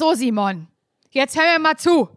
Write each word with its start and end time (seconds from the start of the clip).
So, 0.00 0.14
Simon, 0.14 0.66
jetzt 1.10 1.36
hör 1.36 1.44
mir 1.52 1.58
mal 1.58 1.76
zu. 1.76 2.08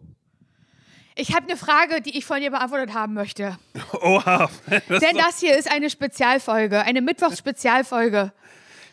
Ich 1.16 1.34
habe 1.34 1.46
eine 1.46 1.58
Frage, 1.58 2.00
die 2.00 2.16
ich 2.16 2.24
von 2.24 2.40
dir 2.40 2.50
beantwortet 2.50 2.94
haben 2.94 3.12
möchte. 3.12 3.58
Oha. 4.00 4.48
Das 4.88 5.00
Denn 5.00 5.18
das 5.18 5.40
hier 5.40 5.54
ist 5.54 5.70
eine 5.70 5.90
Spezialfolge, 5.90 6.80
eine 6.80 7.02
Mittwochs-Spezialfolge. 7.02 8.32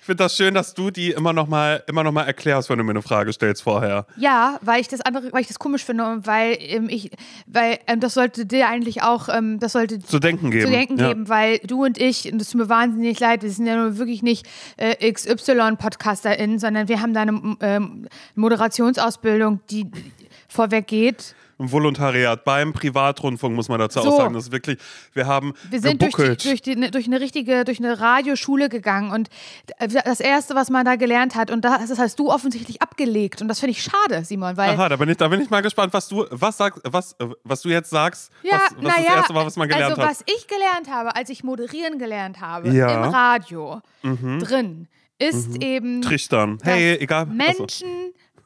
Ich 0.01 0.05
finde 0.07 0.23
das 0.23 0.35
schön, 0.35 0.55
dass 0.55 0.73
du 0.73 0.89
die 0.89 1.11
immer 1.11 1.31
noch 1.31 1.47
mal, 1.47 1.83
immer 1.87 2.03
noch 2.03 2.11
mal 2.11 2.23
erklärst, 2.23 2.71
wenn 2.71 2.79
du 2.79 2.83
mir 2.83 2.89
eine 2.89 3.03
Frage 3.03 3.31
stellst 3.33 3.61
vorher. 3.61 4.07
Ja, 4.17 4.57
weil 4.63 4.81
ich 4.81 4.87
das 4.87 4.99
andere, 5.01 5.31
weil 5.31 5.41
ich 5.41 5.47
das 5.47 5.59
komisch 5.59 5.85
finde 5.85 6.05
und 6.05 6.25
weil 6.25 6.57
ähm, 6.59 6.89
ich, 6.89 7.11
weil 7.45 7.77
ähm, 7.85 7.99
das 7.99 8.15
sollte 8.15 8.47
dir 8.47 8.67
eigentlich 8.67 9.03
auch, 9.03 9.29
ähm, 9.29 9.59
das 9.59 9.73
sollte 9.73 9.99
Zu 9.99 10.17
denken 10.17 10.49
geben. 10.49 10.65
zu 10.65 10.71
denken 10.71 10.97
ja. 10.97 11.09
geben, 11.09 11.29
weil 11.29 11.59
du 11.59 11.85
und 11.85 11.99
ich, 11.99 12.31
und 12.31 12.39
das 12.39 12.49
tut 12.49 12.61
mir 12.61 12.67
wahnsinnig 12.67 13.19
leid, 13.19 13.43
wir 13.43 13.51
sind 13.51 13.67
ja 13.67 13.75
nur 13.75 13.99
wirklich 13.99 14.23
nicht 14.23 14.47
äh, 14.77 15.11
XY-PodcasterInnen, 15.11 16.57
sondern 16.57 16.87
wir 16.87 16.99
haben 16.99 17.13
da 17.13 17.21
eine 17.21 17.57
ähm, 17.59 18.07
Moderationsausbildung, 18.33 19.59
die 19.69 19.85
vorweg 20.47 20.87
geht. 20.87 21.35
Ein 21.61 21.71
Volontariat 21.71 22.43
beim 22.43 22.73
Privatrundfunk, 22.73 23.55
muss 23.55 23.69
man 23.69 23.79
dazu 23.79 24.01
So. 24.01 24.09
auch 24.09 24.17
sagen. 24.17 24.33
Das 24.33 24.45
ist 24.45 24.51
wirklich, 24.51 24.77
wir 25.13 25.27
haben 25.27 25.53
Wir 25.69 25.79
sind 25.79 26.01
durch, 26.01 26.15
die, 26.15 26.47
durch, 26.49 26.61
die, 26.61 26.91
durch 26.91 27.05
eine 27.05 27.19
richtige, 27.19 27.63
durch 27.65 27.79
eine 27.79 27.99
Radioschule 27.99 28.67
gegangen 28.69 29.11
und 29.11 29.29
das 29.79 30.19
Erste, 30.19 30.55
was 30.55 30.69
man 30.69 30.85
da 30.85 30.95
gelernt 30.95 31.35
hat, 31.35 31.51
und 31.51 31.63
das 31.63 31.97
hast 31.99 32.17
du 32.19 32.29
offensichtlich 32.31 32.81
abgelegt. 32.81 33.41
Und 33.41 33.47
das 33.47 33.59
finde 33.59 33.71
ich 33.71 33.83
schade, 33.83 34.25
Simon, 34.25 34.57
weil 34.57 34.71
Aha, 34.71 34.89
da 34.89 34.95
bin, 34.95 35.09
ich, 35.09 35.17
da 35.17 35.27
bin 35.27 35.39
ich 35.41 35.49
mal 35.49 35.61
gespannt, 35.61 35.93
was 35.93 36.07
du, 36.07 36.25
was 36.31 36.57
sagst, 36.57 36.81
was, 36.83 37.13
äh, 37.19 37.27
was 37.43 37.61
du 37.61 37.69
jetzt 37.69 37.89
sagst, 37.91 38.31
Ja, 38.43 38.53
was, 38.53 38.61
was 38.61 38.69
das 38.83 38.97
naja, 38.97 39.15
erste 39.17 39.35
war, 39.35 39.45
was 39.45 39.55
man 39.55 39.67
gelernt 39.69 39.91
also 39.91 40.01
hat. 40.01 40.09
was 40.09 40.23
ich 40.25 40.47
gelernt 40.47 40.89
habe, 40.89 41.15
als 41.15 41.29
ich 41.29 41.43
moderieren 41.43 41.99
gelernt 41.99 42.41
habe, 42.41 42.69
Ja. 42.69 42.87
Mhm. 42.97 43.03
im 43.03 43.09
Radio 43.11 43.81
drin, 44.01 44.87
ist 45.19 45.61
eben, 45.61 46.01
Trichtern. 46.01 46.57
Hey, 46.63 46.95
egal. 46.99 47.27
Menschen 47.27 47.87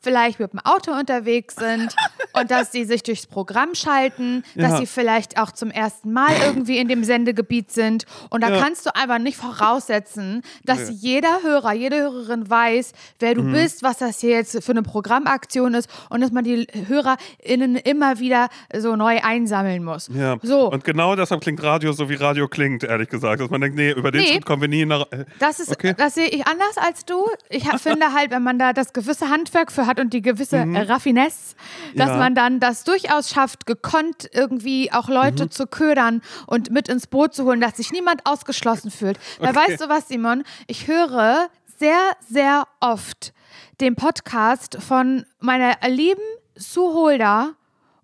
vielleicht 0.06 0.40
mit 0.40 0.54
dem 0.54 0.60
Auto 0.60 0.92
unterwegs 0.92 1.56
sind 1.56 1.96
und 2.34 2.52
dass 2.52 2.72
sie 2.72 2.86
sich 2.86 3.02
durchs 3.04 3.26
Programm 3.26 3.74
schalten, 3.74 4.44
dass 4.56 4.72
Ja. 4.74 4.78
sie 4.78 4.86
vielleicht 4.86 5.40
auch 5.42 5.52
zum 5.52 5.72
ersten 5.72 6.14
Mal 6.14 6.32
irgendwie 6.46 6.78
in 6.78 6.88
dem 6.88 7.04
Sendegebiet 7.04 7.72
sind. 7.72 8.06
Und 8.30 8.42
da 8.44 8.50
Ja. 8.52 8.62
kannst 8.62 8.86
du 8.86 8.96
einfach 8.96 9.18
nicht 9.18 9.36
voraussetzen, 9.38 10.44
dass 10.64 10.90
Nee. 10.90 10.96
jeder 11.00 11.42
Hörer, 11.42 11.74
jede 11.74 11.98
Hörerin 11.98 12.48
weiß, 12.50 12.94
wer 13.20 13.32
Mhm. 13.36 13.46
du 13.48 13.52
bist, 13.54 13.82
was 13.84 13.98
das 13.98 14.20
hier 14.20 14.32
jetzt 14.36 14.64
für 14.64 14.72
eine 14.72 14.84
Programmaktion 14.84 15.74
ist 15.74 15.90
und 16.10 16.22
dass 16.22 16.32
man 16.32 16.44
die 16.44 16.68
HörerInnen 16.88 17.76
immer 17.78 18.20
wieder 18.20 18.50
so 18.78 18.96
neu 18.96 19.20
einsammeln 19.24 19.84
muss. 19.84 20.10
Ja. 20.14 20.38
So. 20.42 20.72
Und 20.72 20.84
genau 20.84 21.16
deshalb 21.16 21.42
klingt 21.42 21.62
Radio 21.64 21.92
so, 21.94 22.10
wie 22.10 22.16
Radio 22.16 22.48
klingt, 22.48 22.84
ehrlich 22.84 23.10
gesagt. 23.10 23.42
Dass 23.42 23.50
man 23.50 23.62
denkt, 23.62 23.76
nee, 23.76 23.92
über 23.92 24.12
den 24.12 24.22
Nee. 24.22 24.28
Schritt 24.34 24.46
kommen 24.46 24.62
wir 24.62 24.70
nie 24.70 24.86
nach. 24.86 25.06
äh, 25.12 25.26
Das 25.40 25.60
ist, 25.60 25.72
Okay. 25.72 25.94
das 25.98 26.14
sehe 26.16 26.28
ich 26.28 26.46
anders 26.48 26.78
als 26.78 27.06
du. 27.06 27.26
Ich 27.50 27.64
finde 27.82 28.14
halt, 28.14 28.32
wenn 28.32 28.44
man 28.44 28.60
da 28.60 28.74
das 28.74 28.94
gewisse 28.94 29.30
Handwerk 29.30 29.72
für 29.72 29.88
hat 29.88 29.95
und 30.00 30.14
die 30.14 30.22
gewisse 30.22 30.58
äh, 30.58 30.82
Raffinesse, 30.82 31.56
dass 31.96 32.08
Mhm. 32.10 32.14
Ja. 32.14 32.18
man 32.18 32.36
dann 32.36 32.60
das 32.60 32.84
durchaus 32.84 33.30
schafft, 33.30 33.66
gekonnt 33.66 34.30
irgendwie 34.34 34.92
auch 34.92 35.08
Leute 35.10 35.46
Mhm. 35.46 35.52
zu 35.52 35.68
ködern 35.68 36.22
und 36.48 36.72
mit 36.72 36.88
ins 36.88 37.08
Boot 37.08 37.34
zu 37.34 37.46
holen, 37.46 37.62
dass 37.62 37.78
sich 37.78 37.92
niemand 37.92 38.26
ausgeschlossen 38.26 38.92
fühlt. 38.92 39.18
Weil 39.40 39.50
Okay. 39.50 39.60
weißt 39.72 39.82
du 39.82 39.90
was, 39.90 40.08
Simon? 40.08 40.44
Ich 40.68 40.88
höre 40.88 41.50
sehr, 41.78 42.00
sehr 42.28 42.68
oft 42.80 43.34
den 43.82 43.96
Podcast 43.96 44.78
von 44.82 45.26
meiner 45.40 45.76
lieben 45.88 46.22
Sue 46.56 46.94
Holder 46.94 47.54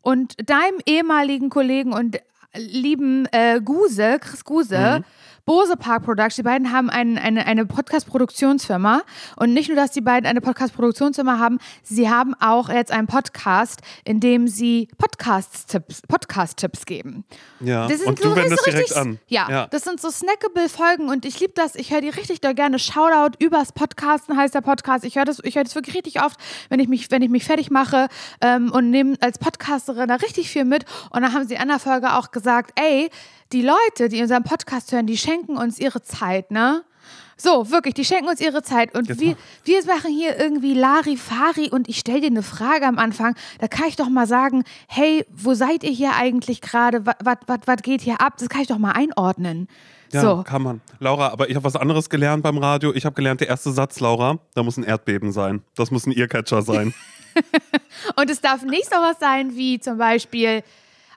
und 0.01 0.35
deinem 0.49 0.79
ehemaligen 0.85 1.49
Kollegen 1.49 1.93
und 1.93 2.19
lieben 2.53 3.27
äh, 3.31 3.61
Guse, 3.61 4.17
Chris 4.19 4.43
Guse, 4.43 4.97
Mhm. 4.99 5.05
Bose 5.45 5.75
Park 5.77 6.03
Production, 6.03 6.43
die 6.43 6.47
beiden 6.49 6.71
haben 6.71 6.89
ein, 6.89 7.17
eine, 7.17 7.45
eine 7.45 7.65
Podcast-Produktionsfirma. 7.65 9.01
Und 9.37 9.53
nicht 9.53 9.67
nur, 9.69 9.75
dass 9.75 9.91
die 9.91 10.01
beiden 10.01 10.27
eine 10.27 10.41
Podcast-Produktionsfirma 10.41 11.39
haben, 11.39 11.59
sie 11.83 12.09
haben 12.09 12.33
auch 12.39 12.69
jetzt 12.69 12.91
einen 12.91 13.07
Podcast, 13.07 13.81
in 14.03 14.19
dem 14.19 14.47
sie 14.47 14.87
Podcast-Tipps 14.97 16.01
Podcast 16.07 16.59
-Tipps 16.59 16.85
geben. 16.85 17.25
Ja. 17.59 17.87
Das 17.87 17.99
sind 17.99 18.07
Und 18.09 18.19
so, 18.19 18.29
du 18.29 18.35
wendest 18.35 18.63
so 18.63 18.71
richtig, 18.71 18.87
direkt 18.87 18.97
an. 18.97 19.19
Ja, 19.27 19.47
Ja. 19.49 19.67
das 19.67 19.83
sind 19.83 19.99
so 19.99 20.09
snackable 20.09 20.69
Folgen 20.69 21.09
und 21.09 21.25
ich 21.25 21.39
liebe 21.39 21.53
das. 21.55 21.75
Ich 21.75 21.91
höre 21.91 22.01
die 22.01 22.09
richtig 22.09 22.41
doll 22.41 22.53
gerne. 22.53 22.79
Shoutout 22.79 23.37
übers 23.43 23.71
Podcasten 23.71 24.37
heißt 24.37 24.53
der 24.55 24.61
Podcast. 24.61 25.03
Ich 25.05 25.15
höre 25.15 25.25
das, 25.25 25.39
ich 25.43 25.55
höre 25.55 25.63
das 25.63 25.75
wirklich 25.75 25.95
richtig 25.95 26.23
oft, 26.23 26.39
wenn 26.69 26.79
ich 26.79 26.87
mich, 26.87 27.09
wenn 27.11 27.21
ich 27.21 27.29
mich 27.29 27.43
fertig 27.45 27.71
mache 27.71 28.07
ähm, 28.41 28.71
und 28.71 28.89
nehme 28.89 29.15
als 29.21 29.37
Podcasterin 29.39 30.07
da 30.07 30.15
richtig 30.15 30.49
viel 30.49 30.65
mit. 30.65 30.85
Und 31.09 31.21
dann 31.21 31.33
haben 31.33 31.47
sie 31.47 31.55
in 31.55 31.61
einer 31.61 31.79
Folge 31.79 32.13
auch 32.13 32.31
gesagt, 32.31 32.71
ey, 32.79 33.09
die 33.51 33.61
Leute, 33.61 34.09
die 34.09 34.21
unseren 34.21 34.43
Podcast 34.43 34.91
hören, 34.91 35.07
die 35.07 35.17
schenken 35.17 35.57
uns 35.57 35.79
ihre 35.79 36.01
Zeit, 36.01 36.51
ne? 36.51 36.83
So, 37.37 37.71
wirklich, 37.71 37.95
die 37.95 38.05
schenken 38.05 38.29
uns 38.29 38.39
ihre 38.39 38.61
Zeit. 38.61 38.95
Und 38.95 39.09
Jetzt 39.09 39.19
wir, 39.19 39.35
wir 39.65 39.85
machen 39.85 40.11
hier 40.11 40.39
irgendwie 40.39 40.75
Larifari 40.75 41.69
und 41.71 41.89
ich 41.89 41.97
stelle 41.97 42.21
dir 42.21 42.27
eine 42.27 42.43
Frage 42.43 42.85
am 42.85 42.99
Anfang. 42.99 43.35
Da 43.59 43.67
kann 43.67 43.87
ich 43.87 43.95
doch 43.95 44.09
mal 44.09 44.27
sagen, 44.27 44.63
hey, 44.87 45.25
wo 45.31 45.55
seid 45.55 45.83
ihr 45.83 45.89
hier 45.89 46.15
eigentlich 46.15 46.61
gerade? 46.61 47.03
Was 47.03 47.81
geht 47.81 48.01
hier 48.01 48.21
ab? 48.21 48.33
Das 48.37 48.47
kann 48.47 48.61
ich 48.61 48.67
doch 48.67 48.77
mal 48.77 48.91
einordnen. 48.91 49.67
Ja, 50.11 50.21
so. 50.21 50.43
kann 50.43 50.61
man. 50.61 50.81
Laura, 50.99 51.29
aber 51.29 51.49
ich 51.49 51.55
habe 51.55 51.63
was 51.63 51.75
anderes 51.75 52.11
gelernt 52.11 52.43
beim 52.43 52.59
Radio. 52.59 52.93
Ich 52.93 53.05
habe 53.05 53.15
gelernt, 53.15 53.41
der 53.41 53.47
erste 53.47 53.71
Satz, 53.71 53.99
Laura, 53.99 54.37
da 54.53 54.61
muss 54.61 54.77
ein 54.77 54.83
Erdbeben 54.83 55.31
sein. 55.31 55.63
Das 55.75 55.89
muss 55.89 56.05
ein 56.05 56.15
Earcatcher 56.15 56.61
sein. 56.61 56.93
Und 58.17 58.29
es 58.29 58.41
darf 58.41 58.63
nicht 58.63 58.85
so 58.85 58.97
was 58.97 59.19
sein 59.19 59.55
wie 59.55 59.79
zum 59.79 59.97
Beispiel 59.97 60.63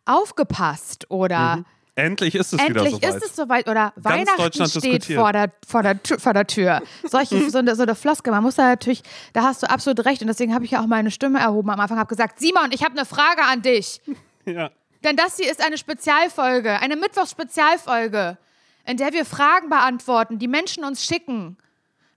aufgepasst 0.07 1.11
oder 1.11 1.65
Endlich 1.97 2.35
ist 2.35 2.53
es 2.53 2.61
wieder 2.61 2.81
endlich 2.85 2.95
soweit. 2.95 3.15
ist 3.15 3.25
es 3.25 3.37
soweit 3.37 3.69
oder 3.69 3.93
Weihnachten 3.97 4.43
Deutschland 4.43 4.71
steht 4.71 5.05
vor 5.05 5.33
der, 5.33 5.53
vor, 5.67 5.83
der, 5.85 6.03
Tür- 6.03 6.19
vor 6.19 6.33
der 6.33 6.47
Tür. 6.47 6.83
Solche, 7.09 7.49
so, 7.51 7.59
eine, 7.59 7.77
so 7.77 7.83
eine 7.85 7.95
Floskel. 7.95 8.33
Man 8.33 8.43
muss 8.43 8.57
da 8.57 8.65
natürlich, 8.65 9.03
da 9.33 9.43
hast 9.43 9.63
du 9.63 9.71
absolut 9.71 10.05
recht 10.05 10.21
und 10.21 10.27
deswegen 10.27 10.53
habe 10.55 10.65
ich 10.65 10.73
ja 10.73 10.81
auch 10.81 10.87
meine 10.87 11.13
Stimme 11.13 11.39
erhoben 11.39 11.71
am 11.71 11.79
Anfang, 11.79 11.99
habe 11.99 12.09
gesagt, 12.09 12.41
Simon, 12.41 12.71
ich 12.73 12.83
habe 12.83 12.97
eine 12.97 13.05
Frage 13.07 13.43
an 13.43 13.63
dich. 13.63 14.01
ja. 14.45 14.71
Denn 15.05 15.17
das 15.17 15.37
hier 15.37 15.51
ist 15.51 15.65
eine 15.65 15.79
Spezialfolge, 15.79 16.81
eine 16.81 16.97
Mittwochs-Spezialfolge, 16.97 18.39
in 18.87 18.97
der 18.97 19.13
wir 19.13 19.25
Fragen 19.25 19.69
beantworten, 19.69 20.39
die 20.39 20.49
Menschen 20.49 20.85
uns 20.85 21.05
schicken. 21.05 21.59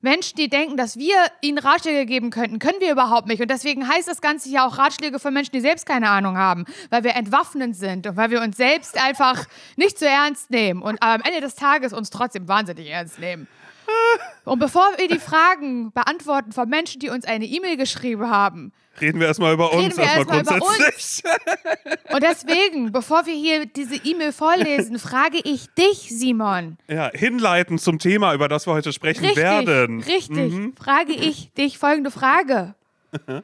Menschen, 0.01 0.35
die 0.37 0.49
denken, 0.49 0.77
dass 0.77 0.97
wir 0.97 1.15
ihnen 1.41 1.57
Ratschläge 1.57 2.05
geben 2.05 2.29
könnten, 2.29 2.59
können 2.59 2.79
wir 2.79 2.91
überhaupt 2.91 3.27
nicht. 3.27 3.41
Und 3.41 3.49
deswegen 3.49 3.87
heißt 3.87 4.07
das 4.07 4.21
Ganze 4.21 4.49
ja 4.49 4.67
auch 4.67 4.77
Ratschläge 4.77 5.19
für 5.19 5.31
Menschen, 5.31 5.53
die 5.53 5.61
selbst 5.61 5.85
keine 5.85 6.09
Ahnung 6.09 6.37
haben, 6.37 6.65
weil 6.89 7.03
wir 7.03 7.15
entwaffnend 7.15 7.75
sind 7.75 8.05
und 8.05 8.15
weil 8.15 8.29
wir 8.29 8.41
uns 8.41 8.57
selbst 8.57 9.01
einfach 9.01 9.45
nicht 9.75 9.97
zu 9.97 10.07
ernst 10.07 10.51
nehmen 10.51 10.81
und 10.81 11.01
am 11.01 11.21
Ende 11.21 11.41
des 11.41 11.55
Tages 11.55 11.93
uns 11.93 12.09
trotzdem 12.09 12.47
wahnsinnig 12.47 12.89
ernst 12.89 13.19
nehmen. 13.19 13.47
Und 14.45 14.59
bevor 14.59 14.85
wir 14.97 15.07
die 15.07 15.19
Fragen 15.19 15.91
beantworten 15.91 16.51
von 16.51 16.69
Menschen, 16.69 16.99
die 16.99 17.09
uns 17.09 17.25
eine 17.25 17.45
E-Mail 17.45 17.77
geschrieben 17.77 18.29
haben, 18.29 18.71
Reden 18.99 19.19
wir 19.19 19.27
erstmal 19.27 19.53
über 19.53 19.71
uns, 19.73 19.95
wir 19.95 20.03
erstmal 20.03 20.37
erstmal 20.39 20.57
über 20.57 20.65
grundsätzlich. 20.65 21.23
und 22.11 22.23
deswegen, 22.23 22.91
bevor 22.91 23.25
wir 23.27 23.33
hier 23.33 23.67
diese 23.67 23.95
E-Mail 23.95 24.31
vorlesen, 24.31 24.97
frage 24.97 25.39
ich 25.43 25.67
dich, 25.75 26.09
Simon. 26.09 26.77
Ja, 26.87 27.11
hinleiten 27.13 27.77
zum 27.77 27.99
Thema, 27.99 28.33
über 28.33 28.47
das 28.47 28.65
wir 28.65 28.73
heute 28.73 28.91
sprechen 28.93 29.25
Richtig, 29.25 29.43
werden. 29.43 30.01
richtig. 30.01 30.51
Mhm. 30.51 30.75
Frage 30.75 31.13
ich 31.13 31.53
dich 31.53 31.77
folgende 31.77 32.09
Frage. 32.09 32.73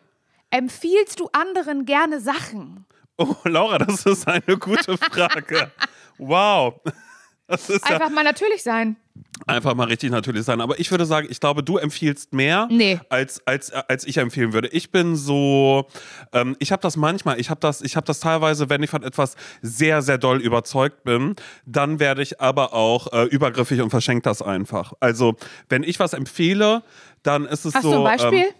Empfiehlst 0.50 1.20
du 1.20 1.30
anderen 1.34 1.86
gerne 1.86 2.20
Sachen? 2.20 2.86
Oh, 3.18 3.36
Laura, 3.44 3.78
das 3.78 4.06
ist 4.08 4.28
eine 4.28 4.58
gute 4.58 4.98
Frage. 5.12 5.72
wow. 6.18 6.80
Das 7.48 7.70
ist 7.70 7.88
ja 7.88 7.98
Einfach 7.98 8.10
mal 8.10 8.24
natürlich 8.24 8.64
sein. 8.64 8.96
Einfach 9.48 9.76
mal 9.76 9.88
richtig 9.88 10.12
natürlich 10.12 10.44
sein. 10.44 10.62
Aber 10.62 10.80
ich 10.80 10.90
würde 10.92 11.06
sagen, 11.06 11.28
ich 11.30 11.40
glaube, 11.40 11.64
du 11.64 11.78
empfiehlst 11.78 12.34
mehr, 12.34 12.68
Nee. 12.72 13.00
als, 13.10 13.46
als, 13.46 13.72
als 13.72 14.06
ich 14.06 14.18
empfehlen 14.18 14.54
würde. 14.54 14.70
Ich 14.70 14.92
bin 14.92 15.16
so, 15.16 15.88
ähm, 16.32 16.56
ich 16.60 16.72
habe 16.72 16.82
das 16.82 16.98
manchmal, 16.98 17.40
ich 17.40 17.50
habe 17.50 17.60
das, 17.60 17.82
ich 17.82 17.96
habe 17.96 18.06
das 18.06 18.20
teilweise, 18.20 18.70
wenn 18.70 18.82
ich 18.84 18.90
von 18.90 19.04
etwas 19.04 19.36
sehr, 19.62 20.02
sehr 20.02 20.18
doll 20.18 20.40
überzeugt 20.42 21.04
bin, 21.04 21.36
dann 21.66 22.00
werde 22.00 22.22
ich 22.22 22.40
aber 22.42 22.74
auch 22.74 23.12
äh, 23.12 23.24
übergriffig 23.26 23.82
und 23.82 23.90
verschenke 23.90 24.24
das 24.24 24.42
einfach. 24.42 24.94
Also, 25.00 25.36
wenn 25.70 25.84
ich 25.84 26.00
was 26.00 26.14
empfehle, 26.14 26.84
dann 27.24 27.46
ist 27.46 27.66
es 27.66 27.76
Hast 27.76 27.84
so. 27.84 27.92
du 27.92 27.98
ein 27.98 28.04
Beispiel? 28.18 28.40
Ähm, 28.40 28.54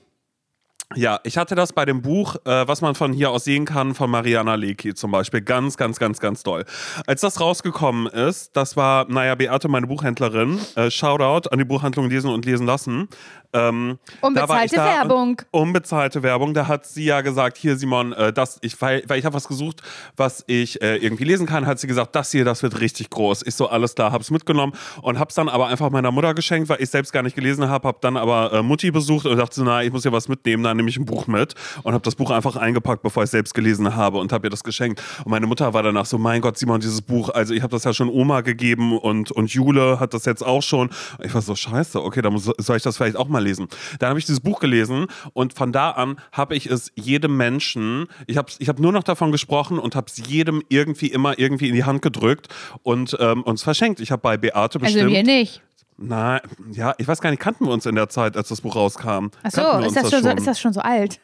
ja, 0.96 1.20
ich 1.24 1.38
hatte 1.38 1.56
das 1.56 1.74
bei 1.74 1.86
dem 1.86 2.02
Buch, 2.02 2.36
äh, 2.46 2.68
was 2.68 2.82
man 2.82 2.96
von 2.96 3.14
hier 3.14 3.32
aus 3.32 3.46
sehen 3.46 3.66
kann, 3.66 3.96
von 3.96 4.10
Mariana 4.10 4.56
Lecki 4.56 4.94
zum 4.94 5.12
Beispiel. 5.12 5.42
Ganz, 5.42 5.78
ganz, 5.78 6.00
ganz, 6.00 6.20
ganz 6.20 6.44
doll. 6.44 6.66
Als 7.08 7.22
das 7.22 7.40
rausgekommen 7.40 8.08
ist, 8.08 8.56
das 8.56 8.78
war, 8.78 9.06
naja, 9.10 9.36
Beate, 9.36 9.68
meine 9.70 9.88
Buchhändlerin, 9.88 10.60
äh, 10.76 10.92
Shoutout 10.92 11.50
an 11.50 11.58
die 11.58 11.66
Buchhandlung 11.66 12.10
Lesen 12.10 12.30
und 12.30 12.46
Lesen 12.46 12.66
lassen. 12.66 13.08
Ähm, 13.54 14.00
da 14.22 14.28
Unbezahlte 14.28 14.76
da- 14.76 14.86
Werbung. 14.86 15.42
Unbezahlte 15.52 16.24
Werbung. 16.24 16.54
Da 16.54 16.68
hat 16.68 16.86
sie 16.86 17.06
ja 17.06 17.22
gesagt, 17.22 17.58
hier 17.58 17.78
Simon, 17.78 18.14
äh, 18.14 18.34
das, 18.34 18.58
ich, 18.62 18.82
weil, 18.82 19.04
weil 19.08 19.20
ich 19.20 19.26
habe 19.26 19.36
was 19.36 19.48
gesucht, 19.48 19.82
was 20.18 20.44
ich 20.48 20.82
äh, 20.82 20.98
irgendwie 20.98 21.24
lesen 21.24 21.46
kann, 21.46 21.66
hat 21.66 21.80
sie 21.80 21.88
gesagt, 21.88 22.16
das 22.16 22.32
hier, 22.32 22.46
das 22.46 22.64
wird 22.64 22.80
richtig 22.82 23.10
groß. 23.10 23.44
Ich 23.46 23.56
so, 23.56 23.68
alles 23.70 23.96
klar, 23.96 24.12
hab's 24.12 24.32
mitgenommen 24.32 24.74
und 25.02 25.20
hab's 25.20 25.36
dann 25.36 25.50
aber 25.50 25.68
einfach 25.68 25.90
meiner 25.92 26.12
Mutter 26.12 26.34
geschenkt, 26.34 26.70
weil 26.70 26.82
ich 26.82 26.90
selbst 26.90 27.14
gar 27.14 27.22
nicht 27.24 27.36
gelesen 27.36 27.70
habe, 27.70 27.88
hab 27.88 28.02
dann 28.02 28.18
aber 28.18 28.54
äh, 28.54 28.64
Mutti 28.64 28.92
besucht 28.92 29.26
und 29.26 29.38
dachte 29.38 29.64
na, 29.64 29.84
ich 29.84 29.92
muss 29.92 30.04
ja 30.04 30.12
was 30.12 30.28
mitnehmen. 30.28 30.64
da 30.64 30.74
nehme 30.74 30.90
ich 30.90 30.98
ein 30.98 31.06
Buch 31.06 31.28
mit 31.28 31.54
und 31.84 31.94
habe 31.94 32.04
das 32.04 32.16
Buch 32.16 32.32
einfach 32.32 32.56
eingepackt, 32.56 33.04
bevor 33.04 33.24
ich 33.24 33.28
es 33.28 33.32
selbst 33.32 33.54
gelesen 33.54 33.96
habe 33.96 34.18
und 34.18 34.34
habe 34.34 34.48
ihr 34.48 34.50
das 34.50 34.64
geschenkt. 34.64 35.02
Und 35.24 35.32
meine 35.32 35.46
Mutter 35.48 35.74
war 35.74 35.84
danach 35.84 36.06
so, 36.06 36.18
mein 36.18 36.42
Gott, 36.42 36.58
Simon, 36.58 36.80
dieses 36.82 37.02
Buch, 37.02 37.30
also 37.30 37.54
ich 37.54 37.62
habe 37.62 37.72
das 37.72 37.84
ja 37.84 37.94
schon 37.94 38.10
Oma 38.10 38.42
gegeben 38.42 38.98
und, 38.98 39.32
und 39.32 39.52
Jule 39.52 40.00
hat 40.00 40.14
das 40.14 40.26
jetzt 40.26 40.44
auch 40.44 40.64
schon. 40.64 40.90
Ich 41.22 41.34
war 41.34 41.42
so, 41.42 41.56
scheiße, 41.56 42.02
okay, 42.02 42.22
dann 42.22 42.34
muss, 42.34 42.46
soll 42.58 42.78
ich 42.78 42.84
das 42.84 42.98
vielleicht 42.98 43.16
auch 43.16 43.28
mal 43.28 43.43
lesen. 43.44 43.68
Dann 44.00 44.10
habe 44.10 44.20
ich 44.20 44.26
dieses 44.26 44.40
Buch 44.40 44.60
gelesen 44.60 45.08
und 45.34 45.54
von 45.54 45.72
da 45.72 45.92
an 45.92 46.20
habe 46.32 46.56
ich 46.56 46.68
es 46.68 46.92
jedem 46.96 47.38
Menschen, 47.38 48.08
ich 48.28 48.38
habe 48.38 48.52
ich 48.58 48.70
hab 48.70 48.80
nur 48.80 48.92
noch 48.92 49.04
davon 49.04 49.32
gesprochen 49.32 49.80
und 49.80 49.96
habe 49.96 50.08
es 50.10 50.28
jedem 50.28 50.64
irgendwie 50.70 51.08
immer 51.08 51.38
irgendwie 51.38 51.70
in 51.70 51.76
die 51.76 51.84
Hand 51.84 52.02
gedrückt 52.02 52.48
und 52.82 53.16
ähm, 53.20 53.44
uns 53.44 53.64
verschenkt. 53.64 54.00
Ich 54.00 54.12
habe 54.12 54.22
bei 54.22 54.38
Beate 54.38 54.80
bestimmt... 54.80 55.04
Also 55.04 55.14
wir 55.14 55.24
nicht. 55.24 55.62
Nein, 55.98 56.42
ja, 56.72 56.96
ich 56.98 57.08
weiß 57.08 57.22
gar 57.22 57.30
nicht, 57.30 57.40
kannten 57.40 57.66
wir 57.66 57.72
uns 57.72 57.86
in 57.86 57.96
der 57.96 58.10
Zeit, 58.10 58.36
als 58.36 58.50
das 58.50 58.62
Buch 58.62 58.76
rauskam? 58.76 59.28
Ach 59.44 59.52
so, 59.52 59.62
ist 59.62 59.86
uns 59.86 59.94
das, 59.94 60.10
schon 60.10 60.24
so, 60.24 60.30
ist 60.30 60.48
das 60.48 60.60
schon 60.60 60.74
so 60.74 60.82
alt? 60.82 61.20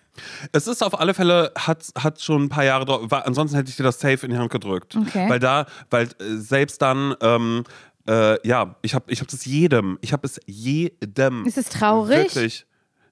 Es 0.52 0.68
ist 0.68 0.84
auf 0.84 1.00
alle 1.00 1.14
Fälle, 1.14 1.52
hat, 1.58 1.86
hat 1.98 2.22
schon 2.22 2.44
ein 2.44 2.50
paar 2.50 2.64
Jahre 2.64 2.86
drauf, 2.86 3.02
war, 3.10 3.26
ansonsten 3.26 3.58
hätte 3.58 3.70
ich 3.70 3.78
dir 3.78 3.84
das 3.84 4.00
safe 4.00 4.26
in 4.26 4.32
die 4.32 4.38
Hand 4.38 4.52
gedrückt. 4.52 4.96
Okay. 4.96 5.30
Weil 5.30 5.40
da, 5.40 5.66
weil 5.90 6.06
äh, 6.06 6.38
selbst 6.38 6.82
dann, 6.82 7.16
ähm, 7.22 7.64
äh, 8.10 8.48
ja, 8.48 8.76
ich 8.82 8.94
habe 8.96 9.06
ich 9.12 9.22
hab 9.22 9.28
das 9.28 9.46
jedem, 9.46 9.98
ich 10.02 10.12
habe 10.14 10.26
es 10.26 10.40
jedem. 10.48 11.46
Ist 11.46 11.58
es 11.58 11.70
traurig? 11.70 12.18
Wirklich. 12.36 12.66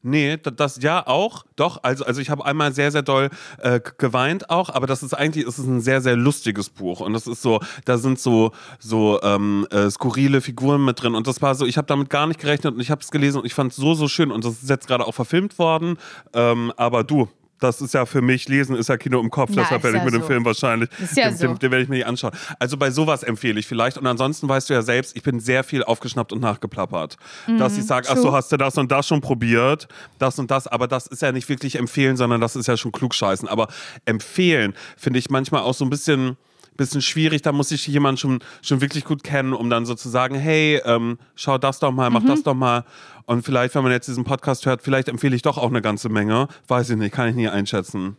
Nee, 0.04 0.38
da- 0.38 0.52
das 0.52 0.80
ja 0.82 1.06
auch, 1.06 1.44
doch. 1.56 1.84
Also, 1.84 2.06
also 2.06 2.22
ich 2.22 2.30
habe 2.30 2.46
einmal 2.46 2.72
sehr, 2.74 2.92
sehr 2.92 3.02
doll 3.02 3.30
äh, 3.58 3.82
geweint 3.98 4.50
auch, 4.50 4.70
aber 4.70 4.88
das 4.88 5.04
ist 5.04 5.14
eigentlich 5.14 5.46
es 5.46 5.60
ist 5.60 5.66
ein 5.66 5.82
sehr, 5.82 6.02
sehr 6.02 6.16
lustiges 6.16 6.70
Buch. 6.70 7.02
Und 7.02 7.14
das 7.14 7.28
ist 7.28 7.42
so, 7.42 7.60
da 7.84 7.98
sind 7.98 8.20
so, 8.20 8.52
so 8.80 9.20
ähm, 9.24 9.68
äh, 9.72 9.90
skurrile 9.90 10.40
Figuren 10.42 10.86
mit 10.86 11.02
drin. 11.02 11.14
Und 11.16 11.28
das 11.28 11.42
war 11.42 11.56
so, 11.56 11.66
ich 11.66 11.78
habe 11.78 11.88
damit 11.88 12.10
gar 12.10 12.28
nicht 12.28 12.40
gerechnet 12.40 12.76
und 12.76 12.80
ich 12.80 12.92
habe 12.92 13.02
es 13.02 13.12
gelesen 13.12 13.40
und 13.40 13.46
ich 13.46 13.54
fand 13.56 13.72
es 13.72 13.78
so, 13.78 13.96
so 13.96 14.08
schön. 14.08 14.32
Und 14.32 14.46
das 14.46 14.62
ist 14.64 14.70
jetzt 14.70 14.88
gerade 14.88 15.06
auch 15.06 15.14
verfilmt 15.16 15.58
worden. 15.60 15.98
Ähm, 16.34 16.72
aber 16.78 17.04
du. 17.04 17.28
Das 17.59 17.81
ist 17.81 17.94
ja 17.94 18.06
für 18.06 18.21
mich, 18.21 18.48
Lesen 18.48 18.75
ist 18.75 18.89
ja 18.89 18.98
Kino 18.98 19.19
im 19.19 19.30
Kopf, 19.31 19.50
Na, 19.54 19.63
deshalb 19.63 19.83
werde 19.83 19.98
ich 19.98 20.01
ja 20.01 20.06
mir 20.06 20.12
den 20.12 20.21
so. 20.21 20.27
Film 20.27 20.45
wahrscheinlich, 20.45 20.89
ja 21.15 21.30
den, 21.30 21.38
so. 21.38 21.48
den, 21.48 21.59
den 21.59 21.71
werde 21.71 21.83
ich 21.83 21.89
mir 21.89 21.95
nicht 21.95 22.06
anschauen. 22.06 22.31
Also 22.59 22.77
bei 22.77 22.92
sowas 22.92 23.24
empfehle 23.24 23.59
ich 23.59 23.65
vielleicht. 23.65 23.98
Und 23.98 24.06
ansonsten 24.06 24.48
weißt 24.48 24.69
du 24.69 24.74
ja 24.75 24.81
selbst, 24.83 25.15
ich 25.15 25.24
bin 25.24 25.39
sehr 25.39 25.63
viel 25.63 25.83
aufgeschnappt 25.83 26.31
und 26.33 26.42
nachgeplappert. 26.42 27.18
Dass 27.57 27.77
ich 27.77 27.86
sage, 27.86 28.07
ach 28.12 28.18
so, 28.18 28.30
Mhm. 28.30 28.33
hast 28.36 28.51
du 28.51 28.57
das 28.57 28.77
und 28.77 28.92
das 28.92 29.07
schon 29.07 29.21
probiert, 29.21 29.88
das 30.19 30.38
und 30.38 30.51
das, 30.51 30.68
aber 30.68 30.88
das 30.88 31.07
ist 31.07 31.21
ja 31.21 31.31
nicht 31.31 31.50
wirklich 31.50 31.77
empfehlen, 31.77 32.15
sondern 32.18 32.42
das 32.42 32.56
ist 32.56 32.68
ja 32.68 32.77
schon 32.77 32.92
klugscheißen. 32.92 33.48
Aber 33.48 33.68
empfehlen 34.06 34.74
finde 34.95 35.19
ich 35.19 35.30
manchmal 35.30 35.62
auch 35.62 35.74
so 35.74 35.83
ein 35.86 35.89
bisschen, 35.89 36.38
bisschen 36.77 37.01
schwierig. 37.01 37.41
Da 37.41 37.51
muss 37.51 37.71
ich 37.71 37.85
jemanden 37.88 38.18
schon, 38.18 38.39
schon 38.62 38.79
wirklich 38.81 39.03
gut 39.03 39.24
kennen, 39.24 39.53
um 39.53 39.69
dann 39.69 39.85
so 39.85 39.95
zu 39.95 40.09
sagen, 40.09 40.35
hey, 40.35 40.81
ähm, 40.85 41.18
schau 41.35 41.57
das 41.57 41.79
doch 41.79 41.91
mal, 41.91 42.09
mach 42.09 42.21
Mhm. 42.24 42.27
das 42.27 42.44
doch 42.44 42.53
mal. 42.53 42.85
Und 43.25 43.44
vielleicht, 43.44 43.75
wenn 43.75 43.83
man 43.83 43.91
jetzt 43.91 44.07
diesen 44.07 44.24
Podcast 44.24 44.65
hört, 44.65 44.81
vielleicht 44.81 45.09
empfehle 45.09 45.35
ich 45.35 45.41
doch 45.41 45.57
auch 45.57 45.69
eine 45.69 45.81
ganze 45.81 46.07
Menge. 46.09 46.47
Weiß 46.68 46.89
ich 46.89 46.95
nicht, 46.97 47.13
kann 47.13 47.27
ich 47.29 47.35
nie 47.35 47.50
einschätzen. 47.50 48.15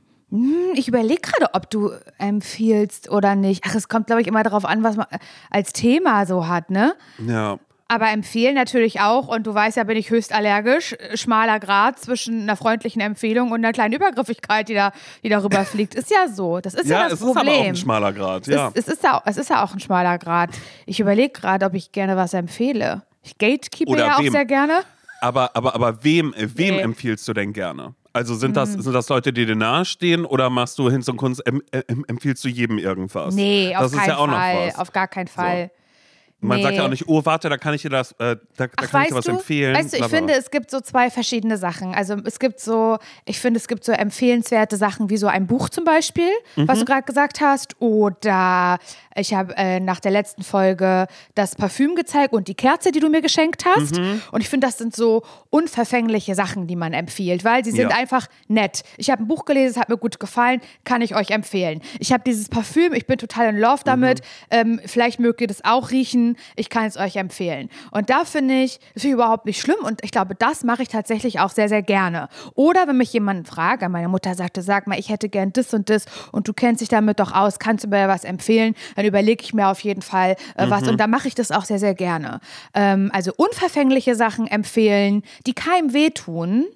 Ich 0.75 0.87
überlege 0.89 1.23
gerade, 1.23 1.55
ob 1.55 1.71
du 1.71 1.91
empfiehlst 2.19 3.11
oder 3.11 3.35
nicht. 3.35 3.65
Ach, 3.67 3.75
es 3.75 3.89
kommt, 3.89 4.09
glaube 4.09 4.21
ich, 4.21 4.29
immer 4.29 4.43
darauf 4.43 4.67
an, 4.67 4.83
was 4.83 4.97
man 4.97 5.07
als 5.51 5.73
Thema 5.73 6.27
so 6.27 6.47
hat, 6.47 6.69
ne? 6.71 6.95
Ja. 7.27 7.59
Aber 7.91 8.11
empfehlen 8.11 8.55
natürlich 8.55 9.01
auch, 9.01 9.29
und 9.29 9.47
du 9.47 9.55
weißt 9.55 9.79
ja, 9.79 9.85
bin 9.85 9.97
ich 9.97 10.11
höchst 10.11 10.35
allergisch, 10.35 10.95
schmaler 11.15 11.59
Grad 11.59 11.99
zwischen 11.99 12.43
einer 12.43 12.55
freundlichen 12.55 13.01
Empfehlung 13.01 13.51
und 13.51 13.57
einer 13.65 13.73
kleinen 13.73 13.95
Übergriffigkeit, 13.95 14.69
die 14.69 14.75
da, 14.75 14.93
die 15.23 15.31
darüber 15.31 15.65
fliegt. 15.65 15.95
Ist 15.95 16.11
ja 16.11 16.29
so. 16.29 16.61
Das 16.61 16.75
ist 16.75 16.87
ja, 16.89 16.99
Ja, 16.99 17.05
das 17.05 17.15
es 17.15 17.21
ist 17.21 17.27
aber 17.31 17.35
Problem. 17.41 17.55
auch 17.63 17.67
ein 17.69 17.77
schmaler 17.77 18.13
Grad. 18.13 18.47
Ja. 18.47 18.71
es, 18.75 18.87
es, 18.87 18.95
ist 18.95 19.03
ja, 19.05 19.23
es 19.25 19.39
ist 19.39 19.49
ja 19.49 19.65
auch 19.65 19.73
ein 19.73 19.81
schmaler 19.81 20.19
Grad. 20.19 20.51
Ich 20.85 21.01
überlege 21.01 21.31
gerade, 21.33 21.65
ob 21.65 21.73
ich 21.73 21.91
gerne 21.91 22.15
was 22.17 22.35
empfehle. 22.35 23.03
Ich 23.23 23.39
gatekeepe 23.39 23.91
Oder 23.91 24.07
ja 24.07 24.17
auch 24.17 24.23
wem? 24.23 24.33
sehr 24.33 24.45
gerne. 24.45 24.83
Aber, 25.23 25.57
aber, 25.57 25.75
aber 25.75 26.05
wem, 26.05 26.35
äh, 26.35 26.47
wem 26.57 26.77
Nee. 26.77 26.81
empfiehlst 26.83 27.27
du 27.27 27.33
denn 27.33 27.55
gerne? 27.55 27.95
Also 28.13 28.35
sind 28.35 28.57
das, 28.57 28.73
sind 28.75 28.93
das 28.93 29.09
Leute, 29.09 29.33
die 29.33 29.47
dir 29.47 29.57
nahestehen 29.57 30.25
oder 30.27 30.51
machst 30.51 30.79
du 30.79 30.91
Hinz 30.91 31.09
und 31.09 31.17
Kunst, 31.17 31.45
em, 31.47 31.63
em, 31.73 32.05
empfiehlst 32.07 32.45
du 32.45 32.49
jedem 32.49 32.79
irgendwas? 32.79 33.35
Nee, 33.35 33.75
auf 33.75 33.83
das 33.85 33.93
ist 33.93 33.99
keinen 33.99 34.09
ja 34.11 34.17
auch 34.19 34.29
Fall. 34.29 34.55
noch 34.55 34.67
was. 34.69 34.79
Auf 34.79 34.93
gar 34.93 35.09
keinen 35.09 35.29
Fall. 35.29 35.71
Man 36.41 36.63
sagt 36.63 36.77
ja 36.77 36.83
auch 36.83 36.87
Nee. 36.87 36.91
nicht, 36.93 37.09
oh, 37.09 37.21
warte, 37.25 37.49
da 37.49 37.57
kann 37.57 37.75
ich 37.75 37.83
dir 37.83 37.91
das, 37.91 38.13
äh, 38.13 38.17
da, 38.19 38.37
da 38.57 38.67
Ach, 38.77 38.91
kann 38.91 39.03
ich 39.03 39.09
dir 39.09 39.15
was 39.17 39.25
du, 39.25 39.33
empfehlen. 39.33 39.75
Weißt 39.77 39.93
du, 39.93 39.97
ich 39.99 40.05
finde, 40.07 40.35
es 40.35 40.53
gibt 40.53 40.71
so 40.71 40.81
zwei 40.81 41.11
verschiedene 41.11 41.57
Sachen. 41.59 41.95
Also 41.95 42.15
es 42.25 42.39
gibt 42.39 42.61
so, 42.61 42.99
ich 43.25 43.41
finde, 43.41 43.59
es 43.59 43.67
gibt 43.67 43.83
so 43.85 43.91
empfehlenswerte 43.91 44.77
Sachen 44.77 45.11
wie 45.11 45.17
so 45.17 45.27
ein 45.27 45.49
Buch 45.49 45.69
zum 45.69 45.85
Beispiel, 45.85 46.31
Mhm. 46.55 46.69
was 46.69 46.79
du 46.79 46.85
gerade 46.85 47.03
gesagt 47.03 47.41
hast. 47.41 47.75
Oder 47.81 48.79
ich 49.19 49.35
habe 49.35 49.57
äh, 49.57 49.81
nach 49.81 50.01
der 50.01 50.11
letzten 50.13 50.43
Folge 50.43 51.07
das 51.35 51.55
Parfüm 51.57 51.95
gezeigt 51.95 52.33
und 52.33 52.49
die 52.49 52.55
Kerze, 52.55 52.93
die 52.93 53.01
du 53.01 53.09
mir 53.09 53.21
geschenkt 53.21 53.65
hast. 53.65 53.99
Mhm. 53.99 54.23
Und 54.33 54.41
ich 54.41 54.49
finde, 54.49 54.67
das 54.67 54.79
sind 54.79 54.95
so 54.95 55.23
unverfängliche 55.51 56.35
Sachen, 56.35 56.67
die 56.67 56.77
man 56.77 56.93
empfiehlt, 56.93 57.45
weil 57.45 57.65
sie 57.65 57.71
sind 57.73 57.91
Ja. 57.91 57.97
einfach 57.97 58.27
nett. 58.49 58.83
Ich 58.97 59.11
habe 59.11 59.23
ein 59.23 59.29
Buch 59.29 59.45
gelesen, 59.45 59.73
es 59.73 59.77
hat 59.81 59.89
mir 59.89 59.97
gut 59.97 60.21
gefallen, 60.21 60.61
kann 60.85 61.03
ich 61.03 61.15
euch 61.17 61.31
empfehlen. 61.31 61.81
Ich 61.99 62.13
habe 62.13 62.23
dieses 62.25 62.49
Parfüm, 62.49 62.93
ich 62.93 63.07
bin 63.07 63.19
total 63.19 63.49
in 63.49 63.59
Love 63.59 63.83
damit. 63.85 64.21
Ähm, 64.51 64.81
vielleicht 64.87 65.21
mögt 65.21 65.41
ihr 65.41 65.47
das 65.47 65.65
auch 65.65 65.91
riechen. 65.91 66.37
Ich 66.57 66.71
kann 66.71 66.85
es 66.87 66.97
euch 66.97 67.17
empfehlen. 67.17 67.69
Und 67.91 68.11
da 68.11 68.25
finde 68.25 68.55
ich, 68.63 68.79
das 68.95 69.03
finde 69.03 69.09
ich 69.09 69.13
überhaupt 69.15 69.47
nicht 69.47 69.61
schlimm. 69.61 69.79
Und 69.83 70.05
ich 70.05 70.11
glaube, 70.11 70.35
das 70.35 70.65
mache 70.65 70.83
ich 70.83 70.89
tatsächlich 70.89 71.41
auch 71.41 71.51
sehr, 71.51 71.69
sehr 71.69 71.83
gerne. 71.83 72.29
Oder 72.55 72.87
wenn 72.87 72.97
mich 72.97 73.13
jemand 73.13 73.49
fragt, 73.49 73.83
meine 73.89 74.09
Mutter 74.09 74.35
sagte, 74.35 74.63
sag 74.63 74.87
mal, 74.87 74.99
ich 74.99 75.09
hätte 75.09 75.29
gern 75.29 75.53
das 75.53 75.73
und 75.75 75.89
das 75.91 76.05
und 76.33 76.47
du 76.47 76.53
kennst 76.53 76.81
dich 76.83 76.89
damit 76.89 77.21
doch 77.21 77.33
aus, 77.33 77.59
kannst 77.59 77.85
du 77.85 77.89
mir 77.89 78.07
was 78.09 78.25
empfehlen? 78.25 78.75
Dann 78.97 79.07
überlege 79.09 79.43
ich 79.45 79.53
mir 79.55 79.69
auf 79.69 79.81
jeden 79.81 80.03
Fall 80.03 80.37
äh, 80.57 80.71
was. 80.71 80.87
Und 80.89 80.99
da 80.99 81.07
mache 81.07 81.27
ich 81.29 81.35
das 81.35 81.51
auch 81.51 81.65
sehr, 81.65 81.79
sehr 81.79 81.95
gerne. 81.95 82.41
Ähm, 82.75 83.11
also 83.13 83.33
unverfängliche 83.37 84.15
Sachen 84.15 84.47
empfehlen, 84.47 85.23
die 85.47 85.55
keinem 85.55 85.93
wehtun, 85.93 86.67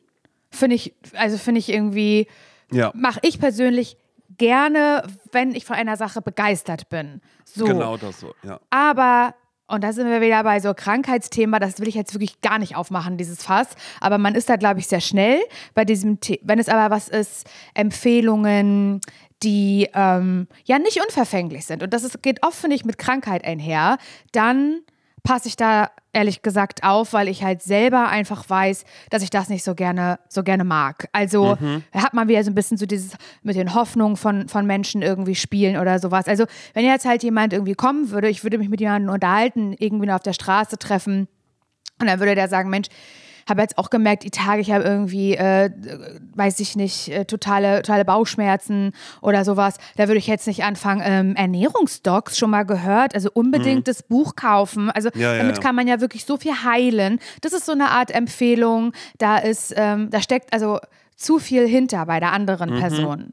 finde 0.51 0.77
ich, 0.77 0.95
also 1.15 1.39
finde 1.39 1.61
ich 1.61 1.69
irgendwie, 1.69 2.27
Ja. 2.71 2.91
mache 2.95 3.21
ich 3.23 3.39
persönlich 3.39 3.97
gerne, 4.39 5.03
wenn 5.31 5.55
ich 5.55 5.65
von 5.65 5.77
einer 5.77 5.97
Sache 5.97 6.21
begeistert 6.23 6.89
bin. 6.89 7.21
So. 7.45 7.65
Genau 7.67 7.97
das 7.97 8.19
so, 8.21 8.35
ja. 8.43 8.59
Aber, 8.71 9.35
und 9.73 9.83
da 9.83 9.95
sind 9.95 10.07
wir 10.07 10.21
wieder 10.21 10.45
bei 10.45 10.61
so 10.61 10.75
Krankheitsthema, 10.75 11.59
das 11.59 11.81
will 11.81 11.89
ich 11.89 11.95
jetzt 11.95 12.13
wirklich 12.13 12.43
gar 12.43 12.59
nicht 12.59 12.77
aufmachen, 12.77 13.17
dieses 13.17 13.43
Fass. 13.43 13.69
Aber 14.03 14.19
man 14.19 14.35
ist 14.35 14.51
da, 14.51 14.57
glaube 14.57 14.81
ich, 14.81 14.87
sehr 14.87 15.01
schnell 15.01 15.41
bei 15.75 15.87
diesem 15.87 16.21
Thema. 16.21 16.41
Wenn 16.43 16.59
es 16.59 16.69
aber 16.69 16.95
was 16.95 17.09
ist, 17.09 17.49
Empfehlungen, 17.73 19.01
die 19.43 19.89
ähm, 19.95 20.47
ja 20.65 20.79
nicht 20.79 21.01
unverfänglich 21.03 21.65
sind. 21.65 21.83
Und 21.83 21.95
das 21.95 22.05
ist, 22.05 22.23
geht 22.23 22.43
oft, 22.45 22.59
finde 22.59 22.77
ich, 22.77 22.85
mit 22.85 22.99
Krankheit 22.99 23.45
einher, 23.47 23.97
dann 24.33 24.83
passe 25.23 25.49
ich 25.49 25.57
da 25.57 25.91
ehrlich 26.13 26.43
gesagt 26.43 26.85
auf, 26.85 27.13
weil 27.13 27.29
ich 27.29 27.43
halt 27.43 27.63
selber 27.63 28.09
einfach 28.09 28.49
weiß, 28.49 28.85
dass 29.11 29.23
ich 29.23 29.31
das 29.31 29.49
nicht 29.49 29.65
so 29.65 29.75
gerne, 29.75 30.19
so 30.29 30.43
gerne 30.43 30.65
mag. 30.65 31.09
Also 31.13 31.57
hat 31.95 32.13
man 32.13 32.29
wieder 32.29 32.43
so 32.45 32.51
ein 32.51 32.55
bisschen 32.55 32.77
so 32.77 32.87
dieses 32.87 33.17
mit 33.43 33.57
den 33.57 33.75
Hoffnungen 33.75 34.17
von, 34.17 34.49
von 34.49 34.67
Menschen 34.67 35.03
irgendwie 35.03 35.35
spielen 35.35 35.79
oder 35.79 35.99
sowas. 35.99 36.27
Also 36.27 36.45
wenn 36.75 36.85
jetzt 36.85 37.07
halt 37.07 37.23
jemand 37.23 37.53
irgendwie 37.53 37.75
kommen 37.75 38.11
würde, 38.11 38.29
ich 38.29 38.43
würde 38.43 38.59
mich 38.59 38.69
mit 38.69 38.81
jemandem 38.81 39.13
unterhalten, 39.13 39.75
irgendwie 39.79 40.07
nur 40.07 40.17
auf 40.17 40.23
der 40.23 40.33
Straße 40.33 40.77
treffen 40.79 41.29
und 42.01 42.07
dann 42.09 42.19
würde 42.19 42.35
der 42.35 42.49
sagen, 42.49 42.69
Mensch, 42.69 42.89
habe 43.53 43.63
jetzt 43.63 43.79
auch 43.79 43.91
gemerkt, 43.91 44.25
die 44.25 44.31
Tage, 44.31 44.61
ich 44.61 44.71
habe 44.73 44.83
irgendwie, 44.85 45.35
äh, 45.37 45.71
weiß 46.35 46.59
ich 46.61 46.75
nicht, 46.77 47.09
äh, 47.09 47.25
totale, 47.25 47.83
totale 47.83 48.05
Bauchschmerzen 48.05 48.93
oder 49.21 49.45
sowas. 49.45 49.77
Da 49.97 50.09
würde 50.09 50.19
ich 50.19 50.27
jetzt 50.27 50.47
nicht 50.47 50.65
anfangen, 50.65 51.03
ähm, 51.05 51.37
Ernährungsdocs 51.37 52.37
schon 52.39 52.51
mal 52.51 52.65
gehört, 52.65 53.15
also 53.15 53.31
unbedingt 53.33 53.87
das 53.89 54.03
Buch 54.03 54.35
kaufen. 54.37 54.91
Also 54.91 55.11
Mhm. 55.15 55.21
Ja, 55.21 55.37
damit 55.37 55.57
ja. 55.57 55.63
kann 55.63 55.75
man 55.75 55.87
ja 55.87 56.01
wirklich 56.01 56.25
so 56.25 56.37
viel 56.37 56.53
heilen. 56.65 57.21
Das 57.43 57.53
ist 57.53 57.67
so 57.67 57.73
eine 57.73 57.91
Art 57.91 58.11
Empfehlung. 58.11 58.93
Da 59.19 59.39
ist, 59.39 59.73
ähm, 59.77 60.11
da 60.11 60.21
steckt 60.21 60.53
also 60.53 60.79
zu 61.17 61.39
viel 61.39 61.67
hinter 61.69 62.07
bei 62.07 62.19
der 62.19 62.33
anderen 62.33 62.71
Mhm. 62.75 62.81
Person. 62.81 63.33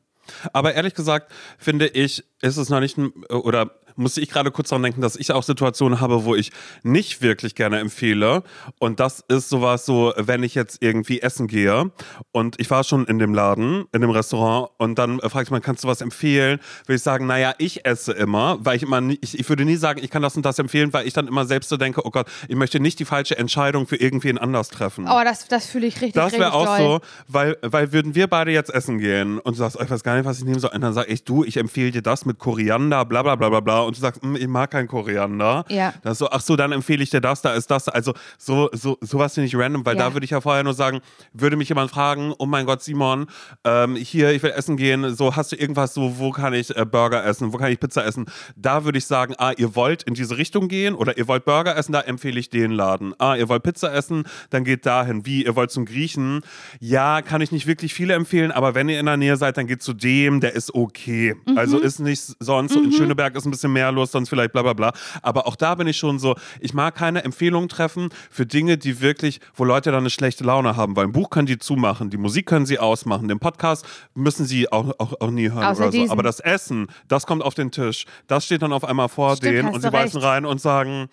Aber 0.54 0.76
ehrlich 0.76 0.94
gesagt, 0.94 1.32
finde 1.58 1.88
ich, 1.88 2.24
ist 2.42 2.58
es 2.58 2.70
noch 2.70 2.80
nicht, 2.82 2.98
ein- 2.98 3.12
oder 3.32 3.72
musste 4.00 4.22
ich 4.22 4.30
gerade 4.30 4.52
kurz 4.52 4.70
daran 4.70 4.84
denken, 4.84 5.02
dass 5.02 5.16
ich 5.16 5.32
auch 5.32 5.44
Situationen 5.44 6.00
habe, 6.00 6.26
wo 6.26 6.36
ich 6.36 6.52
nicht 6.84 7.22
wirklich 7.22 7.56
gerne 7.56 7.80
empfehle. 7.80 8.44
Und 8.80 9.00
das 9.00 9.24
ist 9.28 9.50
sowas 9.50 9.86
so, 9.86 10.14
wenn 10.18 10.44
ich 10.44 10.56
jetzt 10.56 10.82
irgendwie 10.82 11.22
essen 11.22 11.48
gehe 11.48 11.92
und 12.32 12.60
ich 12.60 12.70
war 12.72 12.84
schon 12.84 13.06
in 13.06 13.20
dem 13.20 13.34
Laden, 13.34 13.86
in 13.92 14.02
dem 14.02 14.10
Restaurant 14.10 14.72
und 14.78 14.98
dann 14.98 15.20
fragt 15.20 15.52
man, 15.52 15.62
kannst 15.62 15.84
du 15.84 15.88
was 15.88 16.02
empfehlen? 16.02 16.60
Würde 16.86 16.96
ich 16.96 17.04
sagen, 17.04 17.28
naja, 17.28 17.54
ich 17.58 17.86
esse 17.86 18.14
immer, 18.14 18.58
weil 18.62 18.78
ich 18.78 18.84
immer, 18.84 19.02
nie, 19.02 19.18
ich, 19.22 19.38
ich 19.38 19.48
würde 19.50 19.66
nie 19.66 19.76
sagen, 19.76 20.00
ich 20.04 20.10
kann 20.10 20.22
das 20.22 20.36
und 20.36 20.46
das 20.46 20.58
empfehlen, 20.60 20.94
weil 20.94 21.08
ich 21.08 21.14
dann 21.14 21.28
immer 21.28 21.46
selbst 21.46 21.70
so 21.70 21.78
denke, 21.78 22.06
oh 22.06 22.10
Gott, 22.10 22.28
ich 22.48 22.56
möchte 22.56 22.80
nicht 22.80 23.00
die 23.00 23.06
falsche 23.06 23.38
Entscheidung 23.38 23.88
für 23.88 23.98
irgendwen 23.98 24.38
anders 24.38 24.70
treffen. 24.70 25.08
Oh, 25.10 25.22
das, 25.24 25.48
das 25.48 25.66
fühle 25.66 25.88
ich 25.88 25.96
richtig, 25.96 26.14
Das 26.14 26.34
wäre 26.34 26.54
auch 26.54 26.66
doll. 26.66 26.78
so, 26.78 27.00
weil, 27.28 27.58
weil 27.62 27.92
würden 27.92 28.16
wir 28.16 28.28
beide 28.28 28.52
jetzt 28.52 28.74
essen 28.74 29.00
gehen 29.00 29.40
und 29.40 29.56
du 29.56 29.60
sagst, 29.60 29.78
oh, 29.80 29.84
ich 29.84 29.90
weiß 29.90 30.04
gar 30.04 30.16
nicht, 30.16 30.26
was 30.26 30.40
ich 30.40 30.46
nehmen 30.46 30.60
soll. 30.60 30.72
Und 30.74 30.82
dann 30.82 30.94
sag 30.94 31.10
ich, 31.10 31.24
du, 31.24 31.44
ich 31.44 31.58
empfehle 31.58 31.92
dir 31.92 32.02
das 32.02 32.26
mit 32.26 32.40
Koriander, 32.40 33.06
bla 33.06 33.24
bla 33.24 33.36
bla 33.36 33.50
bla 33.50 33.60
bla. 33.60 33.82
Und 33.90 33.98
du 33.98 34.02
sagst, 34.02 34.24
"Mm, 34.24 34.36
ich 34.36 34.48
mag 34.48 34.72
keinen 34.72 34.88
Koriander. 34.88 35.66
Ja. 35.70 35.94
Ist 36.04 36.20
so, 36.20 36.30
ach 36.30 36.42
so, 36.42 36.56
dann 36.56 36.72
empfehle 36.72 37.04
ich 37.04 37.10
dir 37.10 37.22
das, 37.22 37.42
da 37.42 37.54
ist 37.54 37.70
das. 37.70 37.88
Also 37.90 38.14
so, 38.38 38.70
so, 38.72 38.98
sowas 39.02 39.34
finde 39.34 39.48
ich 39.48 39.56
random, 39.56 39.86
weil 39.86 39.98
Ja. 39.98 40.08
da 40.10 40.14
würde 40.14 40.24
ich 40.24 40.32
ja 40.32 40.42
vorher 40.42 40.64
nur 40.64 40.74
sagen, 40.74 41.00
würde 41.34 41.56
mich 41.58 41.70
jemand 41.70 41.92
fragen, 41.92 42.34
oh 42.38 42.46
mein 42.46 42.66
Gott, 42.66 42.82
Simon, 42.82 43.28
ähm, 43.66 43.96
hier, 43.96 44.32
ich 44.32 44.42
will 44.44 44.52
essen 44.52 44.78
gehen, 44.78 45.14
so 45.16 45.36
hast 45.36 45.52
du 45.52 45.56
irgendwas, 45.58 45.94
so, 45.94 46.18
wo 46.20 46.32
kann 46.32 46.54
ich 46.54 46.76
äh, 46.76 46.86
Burger 46.86 47.26
essen, 47.26 47.52
wo 47.54 47.58
kann 47.58 47.72
ich 47.72 47.80
Pizza 47.80 48.06
essen? 48.06 48.26
Da 48.56 48.86
würde 48.86 48.98
ich 48.98 49.06
sagen, 49.06 49.34
ah, 49.38 49.52
ihr 49.58 49.76
wollt 49.76 50.04
in 50.04 50.14
diese 50.14 50.38
Richtung 50.38 50.68
gehen 50.68 50.96
oder 50.96 51.18
ihr 51.18 51.28
wollt 51.28 51.46
Burger 51.46 51.76
essen, 51.76 51.92
da 51.92 52.02
empfehle 52.02 52.40
ich 52.40 52.50
den 52.50 52.72
Laden. 52.72 53.14
Ah, 53.20 53.36
ihr 53.36 53.50
wollt 53.50 53.64
Pizza 53.64 53.94
essen, 53.94 54.24
dann 54.50 54.64
geht 54.64 54.86
dahin. 54.86 55.26
Wie, 55.26 55.44
ihr 55.46 55.56
wollt 55.56 55.72
zum 55.72 55.86
Griechen? 55.86 56.42
Ja, 56.80 57.22
kann 57.22 57.42
ich 57.42 57.52
nicht 57.52 57.68
wirklich 57.68 57.94
viele 57.94 58.14
empfehlen, 58.14 58.52
aber 58.52 58.76
wenn 58.76 58.88
ihr 58.90 59.00
in 59.00 59.06
der 59.06 59.18
Nähe 59.18 59.36
seid, 59.38 59.58
dann 59.58 59.68
geht 59.68 59.82
zu 59.82 59.94
dem, 59.94 60.40
der 60.40 60.54
ist 60.54 60.74
okay. 60.76 61.36
Also 61.56 61.80
ist 61.80 62.00
nicht 62.00 62.22
sonst, 62.40 62.74
so 62.74 62.82
in 62.82 62.92
Schöneberg 62.92 63.36
ist 63.36 63.46
ein 63.46 63.52
bisschen 63.52 63.69
mehr 63.70 63.92
los, 63.92 64.12
sonst 64.12 64.30
vielleicht 64.30 64.52
bla 64.52 64.62
bla 64.62 64.74
bla. 64.74 64.94
Aber 65.22 65.48
auch 65.48 65.56
da 65.56 65.76
bin 65.76 65.88
ich 65.88 65.98
schon 65.98 66.20
so, 66.20 66.36
ich 66.60 66.74
mag 66.74 66.96
keine 66.96 67.24
Empfehlungen 67.24 67.70
treffen 67.70 68.10
für 68.30 68.46
Dinge, 68.46 68.78
die 68.78 69.02
wirklich, 69.02 69.40
wo 69.56 69.64
Leute 69.64 69.92
dann 69.92 70.02
eine 70.02 70.10
schlechte 70.10 70.44
Laune 70.44 70.76
haben. 70.76 70.96
Weil 70.96 71.06
ein 71.06 71.12
Buch 71.12 71.30
können 71.30 71.48
die 71.48 71.58
zumachen, 71.58 72.10
die 72.10 72.18
Musik 72.18 72.46
können 72.46 72.66
sie 72.66 72.80
ausmachen, 72.80 73.28
den 73.28 73.40
Podcast 73.40 73.86
müssen 74.14 74.46
sie 74.46 74.72
auch, 74.72 74.92
auch, 75.00 75.14
auch 75.20 75.32
nie 75.32 75.50
hören 75.50 75.64
Außer 75.64 75.84
oder 75.84 75.92
so. 75.92 75.98
diesen. 75.98 76.12
Aber 76.12 76.24
das 76.24 76.40
Essen, 76.40 76.88
das 77.08 77.26
kommt 77.26 77.44
auf 77.44 77.54
den 77.54 77.72
Tisch. 77.72 78.06
Das 78.28 78.46
steht 78.46 78.62
dann 78.62 78.74
auf 78.74 78.84
einmal 78.84 79.10
vor 79.10 79.36
Stimmt, 79.36 79.54
denen 79.54 79.70
und 79.70 79.82
sie 79.82 79.92
beißen 79.92 80.22
rein 80.22 80.46
und 80.46 80.60
sagen, 80.62 81.10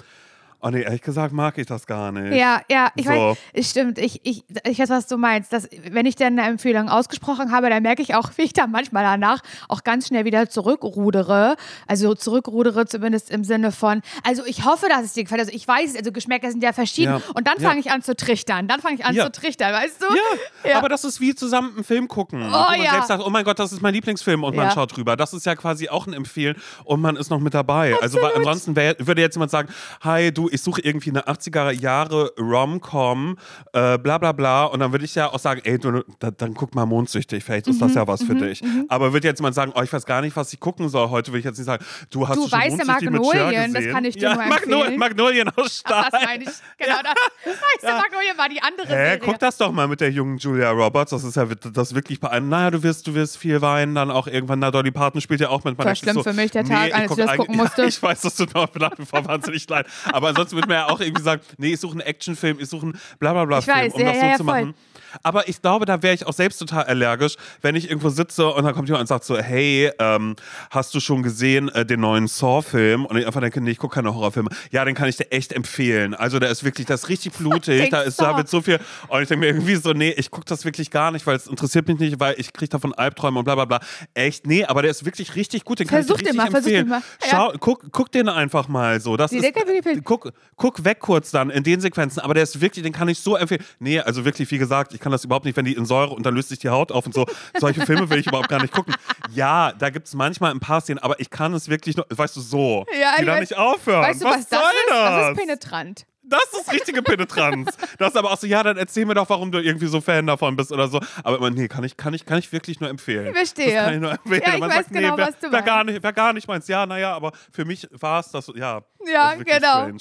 oh 0.61 0.71
nee, 0.71 0.83
ehrlich 0.83 1.03
gesagt 1.03 1.33
mag 1.33 1.57
ich 1.59 1.67
das 1.67 1.87
gar 1.87 2.13
nicht. 2.13 2.35
Ja, 2.37 2.61
ja, 2.71 2.91
ich 2.97 3.05
So. 3.07 3.11
weiß, 3.11 3.37
es 3.53 3.71
stimmt. 3.71 3.99
Ich, 3.99 4.21
ich, 4.25 4.45
ich 4.65 4.79
weiß, 4.79 4.89
was 4.91 5.07
du 5.07 5.17
meinst. 5.17 5.53
Dass, 5.53 5.69
wenn 5.91 6.07
ich 6.07 6.17
dann 6.17 6.39
eine 6.39 6.49
Empfehlung 6.49 6.89
ausgesprochen 6.89 7.53
habe, 7.53 7.71
dann 7.71 7.83
merke 7.83 8.03
ich 8.03 8.15
auch, 8.15 8.31
wie 8.37 8.43
ich 8.43 8.53
da 8.53 8.67
manchmal 8.67 9.05
danach 9.05 9.41
auch 9.69 9.85
ganz 9.85 10.09
schnell 10.09 10.25
wieder 10.25 10.49
zurückrudere. 10.49 11.57
Also 11.87 12.15
zurückrudere 12.15 12.87
zumindest 12.87 13.31
im 13.31 13.45
Sinne 13.45 13.73
von, 13.73 14.03
also 14.25 14.45
ich 14.47 14.65
hoffe, 14.65 14.87
dass 14.89 15.03
es 15.03 15.13
dir 15.13 15.25
gefällt. 15.25 15.41
Also 15.41 15.53
ich 15.53 15.67
weiß, 15.67 15.97
also 15.97 16.13
Geschmäcker 16.13 16.51
sind 16.51 16.63
ja 16.63 16.73
verschieden. 16.73 17.13
Ja. 17.15 17.33
Und 17.35 17.47
dann 17.47 17.59
Ja. 17.59 17.69
fange 17.69 17.81
ich 17.81 17.91
an 17.91 18.03
zu 18.03 18.15
trichtern. 18.17 18.69
Dann 18.69 18.81
fange 18.81 18.97
ich 18.97 19.05
an 19.05 19.15
Ja. 19.15 19.25
zu 19.25 19.33
trichtern, 19.41 19.73
weißt 19.73 20.03
du? 20.03 20.07
Ja, 20.15 20.71
Ja. 20.71 20.79
aber 20.79 20.89
das 20.89 21.05
ist 21.05 21.21
wie 21.21 21.35
zusammen 21.35 21.73
einen 21.75 21.85
Film 21.85 22.09
gucken. 22.09 22.43
Oh, 22.43 22.51
man 22.51 22.81
ja. 22.83 22.93
selbst 22.93 23.09
sagt, 23.09 23.23
oh 23.25 23.31
mein 23.31 23.45
Gott, 23.45 23.59
das 23.59 23.73
ist 23.73 23.83
mein 23.83 23.95
Lieblingsfilm 23.95 24.45
und 24.45 24.57
man 24.57 24.67
Ja. 24.67 24.71
schaut 24.73 24.97
drüber. 24.97 25.17
Das 25.17 25.33
ist 25.33 25.47
ja 25.47 25.55
quasi 25.55 25.89
auch 25.89 26.07
ein 26.07 26.13
Empfehlen 26.13 26.57
und 26.85 27.01
man 27.01 27.17
ist 27.17 27.31
noch 27.31 27.41
mit 27.41 27.55
dabei. 27.55 27.95
Also 28.01 28.21
weil 28.21 28.33
ansonsten 28.35 28.75
wär, 28.77 28.97
würde 28.99 29.21
jetzt 29.21 29.35
jemand 29.37 29.51
sagen, 29.51 29.69
hi 30.03 30.33
du, 30.33 30.49
ich 30.57 30.63
suche 30.63 30.81
irgendwie 30.81 31.11
eine 31.11 31.27
80er 31.29 31.71
Jahre 31.71 32.33
Rom-Com, 32.39 33.37
äh, 33.73 33.99
bla 33.99 34.19
bla 34.19 34.33
bla 34.33 34.65
und 34.65 34.81
dann 34.81 34.93
würde 34.93 35.05
ich 35.05 35.15
ja 35.15 35.33
auch 35.33 35.39
sagen, 35.39 35.61
ey, 35.65 35.79
du, 35.79 36.03
da, 36.19 36.31
dann 36.31 36.55
guck 36.55 36.75
mal 36.75 36.87
mondsüchtig, 36.87 37.45
vielleicht 37.45 37.69
ist 37.69 37.81
das 37.81 37.91
Mhm, 37.93 37.97
ja 37.97 38.09
was 38.09 38.23
für 38.25 38.35
dich. 38.35 38.63
Aber 38.89 39.13
würde 39.13 39.29
jetzt 39.29 39.39
jemand 39.39 39.55
sagen, 39.55 39.73
oh, 39.75 39.83
ich 39.83 39.93
weiß 39.93 40.05
gar 40.07 40.21
nicht, 40.23 40.35
was 40.37 40.53
ich 40.53 40.61
gucken 40.61 40.89
soll 40.89 41.09
heute, 41.11 41.31
würde 41.31 41.39
ich 41.41 41.45
jetzt 41.45 41.59
nicht 41.59 41.67
sagen, 41.67 41.85
du 42.11 42.27
hast 42.27 42.37
Du 42.37 42.45
du 42.45 42.49
schon 42.49 42.59
mit 42.59 42.87
Cher 42.87 43.11
Magnolien, 43.11 43.73
das 43.75 43.85
kann 43.87 44.05
ich 44.05 44.15
dir 44.17 44.23
ja, 44.23 44.35
nur 44.35 44.45
empfehlen. 44.85 44.99
Magnolien 44.99 45.49
aus 45.57 45.77
Stahl. 45.81 46.09
Das 46.11 46.23
meine 46.25 46.45
ich. 46.45 46.51
Genau 46.79 46.97
das. 47.03 47.15
Weiße 47.83 47.95
Magnolien 47.95 48.39
war 48.39 48.49
die 48.49 48.63
andere 48.63 48.87
Hä, 48.89 48.93
Serie. 48.93 49.19
guck 49.19 49.39
das 49.39 49.57
doch 49.57 49.73
mal 49.73 49.87
mit 49.89 50.01
der 50.01 50.11
jungen 50.11 50.39
Julia 50.39 50.71
Roberts. 50.71 51.11
Das 51.11 51.25
ist 51.25 51.37
ja 51.37 51.45
das 51.45 51.95
wirklich 51.95 52.21
bei 52.21 52.31
einem. 52.31 52.49
Naja, 52.49 52.71
du 52.71 52.83
wirst, 52.83 53.07
du 53.07 53.15
wirst 53.15 53.37
viel 53.37 53.61
weinen, 53.63 53.95
dann 53.95 54.11
auch 54.11 54.27
irgendwann. 54.27 54.59
Na, 54.59 54.71
Dolly 54.71 54.91
Parton 54.91 55.21
spielt 55.21 55.41
ja 55.41 55.49
auch 55.49 55.65
mit. 55.65 55.77
Man 55.77 55.79
War 55.79 55.85
denkt 55.87 55.99
sich 55.99 56.11
schlimm 56.11 56.23
für 56.23 56.33
mich, 56.33 56.51
der 56.51 56.65
Tag, 56.65 56.89
ich 56.89 56.95
als 56.95 57.09
guck 57.09 57.19
ich 57.19 57.25
das 57.27 57.37
gucken 57.37 57.57
musste. 57.57 57.83
Ja, 57.83 57.89
ich 57.89 58.03
weiß, 58.03 58.21
das 58.23 58.35
tut 58.37 58.55
mir 58.55 58.61
auch 58.61 58.75
nach 58.75 58.99
wie 58.99 59.05
vor 59.07 59.25
wahnsinnig 59.27 59.69
leid. 59.69 59.87
Aber 60.13 60.36
ansonsten 60.37 60.57
würde 60.57 60.69
man 60.69 60.77
ja 60.77 60.89
auch 60.89 61.01
irgendwie 61.01 61.23
sagen, 61.23 61.43
nee, 61.59 61.73
ich 61.73 61.81
suche 61.81 61.93
einen 61.93 62.01
Actionfilm, 62.03 62.59
ich 62.61 62.69
suche 62.69 62.87
einen 62.87 63.01
Blablabla-Film, 63.19 63.77
Ich 63.79 63.85
weiß, 63.85 63.95
um 63.95 64.01
ja, 64.01 64.07
das 64.07 64.17
ja, 64.17 64.21
so 64.21 64.27
ja, 64.27 64.37
zu 64.37 64.45
voll. 64.45 64.61
machen. 64.63 64.75
Aber 65.23 65.49
ich 65.49 65.63
glaube, 65.63 65.87
da 65.87 66.03
wäre 66.03 66.15
ich 66.15 66.27
auch 66.27 66.33
selbst 66.33 66.59
total 66.59 66.85
allergisch, 66.85 67.37
wenn 67.63 67.75
ich 67.75 67.89
irgendwo 67.89 68.09
sitze 68.09 68.49
und 68.49 68.65
dann 68.65 68.75
kommt 68.75 68.89
jemand 68.89 69.03
und 69.03 69.07
sagt 69.07 69.25
so, 69.25 69.37
hey, 69.39 69.91
ähm, 69.99 70.37
hast 70.71 70.95
du 70.95 71.01
schon 71.01 71.23
gesehen 71.23 71.69
äh, 71.71 71.85
den 71.85 72.01
neuen 72.01 72.27
Saw-Film? 72.27 73.05
Und 73.07 73.17
ich 73.17 73.27
einfach 73.27 73.41
denke, 73.41 73.61
nee, 73.61 73.71
ich 73.71 73.79
gucke 73.79 73.95
keine 73.95 74.15
Horrorfilme. 74.15 74.51
Ja, 74.71 74.85
den 74.85 74.95
kann 74.95 75.09
ich 75.09 75.17
dir 75.17 75.31
echt 75.33 75.53
empfehlen. 75.53 76.15
Also 76.15 76.39
der 76.39 76.51
ist 76.51 76.65
wirklich, 76.65 76.87
das 76.87 77.05
ist 77.05 77.09
richtig 77.09 77.33
blutig, 77.39 77.91
da 77.91 78.01
ist 78.03 78.21
da 78.21 78.37
wird 78.37 78.49
so 78.49 78.61
viel. 78.61 78.79
Und 79.09 79.23
ich 79.23 79.29
denke 79.29 79.47
mir 79.47 79.53
irgendwie 79.53 79.77
so, 79.77 79.93
nee, 79.93 80.11
ich 80.11 80.31
gucke 80.31 80.47
das 80.47 80.65
wirklich 80.65 80.91
gar 80.91 81.11
nicht, 81.11 81.27
weil 81.27 81.37
es 81.37 81.47
interessiert 81.47 81.89
mich 81.89 81.99
nicht, 81.99 82.21
weil 82.21 82.35
ich 82.39 82.53
kriege 82.53 82.69
davon 82.69 82.93
Albträume 82.95 83.39
und 83.39 83.45
bla 83.45 83.55
bla 83.55 83.65
bla. 83.65 83.81
Echt, 84.15 84.47
nee, 84.47 84.65
aber 84.65 84.83
der 84.83 84.91
ist 84.91 85.05
wirklich 85.05 85.35
richtig 85.37 85.65
gut, 85.65 85.81
den 85.81 85.87
kann 85.87 86.03
Versuch 86.03 86.19
ich 86.21 86.25
den 86.25 86.37
dir 86.37 86.43
richtig 86.43 86.53
mal, 86.53 86.61
versuch 86.63 86.71
den 86.71 86.81
empfehlen. 86.81 87.03
mal. 87.21 87.29
Ja. 87.31 87.53
Schau, 87.53 87.59
guck, 87.59 87.93
guck 87.93 88.13
den 88.13 88.29
einfach 88.29 88.69
mal 88.69 89.01
so. 89.01 89.17
Das 89.17 89.33
ist, 89.33 89.43
kann 89.43 89.69
ich 89.69 89.77
empfehlen. 89.77 90.03
guck, 90.05 90.33
guck 90.57 90.85
weg 90.85 91.01
kurz 91.01 91.31
dann 91.31 91.51
in 91.51 91.63
den 91.63 91.81
Sequenzen, 91.81 92.21
aber 92.21 92.35
der 92.35 92.43
ist 92.43 92.61
wirklich, 92.61 92.83
den 92.83 92.93
kann 92.93 93.09
ich 93.09 93.19
so 93.19 93.37
empfehlen. 93.37 93.63
Nee, 93.79 94.01
also 94.01 94.25
wirklich, 94.25 94.51
wie 94.51 94.59
gesagt, 94.59 94.95
ich 94.95 95.01
kann 95.07 95.13
das 95.13 95.25
überhaupt 95.25 95.45
nicht, 95.45 95.57
wenn 95.57 95.65
die 95.65 95.75
in 95.75 95.87
Säure 95.87 96.15
und 96.15 96.27
dann 96.27 96.35
löst 96.35 96.49
sich 96.49 96.59
die 96.59 96.69
Haut 96.69 96.91
auf 96.91 97.07
und 97.07 97.15
so. 97.15 97.27
Solche 97.61 97.87
Filme 97.87 98.11
will 98.11 98.19
ich 98.19 98.27
überhaupt 98.27 98.49
gar 98.49 98.61
nicht 98.61 98.75
gucken. 98.75 98.93
Ja, 99.33 99.71
da 99.73 99.91
gibt 99.91 100.09
es 100.09 100.15
manchmal 100.15 100.51
ein 100.51 100.59
paar 100.59 100.81
Szenen, 100.81 100.99
aber 100.99 101.21
ich 101.21 101.31
kann 101.31 101.55
es 101.55 101.69
wirklich 101.69 101.97
nur, 101.97 102.07
weißt 102.11 102.35
du, 102.35 102.41
so. 102.41 102.85
Ja, 103.01 103.13
die 103.15 103.21
ich 103.23 103.27
da 103.29 103.35
weiß- 103.35 103.41
nicht 103.41 103.57
aufhören. 103.57 104.03
Weißt 104.03 104.21
du, 104.21 104.25
was, 104.25 104.39
was, 104.39 104.49
das 104.49 104.59
soll 104.61 104.71
ist? 104.71 104.91
das? 104.91 105.11
Das 105.21 105.31
ist 105.31 105.37
penetrant. 105.39 106.07
Das 106.29 106.61
ist 106.61 106.73
richtige 106.73 107.03
Penetranz. 107.03 107.77
Das 107.99 108.09
ist 108.11 108.17
aber 108.17 108.33
auch 108.33 108.37
so, 108.39 108.47
ja, 108.47 108.63
dann 108.63 108.77
erzähl 108.77 109.05
mir 109.07 109.15
doch, 109.15 109.29
warum 109.31 109.53
du 109.53 109.59
irgendwie 109.63 109.87
so 109.87 110.01
Fan 110.01 110.27
davon 110.27 110.57
bist 110.57 110.73
oder 110.73 110.89
so. 110.89 111.01
Aber 111.23 111.37
immer, 111.37 111.51
nee, 111.51 111.69
kann 111.69 111.85
ich, 111.85 111.97
kann 111.97 112.15
ich, 112.15 112.27
kann 112.27 112.39
ich 112.39 112.51
wirklich 112.53 112.81
nur 112.81 112.91
empfehlen. 112.91 113.27
Ich 113.29 113.33
verstehe. 113.37 113.75
Das 113.75 113.85
kann 113.85 113.95
ich 113.95 114.01
nur 114.01 114.11
empfehlen. 114.13 114.43
Ja, 114.45 114.55
ich 114.55 114.61
Man 114.61 114.69
weiß 114.71 114.77
sagt, 114.77 114.89
genau, 114.93 115.13
nee, 115.13 115.19
wär, 115.19 115.29
was 115.29 115.39
du 115.39 115.53
wär 115.53 115.63
gar 115.63 115.77
meinst. 115.85 115.93
nicht, 115.95 116.03
wär 116.03 116.13
gar 116.13 116.33
nicht 116.33 116.49
meins. 116.49 116.69
Ja, 116.69 116.85
naja, 116.87 117.15
aber 117.15 117.33
für 117.53 117.65
mich 117.65 117.87
war 117.93 118.21
es 118.21 118.31
das, 118.31 118.51
ja. 118.57 118.83
Ja, 119.07 119.37
das 119.37 119.45
genau. 119.45 119.73
strange. 119.83 119.99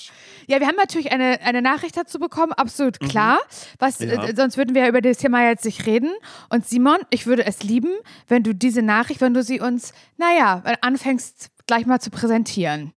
Ja, 0.48 0.60
wir 0.60 0.68
haben 0.68 0.78
natürlich 0.78 1.12
eine, 1.12 1.40
eine 1.44 1.62
Nachricht 1.62 1.96
dazu 1.96 2.18
bekommen, 2.20 2.54
absolut 2.54 3.00
klar. 3.00 3.38
Was, 3.80 4.00
Mhm. 4.00 4.10
Ja. 4.10 4.24
äh, 4.26 4.36
sonst 4.36 4.58
würden 4.58 4.74
wir 4.76 4.88
über 4.88 5.02
das 5.02 5.18
Thema 5.18 5.48
jetzt 5.48 5.64
nicht 5.66 5.86
reden. 5.86 6.12
Und 6.50 6.66
Simon, 6.68 6.98
ich 7.12 7.28
würde 7.28 7.46
es 7.46 7.62
lieben, 7.64 7.92
wenn 8.28 8.42
du 8.44 8.54
diese 8.56 8.82
Nachricht, 8.82 9.22
wenn 9.22 9.34
du 9.34 9.44
sie 9.44 9.60
uns, 9.60 9.94
naja, 10.18 10.64
anfängst 10.82 11.50
gleich 11.68 11.86
mal 11.86 12.00
zu 12.00 12.10
präsentieren. 12.10 12.94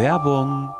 Werbung. 0.00 0.79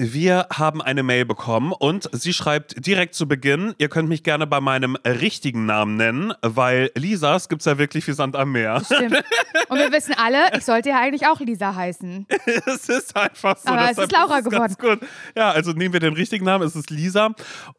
Wir 0.00 0.46
haben 0.52 0.80
eine 0.80 1.02
Mail 1.02 1.24
bekommen 1.24 1.72
und 1.72 2.08
sie 2.12 2.32
schreibt 2.32 2.86
direkt 2.86 3.16
zu 3.16 3.26
Beginn, 3.26 3.74
ihr 3.78 3.88
könnt 3.88 4.08
mich 4.08 4.22
gerne 4.22 4.46
bei 4.46 4.60
meinem 4.60 4.94
richtigen 5.04 5.66
Namen 5.66 5.96
nennen, 5.96 6.32
weil 6.40 6.92
Lisas 6.94 7.48
gibt 7.48 7.62
es 7.62 7.66
ja 7.66 7.78
wirklich 7.78 8.06
wie 8.06 8.12
Sand 8.12 8.36
am 8.36 8.52
Meer. 8.52 8.80
Stimmt. 8.84 9.20
Und 9.68 9.78
wir 9.80 9.90
wissen 9.90 10.14
alle, 10.16 10.56
ich 10.56 10.64
sollte 10.64 10.90
ja 10.90 11.00
eigentlich 11.00 11.26
auch 11.26 11.40
Lisa 11.40 11.74
heißen. 11.74 12.28
es 12.66 12.88
ist 12.88 13.16
einfach 13.16 13.56
so. 13.56 13.70
Aber 13.70 13.90
es 13.90 13.98
ist 13.98 14.12
Laura 14.12 14.38
es 14.38 14.44
ganz 14.48 14.78
Gut. 14.78 15.00
Ja, 15.36 15.50
also 15.50 15.72
nehmen 15.72 15.92
wir 15.92 15.98
den 15.98 16.14
richtigen 16.14 16.44
Namen, 16.44 16.64
es 16.64 16.76
ist 16.76 16.90
Lisa. 16.90 17.30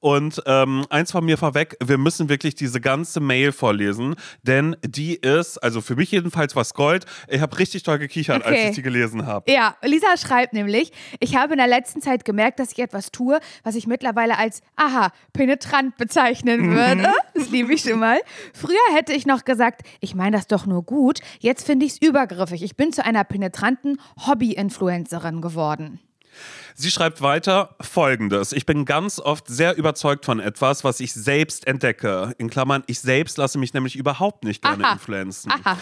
Und 0.02 0.44
ähm, 0.46 0.86
eins 0.90 1.14
von 1.14 1.24
mir 1.24 1.38
vorweg, 1.38 1.78
wir 1.82 1.98
müssen 1.98 2.28
wirklich 2.28 2.54
diese 2.54 2.82
ganze 2.82 3.22
Mail 3.22 3.54
vorlesen, 3.54 4.16
denn 4.44 4.76
die 4.86 5.16
ist, 5.16 5.58
also 5.60 5.80
für 5.80 5.96
mich 5.96 6.12
jedenfalls 6.12 6.54
was 6.54 6.74
Gold. 6.74 7.06
Ich 7.30 7.40
habe 7.40 7.58
richtig 7.58 7.84
toll 7.84 7.98
gekichert, 7.98 8.44
als 8.44 8.50
Okay. 8.58 8.70
ich 8.72 8.76
sie 8.76 8.82
gelesen 8.82 9.26
habe. 9.26 9.50
Ja, 9.50 9.78
Lisa 9.84 10.18
schreibt 10.18 10.52
nämlich, 10.52 10.92
ich 11.22 11.38
habe 11.38 11.54
in 11.54 11.60
der 11.60 11.68
letzten 11.68 12.02
Zeit 12.02 12.09
gemerkt, 12.18 12.60
dass 12.60 12.72
ich 12.72 12.80
etwas 12.80 13.12
tue, 13.12 13.39
was 13.63 13.75
ich 13.75 13.88
mittlerweile 13.88 14.38
als, 14.38 14.62
aha, 14.75 15.12
penetrant 15.34 15.98
bezeichnen 15.98 16.75
würde. 16.75 17.13
Das 17.34 17.50
liebe 17.50 17.74
ich 17.74 17.82
schon 17.82 18.00
mal. 18.00 18.20
Früher 18.54 18.78
hätte 18.94 19.13
ich 19.13 19.25
noch 19.25 19.46
gesagt, 19.46 19.82
ich 20.00 20.16
meine 20.16 20.38
das 20.38 20.48
doch 20.48 20.66
nur 20.66 20.84
gut. 20.84 21.20
Jetzt 21.39 21.66
finde 21.66 21.86
ich 21.86 21.94
es 21.94 22.01
übergriffig. 22.01 22.63
Ich 22.63 22.75
bin 22.75 22.92
zu 22.92 23.04
einer 23.06 23.24
penetranten 23.24 24.00
Hobby-Influencerin 24.25 25.42
geworden. 25.42 26.00
Sie 26.75 26.92
schreibt 26.92 27.22
weiter 27.22 27.75
folgendes. 27.82 28.54
Ich 28.54 28.66
bin 28.66 28.86
ganz 28.86 29.20
oft 29.20 29.48
sehr 29.48 29.78
überzeugt 29.78 30.25
von 30.25 30.39
etwas, 30.39 30.84
was 30.84 31.00
ich 31.01 31.13
selbst 31.13 31.68
entdecke. 31.68 32.34
In 32.38 32.50
Klammern, 32.50 32.84
ich 32.88 33.01
selbst 33.01 33.38
lasse 33.38 33.58
mich 33.58 33.74
nämlich 33.74 33.96
überhaupt 33.96 34.46
nicht 34.46 34.62
gerne 34.62 34.86
Aha. 34.86 34.94
influenzen. 34.94 35.51
Aha. 35.51 35.78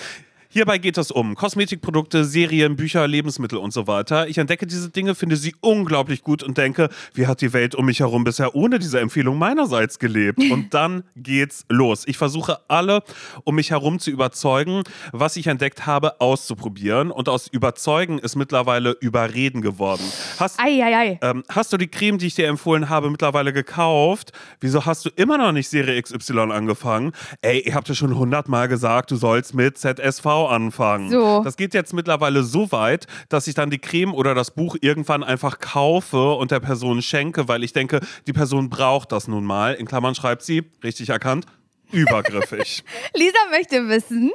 Hierbei 0.50 0.77
geht 0.77 0.98
es 0.98 1.12
um 1.12 1.36
Kosmetikprodukte, 1.36 2.24
Serien, 2.24 2.75
Bücher, 2.75 3.08
Lebensmittel 3.08 3.58
und 3.58 3.74
so 3.74 3.86
weiter. 3.88 4.27
Ich 4.27 4.38
entdecke 4.38 4.66
diese 4.66 4.89
Dinge, 4.89 5.13
finde 5.13 5.36
sie 5.36 5.56
unglaublich 5.60 6.24
gut 6.24 6.42
und 6.42 6.58
denke, 6.58 6.89
wie 7.13 7.27
hat 7.27 7.42
die 7.42 7.51
Welt 7.51 7.75
um 7.75 7.86
mich 7.86 8.00
herum 8.00 8.24
bisher 8.24 8.56
ohne 8.56 8.80
diese 8.80 9.00
Empfehlung 9.00 9.38
meinerseits 9.38 10.00
gelebt? 10.00 10.39
Und 10.39 10.68
dann 10.74 11.04
geht's 11.16 11.66
los. 11.70 12.04
Ich 12.08 12.18
versuche 12.18 12.60
alle 12.70 13.04
um 13.44 13.56
mich 13.56 13.72
herum 13.72 14.00
zu 14.00 14.10
überzeugen, 14.10 14.84
was 15.12 15.36
ich 15.36 15.48
entdeckt 15.48 15.86
habe, 15.86 16.22
auszuprobieren. 16.22 17.12
Und 17.12 17.30
aus 17.30 17.48
überzeugen 17.48 18.20
ist 18.20 18.36
mittlerweile 18.36 18.92
überreden 19.01 19.62
geworden. 19.62 20.04
Hast, 20.39 20.60
Eieiei. 20.60 21.20
ähm, 21.22 21.44
hast 21.50 21.74
du 21.74 21.77
die 21.77 21.88
Creme, 21.88 22.18
die 22.18 22.27
ich 22.27 22.36
dir 22.36 22.48
empfohlen 22.48 22.89
habe, 22.89 23.10
mittlerweile 23.10 23.51
gekauft? 23.51 24.32
Wieso 24.62 24.86
hast 24.86 25.06
du 25.06 25.10
immer 25.16 25.38
noch 25.38 25.51
nicht 25.51 25.68
Serie 25.70 26.01
XY 26.01 26.51
angefangen? 26.51 27.12
Ey, 27.42 27.60
ich 27.60 27.74
hab 27.74 27.86
dir 27.86 27.96
schon 27.96 28.18
hundertmal 28.18 28.68
gesagt, 28.68 29.12
du 29.12 29.18
sollst 29.18 29.54
mit 29.54 29.77
ZSV 29.77 30.25
anfangen. 30.46 31.10
So. 31.10 31.41
Das 31.44 31.58
geht 31.58 31.74
jetzt 31.74 31.94
mittlerweile 31.94 32.44
so 32.44 32.72
weit, 32.72 33.08
dass 33.29 33.48
ich 33.48 33.56
dann 33.56 33.70
die 33.70 33.79
Creme 33.79 34.13
oder 34.13 34.36
das 34.36 34.51
Buch 34.51 34.75
irgendwann 34.79 35.24
einfach 35.24 35.60
kaufe 35.60 36.34
und 36.34 36.51
der 36.51 36.60
Person 36.60 37.01
schenke, 37.01 37.48
weil 37.48 37.63
ich 37.63 37.74
denke, 37.74 38.00
die 38.27 38.34
Person 38.34 38.70
braucht 38.70 39.12
das 39.12 39.27
nun 39.27 39.44
mal. 39.44 39.74
In 39.74 39.86
Klammern 39.88 40.15
schreibt 40.15 40.44
sie, 40.44 40.63
richtig 40.84 41.10
erkannt, 41.10 41.46
übergriffig. 41.91 42.84
Lisa 43.15 43.38
möchte 43.51 43.88
wissen, 43.88 44.32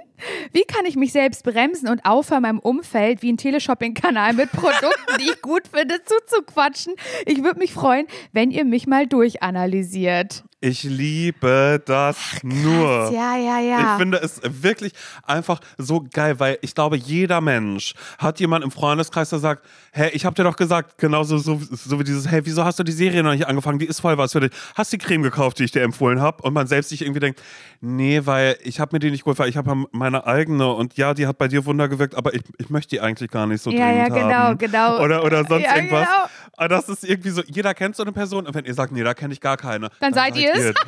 wie 0.53 0.65
kann 0.65 0.87
ich 0.87 0.97
mich 0.97 1.13
selbst 1.13 1.45
bremsen 1.45 1.89
und 1.89 2.05
aufhören, 2.05 2.43
meinem 2.43 2.59
Umfeld 2.59 3.23
wie 3.23 3.33
ein 3.33 3.37
Teleshopping-Kanal 3.37 4.35
mit 4.35 4.51
Produkten, 4.53 5.19
die 5.21 5.31
ich 5.31 5.43
gut 5.43 5.63
finde, 5.73 6.01
zuzuquatschen. 6.05 6.95
Ich 7.27 7.43
würde 7.43 7.59
mich 7.59 7.73
freuen, 7.73 8.07
wenn 8.33 8.51
ihr 8.51 8.65
mich 8.65 8.87
mal 8.87 9.07
durchanalysiert. 9.07 10.45
Ich 10.65 10.85
liebe 10.85 11.83
das 11.85 12.17
nur. 12.45 13.11
Ja, 13.13 13.37
ja, 13.37 13.59
ja. 13.59 13.81
Ich 13.81 13.99
finde 14.01 14.19
es 14.19 14.41
wirklich 14.45 14.93
einfach 15.27 15.59
so 15.77 16.07
geil, 16.13 16.39
weil 16.39 16.57
ich 16.63 16.73
glaube, 16.77 16.97
jeder 16.97 17.41
Mensch 17.41 17.95
hat 18.19 18.39
jemanden 18.39 18.67
im 18.67 18.71
Freundeskreis, 18.71 19.31
der 19.31 19.41
sagt, 19.41 19.67
hey, 19.91 20.11
ich 20.13 20.25
habe 20.25 20.37
dir 20.37 20.45
doch 20.45 20.55
gesagt, 20.57 20.99
genauso 20.99 21.39
so, 21.39 21.61
so 21.69 21.99
wie 21.99 22.05
dieses, 22.05 22.29
hey, 22.31 22.43
wieso 22.45 22.65
hast 22.65 22.79
du 22.79 22.85
die 22.85 22.93
Serie 22.93 23.25
noch 23.25 23.33
nicht 23.33 23.49
angefangen? 23.49 23.81
Die 23.81 23.87
ist 23.87 23.99
voll 23.99 24.17
was 24.19 24.31
für 24.31 24.39
dich. 24.41 24.53
Hast 24.77 24.93
die 24.93 24.99
Creme 24.99 25.25
gekauft, 25.25 25.59
die 25.59 25.65
ich 25.65 25.73
dir 25.73 25.83
empfohlen 25.83 26.21
habe? 26.21 26.41
Und 26.45 26.55
man 26.55 26.69
selbst 26.69 26.91
sich 26.91 27.03
irgendwie 27.03 27.19
denkt, 27.19 27.43
nee, 27.81 28.21
weil 28.25 28.57
ich 28.63 28.79
habe 28.79 28.95
mir 28.95 29.01
die 29.01 29.11
nicht 29.11 29.25
geholt, 29.25 29.41
weil 29.41 29.49
ich 29.49 29.57
habe 29.57 29.85
meine 29.91 30.29
eigene 30.29 30.73
und 30.73 30.97
ja, 30.97 31.13
die 31.13 31.27
hat 31.27 31.39
bei 31.39 31.49
dir 31.49 31.67
Wunder 31.67 31.89
gewirkt, 31.89 32.15
aber 32.15 32.35
ich, 32.35 32.43
ich 32.59 32.71
möchte 32.71 32.91
die 32.91 33.01
eigentlich 33.01 33.33
gar 33.33 33.49
nicht 33.49 33.65
so 33.65 33.71
Ja, 33.73 33.79
dringend 33.87 34.09
ja, 34.11 34.15
genau, 34.15 34.35
haben. 34.35 34.59
genau. 34.59 35.01
Oder, 35.03 35.25
oder 35.25 35.45
sonst 35.45 35.65
Ja, 35.65 35.75
irgendwas. 35.75 36.07
genau. 36.07 36.29
Aber 36.57 36.69
das 36.69 36.89
ist 36.89 37.03
irgendwie 37.03 37.31
so, 37.31 37.43
jeder 37.49 37.75
kennt 37.75 37.97
so 37.97 38.05
eine 38.05 38.13
Person 38.13 38.47
und 38.47 38.55
wenn 38.55 38.65
ihr 38.65 38.75
sagt, 38.75 38.93
nee, 38.93 39.03
da 39.03 39.15
kenne 39.15 39.33
ich 39.33 39.41
gar 39.41 39.57
keine. 39.57 39.89
Dann 40.01 40.15
seid 40.15 40.37
ihr 40.37 40.52
es. 40.53 40.75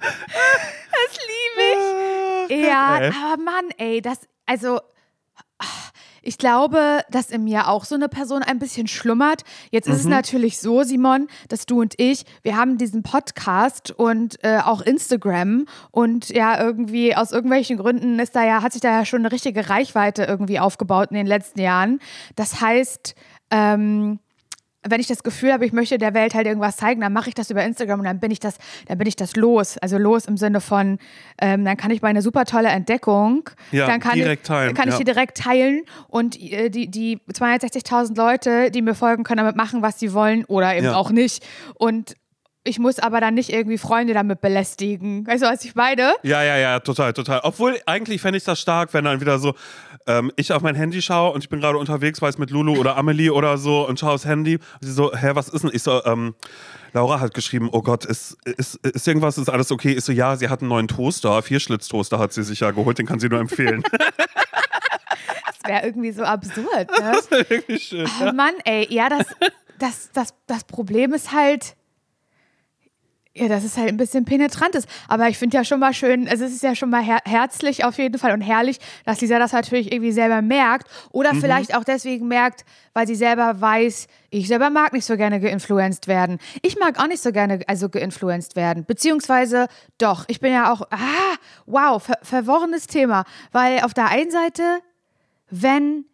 Das 0.00 1.18
liebe 1.26 2.54
ich. 2.54 2.66
Ja, 2.66 2.98
ey. 2.98 3.08
aber 3.08 3.42
Mann, 3.42 3.70
ey, 3.78 4.00
das, 4.00 4.20
also, 4.46 4.80
ich 6.22 6.36
glaube, 6.36 7.00
dass 7.10 7.30
in 7.30 7.44
mir 7.44 7.68
auch 7.68 7.84
so 7.84 7.94
eine 7.94 8.08
Person 8.08 8.42
ein 8.42 8.58
bisschen 8.58 8.86
schlummert. 8.86 9.44
Jetzt 9.70 9.88
ist 9.88 10.00
es 10.00 10.04
natürlich 10.04 10.58
so, 10.58 10.82
Simon, 10.82 11.28
dass 11.48 11.64
du 11.64 11.80
und 11.80 11.94
ich, 11.96 12.24
wir 12.42 12.56
haben 12.56 12.76
diesen 12.76 13.02
Podcast 13.02 13.92
und 13.92 14.42
äh, 14.44 14.58
auch 14.58 14.82
Instagram 14.82 15.64
und 15.90 16.28
ja, 16.28 16.62
irgendwie 16.62 17.16
aus 17.16 17.32
irgendwelchen 17.32 17.78
Gründen 17.78 18.18
ist 18.18 18.36
da 18.36 18.44
ja, 18.44 18.62
hat 18.62 18.72
sich 18.72 18.82
da 18.82 18.90
ja 18.90 19.04
schon 19.04 19.20
eine 19.20 19.32
richtige 19.32 19.70
Reichweite 19.70 20.24
irgendwie 20.24 20.60
aufgebaut 20.60 21.10
in 21.10 21.16
den 21.16 21.26
letzten 21.26 21.60
Jahren. 21.60 22.00
Das 22.36 22.60
heißt, 22.60 23.14
ähm, 23.50 24.18
wenn 24.88 25.00
ich 25.00 25.06
das 25.08 25.22
Gefühl 25.22 25.52
habe, 25.52 25.66
ich 25.66 25.72
möchte 25.72 25.98
der 25.98 26.14
Welt 26.14 26.34
halt 26.34 26.46
irgendwas 26.46 26.76
zeigen, 26.76 27.00
dann 27.00 27.12
mache 27.12 27.28
ich 27.28 27.34
das 27.34 27.50
über 27.50 27.64
Instagram 27.64 28.00
und 28.00 28.06
dann 28.06 28.20
bin 28.20 28.30
ich 28.30 28.38
das, 28.40 28.58
dann 28.86 28.98
bin 28.98 29.06
ich 29.08 29.16
das 29.16 29.34
los. 29.36 29.76
Also 29.78 29.98
los 29.98 30.26
im 30.26 30.36
Sinne 30.36 30.60
von, 30.60 30.98
ähm, 31.40 31.64
dann 31.64 31.76
kann 31.76 31.90
ich 31.90 32.00
meine 32.02 32.22
super 32.22 32.44
tolle 32.44 32.68
Entdeckung, 32.68 33.50
Ja, 33.72 33.86
dann 33.86 34.00
kann 34.00 34.14
direkt 34.14 34.42
ich, 34.42 34.48
teilen, 34.48 34.74
kann 34.74 34.88
ich 34.88 34.94
ja. 34.94 34.98
die 34.98 35.04
direkt 35.04 35.36
teilen 35.38 35.82
und 36.08 36.40
äh, 36.40 36.70
die, 36.70 36.88
die 36.88 37.18
260.000 37.32 38.16
Leute, 38.16 38.70
die 38.70 38.82
mir 38.82 38.94
folgen, 38.94 39.24
können 39.24 39.38
damit 39.38 39.56
machen, 39.56 39.82
was 39.82 39.98
sie 39.98 40.12
wollen 40.12 40.44
oder 40.44 40.74
eben 40.76 40.86
Ja. 40.86 40.94
auch 40.96 41.10
nicht. 41.10 41.44
Und 41.74 42.14
ich 42.64 42.78
muss 42.78 42.98
aber 42.98 43.20
dann 43.20 43.34
nicht 43.34 43.50
irgendwie 43.50 43.78
Freunde 43.78 44.14
damit 44.14 44.40
belästigen. 44.40 45.26
Weißt 45.26 45.42
du, 45.42 45.46
was 45.46 45.64
ich 45.64 45.74
meine? 45.74 46.12
Ja, 46.22 46.42
ja, 46.42 46.56
ja, 46.56 46.80
total, 46.80 47.12
total. 47.12 47.40
Obwohl, 47.42 47.78
eigentlich 47.86 48.20
fände 48.20 48.36
ich 48.36 48.44
das 48.44 48.60
stark, 48.60 48.92
wenn 48.92 49.04
dann 49.04 49.20
wieder 49.20 49.38
so, 49.38 49.54
ähm, 50.06 50.30
ich 50.36 50.52
auf 50.52 50.62
mein 50.62 50.74
Handy 50.74 51.00
schaue 51.00 51.32
und 51.32 51.42
ich 51.42 51.48
bin 51.48 51.60
gerade 51.60 51.78
unterwegs, 51.78 52.20
weiß 52.20 52.38
mit 52.38 52.50
Lulu 52.50 52.76
oder 52.76 52.96
Amelie 52.96 53.30
oder 53.30 53.56
so 53.58 53.88
und 53.88 53.98
schaue 53.98 54.12
aufs 54.12 54.24
Handy. 54.26 54.56
Und 54.56 54.82
sie 54.82 54.92
so, 54.92 55.14
hä, 55.14 55.30
was 55.34 55.48
ist 55.48 55.62
denn? 55.62 55.70
Ich 55.72 55.82
so, 55.82 56.04
ähm, 56.04 56.34
Laura 56.92 57.20
hat 57.20 57.34
geschrieben, 57.34 57.68
oh 57.72 57.82
Gott, 57.82 58.04
ist, 58.04 58.36
ist, 58.44 58.74
ist 58.86 59.06
irgendwas, 59.06 59.38
ist 59.38 59.48
alles 59.48 59.70
okay? 59.70 59.92
Ich 59.92 60.04
so, 60.04 60.12
ja, 60.12 60.36
sie 60.36 60.48
hat 60.48 60.60
einen 60.60 60.68
neuen 60.68 60.88
Toaster, 60.88 61.42
Vierschlitztoaster 61.42 62.18
hat 62.18 62.32
sie 62.32 62.42
sich 62.42 62.60
ja 62.60 62.70
geholt, 62.70 62.98
den 62.98 63.06
kann 63.06 63.20
sie 63.20 63.28
nur 63.28 63.40
empfehlen. 63.40 63.82
Das 65.46 65.74
wäre 65.74 65.86
irgendwie 65.86 66.12
so 66.12 66.22
absurd. 66.22 66.88
Ne? 66.98 67.18
Irgendwie 67.50 67.78
schön. 67.78 68.08
Oh 68.22 68.32
Mann, 68.32 68.54
ey, 68.64 68.86
ja, 68.90 69.08
das, 69.10 69.26
das, 69.78 70.10
das, 70.12 70.34
das 70.46 70.64
Problem 70.64 71.12
ist 71.12 71.32
halt, 71.32 71.76
ja, 73.38 73.48
dass 73.48 73.64
es 73.64 73.76
halt 73.76 73.88
ein 73.88 73.96
bisschen 73.96 74.24
penetrant 74.24 74.74
ist. 74.74 74.88
Aber 75.08 75.28
ich 75.28 75.38
finde 75.38 75.56
ja 75.56 75.64
schon 75.64 75.80
mal 75.80 75.94
schön, 75.94 76.28
also 76.28 76.44
es 76.44 76.52
ist 76.52 76.62
ja 76.62 76.74
schon 76.74 76.90
mal 76.90 77.02
her 77.02 77.18
herzlich 77.24 77.84
auf 77.84 77.98
jeden 77.98 78.18
Fall 78.18 78.32
und 78.32 78.40
herrlich, 78.40 78.78
dass 79.04 79.20
Lisa 79.20 79.38
das 79.38 79.52
natürlich 79.52 79.92
irgendwie 79.92 80.12
selber 80.12 80.42
merkt 80.42 80.88
oder 81.10 81.34
vielleicht 81.34 81.74
auch 81.76 81.84
deswegen 81.84 82.28
merkt, 82.28 82.64
weil 82.92 83.06
sie 83.06 83.14
selber 83.14 83.60
weiß, 83.60 84.06
ich 84.30 84.48
selber 84.48 84.70
mag 84.70 84.92
nicht 84.92 85.04
so 85.04 85.16
gerne 85.16 85.40
geinfluenced 85.40 86.08
werden. 86.08 86.38
Ich 86.62 86.78
mag 86.78 86.98
auch 86.98 87.06
nicht 87.06 87.22
so 87.22 87.32
gerne 87.32 87.60
also 87.66 87.88
geinfluenced 87.88 88.56
werden. 88.56 88.84
Beziehungsweise 88.84 89.68
doch, 89.98 90.24
ich 90.28 90.40
bin 90.40 90.52
ja 90.52 90.72
auch, 90.72 90.82
ah, 90.90 91.36
wow, 91.66 92.02
ver 92.02 92.18
verworrenes 92.22 92.86
Thema. 92.86 93.24
Weil 93.52 93.80
auf 93.80 93.94
der 93.94 94.08
einen 94.08 94.30
Seite, 94.30 94.80
wenn 95.50 96.04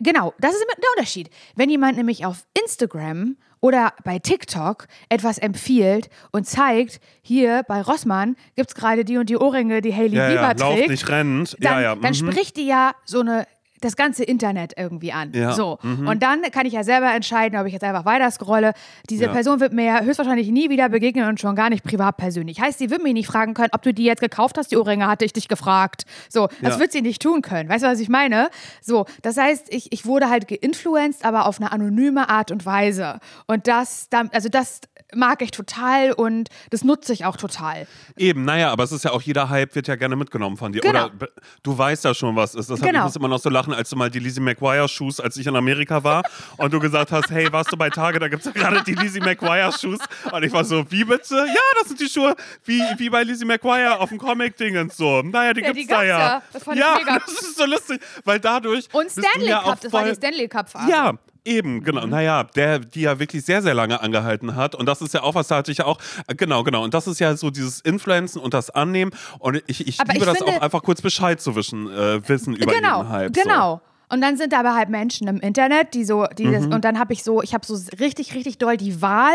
Genau, 0.00 0.34
das 0.38 0.52
ist 0.52 0.66
der 0.68 0.90
Unterschied. 0.96 1.30
Wenn 1.54 1.70
jemand 1.70 1.96
nämlich 1.96 2.26
auf 2.26 2.46
Instagram 2.60 3.36
oder 3.64 3.94
bei 4.04 4.18
TikTok 4.18 4.88
etwas 5.08 5.38
empfiehlt 5.38 6.10
und 6.32 6.46
zeigt, 6.46 7.00
hier 7.22 7.62
bei 7.66 7.80
Rossmann 7.80 8.36
gibt 8.56 8.68
es 8.68 8.74
gerade 8.74 9.06
die 9.06 9.16
und 9.16 9.30
die 9.30 9.38
Ohrringe, 9.38 9.80
die 9.80 9.94
Hailey 9.94 10.18
Ja, 10.18 10.28
Bieber 10.28 10.42
ja, 10.42 10.52
lauf 10.52 10.74
trägt, 10.74 10.90
nicht 10.90 11.08
rennt. 11.08 11.56
dann, 11.60 11.72
ja, 11.72 11.80
ja. 11.80 11.94
dann 11.94 12.10
mhm. 12.10 12.14
spricht 12.14 12.58
die 12.58 12.66
ja 12.66 12.92
so 13.06 13.20
eine 13.20 13.46
das 13.80 13.96
ganze 13.96 14.24
Internet 14.24 14.72
irgendwie 14.76 15.12
an. 15.12 15.32
Ja, 15.34 15.50
mhm. 15.50 15.54
So. 15.54 15.78
Und 15.82 16.22
dann 16.22 16.42
kann 16.52 16.64
ich 16.64 16.72
ja 16.72 16.84
selber 16.84 17.12
entscheiden, 17.14 17.58
ob 17.58 17.66
ich 17.66 17.72
jetzt 17.72 17.82
einfach 17.84 18.04
weiter 18.04 18.30
scrolle. 18.30 18.72
Diese 19.10 19.24
Ja. 19.24 19.32
Person 19.32 19.60
wird 19.60 19.72
mir 19.72 19.84
ja 19.84 20.00
höchstwahrscheinlich 20.00 20.48
nie 20.48 20.70
wieder 20.70 20.88
begegnen 20.88 21.28
und 21.28 21.38
schon 21.40 21.54
gar 21.54 21.68
nicht 21.70 21.84
privat 21.84 22.16
persönlich. 22.16 22.60
Heißt, 22.60 22.78
sie 22.78 22.90
wird 22.90 23.02
mich 23.02 23.12
nicht 23.12 23.26
fragen 23.26 23.52
können, 23.52 23.70
ob 23.72 23.82
du 23.82 23.92
die 23.92 24.04
jetzt 24.04 24.20
gekauft 24.20 24.56
hast, 24.56 24.70
die 24.72 24.76
Ohrringe, 24.76 25.06
hatte 25.06 25.24
ich 25.24 25.32
dich 25.32 25.48
gefragt. 25.48 26.04
So, 26.30 26.48
das 26.62 26.74
Ja. 26.74 26.80
wird 26.80 26.92
sie 26.92 27.02
nicht 27.02 27.20
tun 27.20 27.42
können. 27.42 27.68
Weißt 27.68 27.84
du, 27.84 27.88
was 27.88 28.00
ich 28.00 28.08
meine? 28.08 28.48
So, 28.80 29.04
das 29.22 29.36
heißt, 29.36 29.66
ich, 29.74 29.92
ich 29.92 30.06
wurde 30.06 30.30
halt 30.30 30.48
geinfluenced, 30.48 31.24
aber 31.24 31.46
auf 31.46 31.60
eine 31.60 31.70
anonyme 31.72 32.28
Art 32.30 32.50
und 32.50 32.64
Weise. 32.64 33.18
Und 33.46 33.66
das, 33.68 34.08
also 34.32 34.48
das 34.48 34.80
mag 35.14 35.42
ich 35.42 35.50
total 35.50 36.12
und 36.12 36.48
das 36.70 36.84
nutze 36.84 37.12
ich 37.12 37.24
auch 37.24 37.36
total. 37.36 37.86
Eben, 38.16 38.44
naja, 38.44 38.70
aber 38.70 38.84
es 38.84 38.92
ist 38.92 39.04
ja 39.04 39.12
auch, 39.12 39.22
jeder 39.22 39.48
Hype 39.48 39.74
wird 39.74 39.88
ja 39.88 39.96
gerne 39.96 40.16
mitgenommen 40.16 40.56
von 40.56 40.72
dir. 40.72 40.80
Genau. 40.80 41.06
Oder 41.06 41.28
du 41.62 41.76
weißt 41.76 42.04
ja 42.04 42.14
schon, 42.14 42.36
was 42.36 42.54
ist. 42.54 42.70
Deshalb 42.70 42.90
Genau. 42.90 43.00
ich 43.00 43.04
muss 43.06 43.16
immer 43.16 43.28
noch 43.28 43.38
so 43.40 43.48
lachen, 43.50 43.72
als 43.74 43.90
du 43.90 43.96
mal 43.96 44.10
die 44.10 44.18
Lizzie 44.18 44.40
McGuire-Shoes, 44.40 45.20
als 45.20 45.36
ich 45.36 45.46
in 45.46 45.56
Amerika 45.56 46.02
war 46.04 46.22
und 46.56 46.72
du 46.72 46.78
gesagt 46.80 47.12
hast, 47.12 47.30
hey, 47.30 47.52
warst 47.52 47.72
du 47.72 47.76
bei 47.76 47.90
Tage, 47.90 48.18
da 48.18 48.28
gibt 48.28 48.44
es 48.44 48.46
ja 48.46 48.52
gerade 48.52 48.82
die 48.84 48.94
Lizzie 48.94 49.20
McGuire-Shoes. 49.20 50.00
Und 50.32 50.42
ich 50.42 50.52
war 50.52 50.64
so, 50.64 50.84
wie 50.90 51.04
bitte? 51.04 51.34
Ja, 51.36 51.60
das 51.80 51.88
sind 51.88 52.00
die 52.00 52.08
Schuhe, 52.08 52.34
wie, 52.64 52.80
wie 52.98 53.10
bei 53.10 53.22
Lizzie 53.22 53.44
McGuire 53.44 53.98
auf 54.00 54.08
dem 54.10 54.18
Comic-Dingens 54.18 54.96
so. 54.96 55.22
Naja, 55.22 55.52
die 55.54 55.60
Ja, 55.62 55.66
gibt's 55.72 55.82
die 55.82 55.88
da 55.88 56.02
ja. 56.02 56.18
ja. 56.18 56.42
Das 56.52 56.62
fand 56.64 56.76
ich 56.78 56.82
ja, 56.84 56.94
mega. 56.98 57.18
das 57.26 57.32
ist 57.32 57.56
so 57.58 57.64
lustig, 57.66 58.00
weil 58.24 58.40
dadurch 58.40 58.88
Und 58.92 59.10
Stanley 59.10 59.48
ja 59.48 59.60
Cup, 59.60 59.66
auch 59.72 59.76
das 59.80 59.92
war 59.92 60.04
die 60.04 60.14
Stanley 60.14 60.48
Cup-Phase. 60.48 60.90
ja, 60.90 61.12
eben, 61.44 61.82
genau. 61.82 62.06
Naja, 62.06 62.44
der, 62.44 62.78
die 62.78 63.02
ja 63.02 63.18
wirklich 63.18 63.44
sehr, 63.44 63.62
sehr 63.62 63.74
lange 63.74 64.00
angehalten 64.00 64.54
hat. 64.56 64.74
Und 64.74 64.86
das 64.86 65.02
ist 65.02 65.14
ja 65.14 65.22
auch 65.22 65.34
was, 65.34 65.48
da 65.48 65.56
hatte 65.56 65.72
ich 65.72 65.78
ja 65.78 65.84
auch, 65.86 65.98
äh, 66.26 66.34
genau, 66.34 66.62
genau. 66.64 66.82
Und 66.84 66.94
das 66.94 67.06
ist 67.06 67.20
ja 67.20 67.36
so 67.36 67.50
dieses 67.50 67.80
Influencen 67.80 68.40
und 68.40 68.54
das 68.54 68.70
Annehmen. 68.70 69.12
Und 69.38 69.62
ich, 69.66 69.86
ich 69.86 70.00
Aber 70.00 70.12
liebe 70.12 70.24
ich 70.24 70.30
das 70.30 70.38
finde- 70.38 70.52
auch 70.58 70.62
einfach 70.62 70.82
kurz 70.82 71.02
Bescheid 71.02 71.40
zu 71.40 71.54
wischen, 71.56 71.88
äh, 71.90 72.26
wissen 72.28 72.54
über 72.54 72.72
genau, 72.72 72.98
jeden 73.02 73.08
Hype. 73.10 73.32
genau. 73.32 73.80
Und 74.10 74.20
dann 74.20 74.36
sind 74.36 74.52
da 74.52 74.60
aber 74.60 74.74
halt 74.74 74.90
Menschen 74.90 75.26
im 75.28 75.40
Internet, 75.40 75.94
die 75.94 76.04
so, 76.04 76.26
die 76.38 76.44
Mhm. 76.46 76.52
das, 76.52 76.64
und 76.66 76.84
dann 76.84 76.98
habe 76.98 77.12
ich 77.14 77.24
so, 77.24 77.42
ich 77.42 77.54
habe 77.54 77.64
so 77.66 77.74
richtig, 77.98 78.34
richtig 78.34 78.58
doll 78.58 78.76
die 78.76 79.00
Wahl 79.02 79.34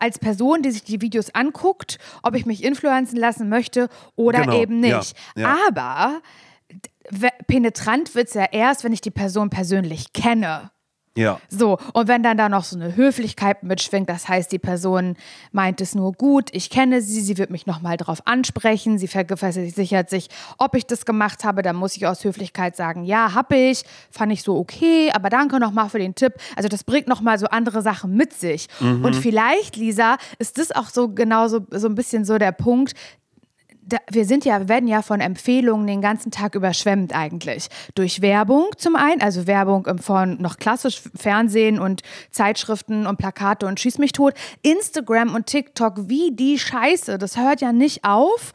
als 0.00 0.18
Person, 0.18 0.60
die 0.62 0.70
sich 0.72 0.82
die 0.82 1.00
Videos 1.00 1.30
anguckt, 1.34 1.98
ob 2.24 2.34
ich 2.34 2.44
mich 2.44 2.64
influenzen 2.64 3.16
lassen 3.16 3.48
möchte 3.48 3.88
oder 4.16 4.40
Genau, 4.42 4.60
eben 4.60 4.82
ja, 4.84 4.98
nicht. 4.98 5.16
ja. 5.36 5.56
Aber 5.68 6.20
d- 6.70 7.28
penetrant 7.46 8.14
wird 8.16 8.28
es 8.28 8.34
ja 8.34 8.44
erst, 8.50 8.82
wenn 8.84 8.92
ich 8.92 9.00
die 9.00 9.12
Person 9.12 9.50
persönlich 9.50 10.12
kenne. 10.12 10.70
So. 11.18 11.22
Ja. 11.24 11.40
So, 11.48 11.78
und 11.92 12.08
wenn 12.08 12.22
dann 12.22 12.36
da 12.36 12.48
noch 12.48 12.64
so 12.64 12.76
eine 12.76 12.94
Höflichkeit 12.94 13.62
mitschwingt, 13.62 14.08
das 14.08 14.28
heißt, 14.28 14.50
die 14.52 14.58
Person 14.58 15.16
meint 15.52 15.80
es 15.80 15.94
nur 15.94 16.12
gut, 16.12 16.50
ich 16.52 16.70
kenne 16.70 17.02
sie, 17.02 17.20
sie 17.20 17.38
wird 17.38 17.50
mich 17.50 17.66
nochmal 17.66 17.96
drauf 17.96 18.22
ansprechen, 18.24 18.98
sie 18.98 19.08
vergewissert 19.08 20.10
sich, 20.10 20.28
ob 20.58 20.74
ich 20.74 20.86
das 20.86 21.04
gemacht 21.04 21.44
habe, 21.44 21.62
dann 21.62 21.76
muss 21.76 21.96
ich 21.96 22.06
aus 22.06 22.24
Höflichkeit 22.24 22.76
sagen, 22.76 23.04
ja, 23.04 23.34
hab 23.34 23.52
ich, 23.52 23.84
fand 24.10 24.32
ich 24.32 24.42
so 24.42 24.56
okay, 24.56 25.10
aber 25.12 25.28
danke 25.28 25.58
nochmal 25.58 25.88
für 25.88 25.98
den 25.98 26.14
Tipp. 26.14 26.34
Also 26.56 26.68
das 26.68 26.84
bringt 26.84 27.08
nochmal 27.08 27.38
so 27.38 27.46
andere 27.46 27.82
Sachen 27.82 28.14
mit 28.14 28.32
sich. 28.32 28.68
Und 28.80 29.14
vielleicht, 29.14 29.76
Lisa, 29.76 30.16
ist 30.38 30.58
das 30.58 30.72
auch 30.72 30.88
so 30.88 31.08
genau 31.08 31.48
so, 31.48 31.60
so 31.70 31.88
ein 31.88 31.94
bisschen 31.94 32.24
so 32.24 32.38
der 32.38 32.52
Punkt, 32.52 32.94
da, 33.88 33.98
wir 34.10 34.24
sind 34.26 34.44
ja, 34.44 34.68
werden 34.68 34.86
ja 34.86 35.02
von 35.02 35.20
Empfehlungen 35.20 35.86
den 35.86 36.02
ganzen 36.02 36.30
Tag 36.30 36.54
überschwemmt 36.54 37.14
eigentlich. 37.14 37.68
Durch 37.94 38.20
Werbung 38.20 38.66
zum 38.76 38.96
einen, 38.96 39.22
also 39.22 39.46
Werbung 39.46 39.86
von 40.00 40.40
noch 40.40 40.58
klassisch 40.58 41.02
Fernsehen 41.14 41.80
und 41.80 42.02
Zeitschriften 42.30 43.06
und 43.06 43.16
Plakate 43.16 43.66
und 43.66 43.80
Schieß 43.80 43.98
mich 43.98 44.12
tot. 44.12 44.34
Instagram 44.62 45.34
und 45.34 45.46
TikTok 45.46 46.08
wie 46.08 46.32
die 46.32 46.58
Scheiße. 46.58 47.18
Das 47.18 47.36
hört 47.36 47.60
ja 47.60 47.72
nicht 47.72 48.04
auf. 48.04 48.52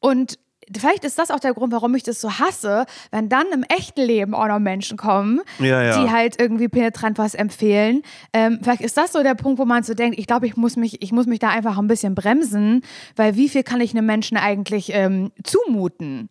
Und 0.00 0.38
vielleicht 0.78 1.04
ist 1.04 1.18
das 1.18 1.30
auch 1.30 1.40
der 1.40 1.54
Grund, 1.54 1.72
warum 1.72 1.94
ich 1.94 2.02
das 2.02 2.20
so 2.20 2.30
hasse, 2.38 2.86
wenn 3.10 3.28
dann 3.28 3.46
im 3.52 3.62
echten 3.64 4.02
Leben 4.02 4.34
auch 4.34 4.46
noch 4.46 4.58
Menschen 4.58 4.96
kommen, 4.96 5.40
Ja, 5.58 5.82
ja. 5.82 6.02
die 6.02 6.10
halt 6.10 6.40
irgendwie 6.40 6.68
penetrant 6.68 7.18
was 7.18 7.34
empfehlen. 7.34 8.02
Ähm, 8.32 8.58
vielleicht 8.62 8.82
ist 8.82 8.96
das 8.96 9.12
so 9.12 9.22
der 9.22 9.34
Punkt, 9.34 9.58
wo 9.58 9.64
man 9.64 9.82
so 9.82 9.94
denkt, 9.94 10.18
ich 10.18 10.26
glaube, 10.26 10.46
ich 10.46 10.56
muss 10.56 10.76
mich, 10.76 11.02
ich 11.02 11.12
muss 11.12 11.26
mich 11.26 11.38
da 11.38 11.48
einfach 11.50 11.78
ein 11.78 11.86
bisschen 11.86 12.14
bremsen, 12.14 12.82
weil 13.16 13.36
wie 13.36 13.48
viel 13.48 13.62
kann 13.62 13.80
ich 13.80 13.92
einem 13.92 14.06
Menschen 14.06 14.36
eigentlich 14.36 14.90
ähm, 14.94 15.32
zumuten? 15.44 16.28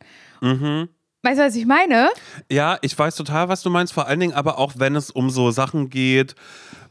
Weißt 1.24 1.40
du, 1.40 1.44
was 1.46 1.56
ich 1.56 1.68
meine? 1.68 2.10
Ja, 2.50 2.80
ich 2.82 2.98
weiß 2.98 3.16
total, 3.16 3.48
was 3.48 3.62
du 3.62 3.70
meinst. 3.70 3.94
Vor 3.94 4.08
allen 4.08 4.20
Dingen 4.20 4.34
aber 4.34 4.58
auch, 4.58 4.74
wenn 4.78 4.96
es 4.96 5.12
um 5.12 5.30
so 5.30 5.52
Sachen 5.52 5.90
geht, 5.92 6.34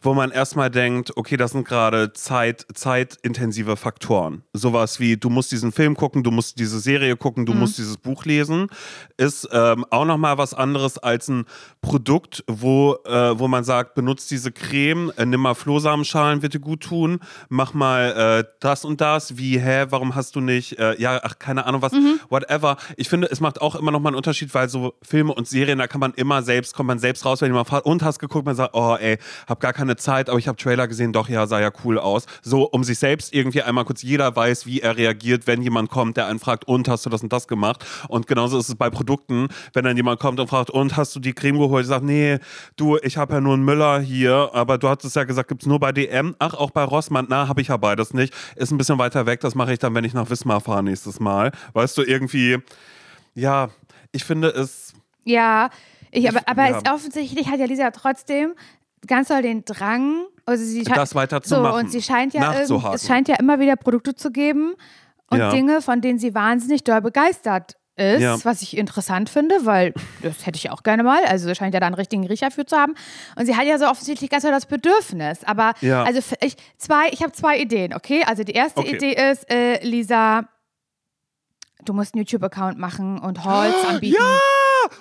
wo 0.03 0.15
man 0.15 0.31
erstmal 0.31 0.71
denkt, 0.71 1.17
okay, 1.17 1.37
das 1.37 1.53
sind 1.53 1.67
gerade 1.67 2.13
Zeit, 2.13 2.67
zeitintensive 2.75 3.77
Faktoren. 3.77 4.43
Sowas 4.53 5.01
wie, 5.01 5.17
du 5.17 5.31
musst 5.31 5.53
diesen 5.53 5.73
Film 5.73 5.97
gucken, 5.97 6.23
du 6.23 6.31
musst 6.31 6.59
diese 6.59 6.81
Serie 6.81 7.17
gucken, 7.17 7.47
du 7.47 7.55
musst 7.55 7.79
dieses 7.79 7.97
Buch 7.97 8.25
lesen, 8.25 8.69
ist 9.17 9.49
ähm, 9.53 9.85
auch 9.91 10.05
nochmal 10.05 10.39
was 10.39 10.55
anderes 10.55 10.99
als 10.99 11.29
ein 11.29 11.45
Produkt, 11.81 12.45
wo, 12.47 12.97
äh, 13.05 13.39
wo 13.39 13.49
man 13.49 13.65
sagt, 13.65 13.95
benutzt 13.95 14.31
diese 14.31 14.53
Creme, 14.53 15.13
äh, 15.17 15.27
nimm 15.27 15.41
mal 15.41 15.55
Flohsamenschalen, 15.55 16.43
wird 16.43 16.55
dir 16.55 16.61
gut 16.61 16.83
tun, 16.83 17.21
mach 17.49 17.75
mal 17.75 18.41
äh, 18.41 18.45
das 18.61 18.85
und 18.85 19.01
das, 19.01 19.37
wie, 19.37 19.59
hä, 19.59 19.87
warum 19.91 20.15
hast 20.15 20.37
du 20.37 20.41
nicht, 20.41 20.79
äh, 20.79 21.01
ja, 21.01 21.21
ach, 21.23 21.39
keine 21.39 21.67
Ahnung 21.67 21.83
was, 21.83 21.93
whatever. 22.29 22.77
Ich 22.97 23.09
finde, 23.09 23.29
es 23.31 23.41
macht 23.41 23.61
auch 23.61 23.75
immer 23.75 23.91
nochmal 23.91 24.11
einen 24.11 24.17
Unterschied, 24.17 24.55
weil 24.55 24.69
so 24.69 24.95
Filme 25.03 25.35
und 25.35 25.47
Serien, 25.47 25.79
da 25.79 25.87
kann 25.87 26.01
man 26.01 26.15
immer 26.15 26.43
selbst, 26.43 26.75
kommt 26.75 26.89
man 26.89 26.99
selbst 26.99 27.25
raus, 27.25 27.41
wenn 27.41 27.51
jemand 27.51 27.69
fragt, 27.69 27.87
und 27.87 28.03
hast 28.03 28.19
geguckt, 28.19 28.47
man 28.47 28.57
sagt, 28.57 28.75
oh 28.75 28.97
ey, 28.97 29.19
hab 29.47 29.61
gar 29.61 29.73
keine 29.73 29.90
Zeit, 29.97 30.29
aber 30.29 30.39
ich 30.39 30.49
habe 30.49 30.57
Trailer 30.57 30.89
gesehen, 30.89 31.13
doch, 31.13 31.29
ja, 31.29 31.47
sah 31.47 31.61
ja 31.61 31.71
cool 31.85 31.99
aus. 31.99 32.27
So, 32.43 32.65
um 32.65 32.85
sich 32.85 32.99
selbst 32.99 33.33
irgendwie 33.35 33.63
einmal 33.63 33.85
kurz, 33.85 34.03
jeder 34.03 34.35
weiß, 34.35 34.67
wie 34.67 34.81
er 34.81 34.97
reagiert, 34.97 35.47
wenn 35.47 35.63
jemand 35.63 35.91
kommt, 35.91 36.17
der 36.17 36.27
einen 36.27 36.39
fragt, 36.39 36.67
und 36.67 36.89
hast 36.89 37.07
du 37.07 37.11
das 37.11 37.23
und 37.23 37.33
das 37.33 37.49
gemacht? 37.49 37.85
Und 38.09 38.27
genauso 38.27 38.59
ist 38.59 38.69
es 38.69 38.75
bei 38.75 38.91
Produkten, 38.91 39.49
wenn 39.73 39.85
dann 39.85 39.97
jemand 39.97 40.21
kommt 40.21 40.41
und 40.41 40.49
fragt, 40.49 40.71
und 40.71 40.97
hast 40.97 41.15
du 41.15 41.21
die 41.21 41.33
Creme 41.33 41.59
geholt? 41.59 41.85
Ich 41.85 41.89
sag, 41.89 42.03
nee, 42.03 42.39
du, 42.77 42.99
ich 42.99 43.17
habe 43.17 43.35
ja 43.35 43.41
nur 43.41 43.55
einen 43.55 43.65
Müller 43.65 44.01
hier, 44.01 44.51
aber 44.53 44.79
du 44.79 44.89
hattest 44.89 45.17
ja 45.17 45.25
gesagt, 45.25 45.49
gibt's 45.49 45.67
nur 45.67 45.81
bei 45.81 45.93
DM? 45.93 46.35
Ach, 46.39 46.55
auch 46.55 46.71
bei 46.71 46.85
Rossmann? 46.85 47.27
Na, 47.29 47.49
habe 47.49 47.61
ich 47.61 47.69
ja 47.69 47.77
beides 47.77 48.15
nicht. 48.15 48.35
Ist 48.57 48.71
ein 48.71 48.79
bisschen 48.79 48.99
weiter 48.99 49.27
weg, 49.27 49.41
das 49.41 49.55
mache 49.55 49.73
ich 49.73 49.79
dann, 49.79 49.95
wenn 49.95 50.05
ich 50.05 50.15
nach 50.15 50.31
Wismar 50.31 50.61
fahre 50.61 50.83
nächstes 50.83 51.21
Mal. 51.21 51.53
Weißt 51.73 51.97
du, 51.99 52.03
irgendwie, 52.03 52.59
ja, 53.35 53.71
ich 54.13 54.25
finde 54.25 54.49
es, 54.49 54.93
Ja, 55.25 55.71
ich, 56.11 56.29
aber, 56.29 56.41
aber 56.47 56.69
ja. 56.69 56.79
es 56.79 56.91
offensichtlich 56.91 57.49
hat 57.49 57.61
ja 57.61 57.67
Lisa 57.67 57.91
trotzdem 57.91 58.55
ganz 59.07 59.29
doll 59.29 59.43
den 59.43 59.65
Drang, 59.65 60.25
also 60.47 60.65
sie 60.65 60.83
Das 60.85 61.15
weiter 61.15 61.43
zu 61.43 61.57
so, 61.57 61.61
machen, 61.63 61.81
Und 61.81 61.91
sie 61.93 62.03
scheint 62.03 62.35
ja 62.35 62.53
es 62.93 63.07
scheint 63.07 63.29
ja 63.29 63.37
immer 63.37 63.59
wieder 63.61 63.77
Produkte 63.77 64.15
zu 64.15 64.31
geben 64.31 64.75
und 65.31 65.39
Ja. 65.39 65.51
Dinge, 65.51 65.81
von 65.83 66.01
denen 66.01 66.19
sie 66.19 66.35
wahnsinnig 66.35 66.85
doll 66.85 67.01
begeistert 67.01 67.77
ist, 67.97 68.21
Ja. 68.21 68.37
was 68.45 68.63
ich 68.63 68.77
interessant 68.77 69.29
finde, 69.29 69.55
weil 69.67 69.93
das 70.23 70.47
hätte 70.47 70.57
ich 70.57 70.71
auch 70.71 70.83
gerne 70.83 71.03
mal. 71.03 71.23
Also 71.27 71.49
sie 71.49 71.55
scheint 71.55 71.75
ja 71.75 71.81
da 71.81 71.87
einen 71.87 71.95
richtigen 71.95 72.27
Riecher 72.27 72.51
für 72.51 72.65
zu 72.67 72.77
haben. 72.77 72.95
Und 73.37 73.47
sie 73.47 73.57
hat 73.57 73.67
ja 73.67 73.79
so 73.79 73.87
offensichtlich 73.87 74.31
ganz 74.31 74.43
doll 74.43 74.53
das 74.53 74.67
Bedürfnis. 74.67 75.45
Aber 75.45 75.73
Ja. 75.81 76.03
also 76.05 76.21
ich 76.41 76.57
zwei, 76.79 77.09
ich 77.11 77.23
habe 77.23 77.33
zwei 77.33 77.59
Ideen, 77.59 77.95
okay? 77.95 78.23
Also 78.27 78.43
die 78.45 78.53
erste 78.53 78.81
Okay. 78.81 78.97
Idee 78.97 79.31
ist, 79.31 79.51
äh, 79.51 79.85
Lisa, 79.85 80.49
du 81.85 81.93
musst 81.93 82.15
einen 82.15 82.23
YouTube-Account 82.25 82.79
machen 82.79 83.19
und 83.19 83.45
Halls 83.45 83.75
anbieten. 83.89 84.17
Ja! 84.19 84.39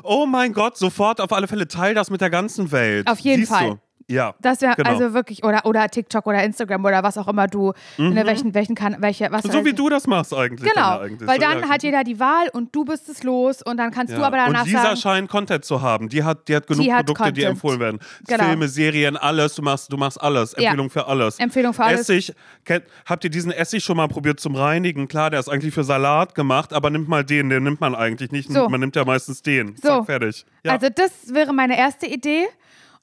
Oh 0.03 0.25
mein 0.25 0.53
Gott, 0.53 0.77
sofort 0.77 1.21
auf 1.21 1.31
alle 1.31 1.47
Fälle 1.47 1.67
teil 1.67 1.93
das 1.95 2.09
mit 2.09 2.21
der 2.21 2.29
ganzen 2.29 2.71
Welt. 2.71 3.07
Auf 3.09 3.19
jeden 3.19 3.41
Siehst 3.45 3.51
Fall. 3.51 3.69
Du? 3.71 3.79
Ja. 4.09 4.33
Das 4.41 4.61
wäre 4.61 4.75
genau. 4.75 4.89
also 4.89 5.13
wirklich, 5.13 5.43
oder, 5.43 5.65
oder 5.65 5.87
TikTok 5.87 6.25
oder 6.25 6.43
Instagram 6.43 6.83
oder 6.83 7.03
was 7.03 7.17
auch 7.17 7.27
immer 7.27 7.47
du, 7.47 7.73
ne, 7.97 8.25
welchen, 8.25 8.53
welchen 8.53 8.75
kann, 8.75 8.97
welche, 8.99 9.31
was 9.31 9.43
Mhm. 9.43 9.51
so 9.51 9.65
wie 9.65 9.73
du 9.73 9.87
das 9.89 10.07
machst 10.07 10.33
eigentlich. 10.33 10.69
Genau, 10.71 10.97
dann 10.97 11.01
eigentlich. 11.01 11.27
weil 11.29 11.39
dann 11.39 11.59
ja. 11.61 11.69
hat 11.69 11.83
jeder 11.83 12.03
die 12.03 12.19
Wahl 12.19 12.49
und 12.53 12.75
du 12.75 12.85
bist 12.85 13.07
es 13.09 13.23
los 13.23 13.61
und 13.61 13.77
dann 13.77 13.91
kannst 13.91 14.13
du 14.13 14.19
Ja. 14.19 14.25
aber 14.27 14.37
danach 14.37 14.61
und 14.61 14.67
Lisa 14.67 14.81
sagen, 14.81 14.97
scheint 14.97 15.29
Content 15.29 15.63
zu 15.63 15.81
haben. 15.81 16.09
Die 16.09 16.23
hat, 16.23 16.47
die 16.47 16.55
hat 16.55 16.67
genug 16.67 16.83
Die 16.83 16.91
hat 16.93 17.05
Produkte, 17.05 17.31
die 17.33 17.41
Content. 17.41 17.51
empfohlen 17.55 17.79
werden. 17.79 17.99
Genau. 18.27 18.43
Filme, 18.45 18.67
Serien, 18.67 19.15
alles. 19.17 19.55
Du 19.55 19.61
machst, 19.61 19.91
du 19.93 19.97
machst 19.97 20.19
alles. 20.21 20.53
Ja. 20.57 20.69
Empfehlung 20.71 20.89
für 20.89 21.05
alles. 21.07 21.37
Empfehlung 21.39 21.73
für 21.73 21.83
alles. 21.83 22.01
Essig. 22.01 22.33
Kennt, 22.65 22.85
habt 23.05 23.23
ihr 23.23 23.29
diesen 23.29 23.51
Essig 23.51 23.83
schon 23.83 23.97
mal 23.97 24.07
probiert 24.07 24.39
zum 24.39 24.55
Reinigen? 24.55 25.07
Klar, 25.07 25.29
der 25.29 25.39
ist 25.39 25.49
eigentlich 25.49 25.73
für 25.73 25.83
Salat 25.83 26.33
gemacht, 26.35 26.73
aber 26.73 26.89
nimmt 26.89 27.07
mal 27.07 27.23
den. 27.23 27.49
Den 27.49 27.63
nimmt 27.63 27.79
man 27.81 27.93
eigentlich 27.95 28.31
nicht. 28.31 28.51
So. 28.51 28.67
Man 28.69 28.79
nimmt 28.79 28.95
ja 28.95 29.05
meistens 29.05 29.41
den. 29.43 29.75
So. 29.75 29.99
Zack, 29.99 30.05
fertig. 30.07 30.45
Ja. 30.63 30.73
also 30.73 30.87
das 30.93 31.11
wäre 31.33 31.53
meine 31.53 31.77
erste 31.77 32.05
Idee. 32.07 32.45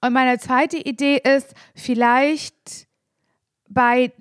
Und 0.07 0.13
meine 0.13 0.39
zweite 0.39 0.77
Idee 0.77 1.17
ist, 1.17 1.53
vielleicht 1.75 2.87
bei, 3.69 4.13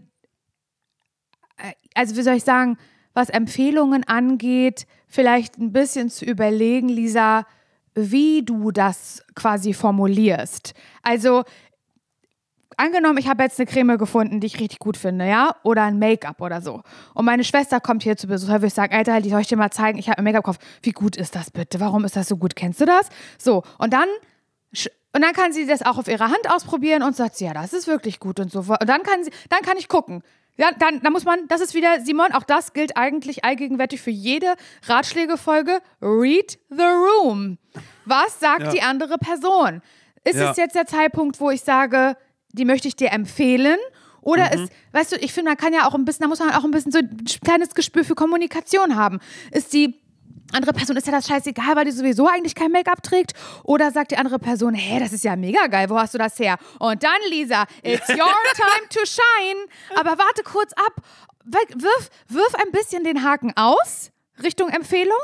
äh, 1.58 1.74
also 1.94 2.16
wie 2.16 2.24
soll 2.24 2.36
ich 2.36 2.44
sagen, 2.44 2.78
was 3.14 3.30
Empfehlungen 3.30 4.04
angeht, 4.04 4.88
vielleicht 5.08 5.60
ein 5.60 5.72
bisschen 5.72 6.10
zu 6.10 6.26
überlegen, 6.26 6.90
Lisa, 6.90 7.46
wie 7.94 8.44
du 8.44 8.72
das 8.72 9.24
quasi 9.36 9.74
formulierst. 9.74 10.74
Also 11.04 11.44
angenommen, 12.78 13.20
ich 13.20 13.28
habe 13.28 13.44
jetzt 13.44 13.60
eine 13.60 13.68
Creme 13.68 14.00
gefunden, 14.00 14.40
die 14.40 14.48
ich 14.48 14.60
richtig 14.60 14.80
gut 14.80 14.98
finde, 14.98 15.28
ja? 15.28 15.56
Oder 15.64 15.84
ein 15.84 16.00
Make-up 16.00 16.42
oder 16.42 16.62
so. 16.62 16.82
Und 17.14 17.26
meine 17.26 17.44
Schwester 17.44 17.80
kommt 17.80 18.02
hier 18.02 18.18
zu 18.18 18.26
Besuch, 18.26 18.48
da 18.48 18.56
würde 18.56 18.68
ich 18.68 18.74
sagen, 18.74 18.94
Alter, 18.94 19.22
die 19.22 19.30
soll 19.30 19.42
ich 19.42 19.48
dir 19.48 19.56
mal 19.56 19.70
zeigen, 19.70 20.00
ich 20.00 20.10
habe 20.10 20.18
ein 20.18 20.24
Make-up 20.24 20.44
gekauft. 20.44 20.62
Wie 20.82 20.94
gut 20.94 21.16
ist 21.16 21.36
das 21.36 21.52
bitte? 21.52 21.80
Warum 21.80 22.06
ist 22.06 22.16
das 22.16 22.28
so 22.28 22.38
gut? 22.38 22.56
Kennst 22.56 22.82
du 22.82 22.86
das? 22.86 23.08
So, 23.38 23.62
und 23.78 23.94
dann 23.94 24.10
und 25.16 25.22
dann 25.22 25.34
kann 25.34 25.54
sie 25.54 25.66
das 25.66 25.82
auch 25.82 25.98
auf 25.98 26.08
ihrer 26.08 26.26
Hand 26.30 26.50
ausprobieren 26.50 27.02
und 27.02 27.16
sagt, 27.16 27.38
sie, 27.38 27.46
ja, 27.46 27.54
das 27.54 27.74
ist 27.74 27.88
wirklich 27.88 28.20
gut 28.20 28.40
und 28.40 28.52
so. 28.52 28.60
Und 28.60 28.86
dann 28.88 29.02
kann 29.04 29.24
sie, 29.24 29.32
dann 29.50 29.62
kann 29.62 29.78
ich 29.78 29.88
gucken. 29.88 30.22
Ja, 30.58 30.72
dann, 30.78 31.02
dann 31.02 31.12
muss 31.12 31.26
man, 31.26 31.48
das 31.50 31.60
ist 31.62 31.74
wieder, 31.74 32.00
Simon, 32.02 32.32
auch 32.32 32.44
das 32.44 32.72
gilt 32.74 32.96
eigentlich 32.96 33.44
allgegenwärtig 33.44 34.02
für 34.02 34.10
jede 34.12 34.54
Ratschlägefolge. 34.88 35.80
Read 36.02 36.58
the 36.70 36.84
room. 36.84 37.58
Was 38.06 38.40
sagt 38.40 38.62
Ja. 38.64 38.70
die 38.72 38.82
andere 38.82 39.18
Person? 39.18 39.82
Ist 40.24 40.36
Ja. 40.38 40.52
es 40.52 40.58
jetzt 40.58 40.76
der 40.76 40.86
Zeitpunkt, 40.86 41.40
wo 41.40 41.50
ich 41.52 41.62
sage, 41.62 42.16
die 42.54 42.66
möchte 42.66 42.88
ich 42.88 42.96
dir 42.96 43.12
empfehlen? 43.12 43.78
Oder 44.22 44.46
Mhm. 44.56 44.64
ist, 44.64 44.74
weißt 44.94 45.12
du, 45.12 45.16
ich 45.18 45.34
finde, 45.34 45.52
man 45.52 45.58
kann 45.58 45.74
ja 45.74 45.88
auch 45.88 45.94
ein 45.94 46.04
bisschen, 46.06 46.24
da 46.24 46.28
muss 46.30 46.40
man 46.40 46.52
auch 46.52 46.64
ein 46.64 46.72
bisschen 46.72 46.92
so 46.92 47.00
ein 47.00 47.18
kleines 47.44 47.76
Gespür 47.76 48.04
für 48.04 48.16
Kommunikation 48.16 48.96
haben. 48.96 49.20
Ist 49.52 49.74
die, 49.74 50.00
andere 50.52 50.74
Person 50.74 50.96
ist 50.98 51.08
ja 51.08 51.12
das 51.12 51.28
scheißegal, 51.28 51.76
weil 51.76 51.86
die 51.86 51.92
sowieso 51.92 52.28
eigentlich 52.28 52.56
kein 52.56 52.72
Make-up 52.72 53.02
trägt. 53.04 53.34
Oder 53.64 53.92
sagt 53.92 54.12
die 54.12 54.18
andere 54.18 54.40
Person, 54.40 54.74
hey, 54.74 55.00
das 55.00 55.12
ist 55.12 55.24
ja 55.24 55.36
mega 55.36 55.68
geil, 55.68 55.90
wo 55.90 55.98
hast 55.98 56.14
du 56.14 56.18
das 56.18 56.38
her? 56.40 56.58
Und 56.80 57.04
dann, 57.04 57.20
Lisa, 57.30 57.66
it's 57.84 58.10
your 58.10 58.16
time 58.56 58.88
to 58.90 59.00
shine. 59.06 59.66
Aber 59.96 60.18
warte 60.18 60.44
kurz 60.44 60.72
ab, 60.74 60.94
wirf, 61.46 62.10
wirf 62.28 62.56
ein 62.56 62.72
bisschen 62.72 63.04
den 63.04 63.24
Haken 63.24 63.54
aus 63.56 64.12
Richtung 64.42 64.70
Empfehlung 64.70 65.16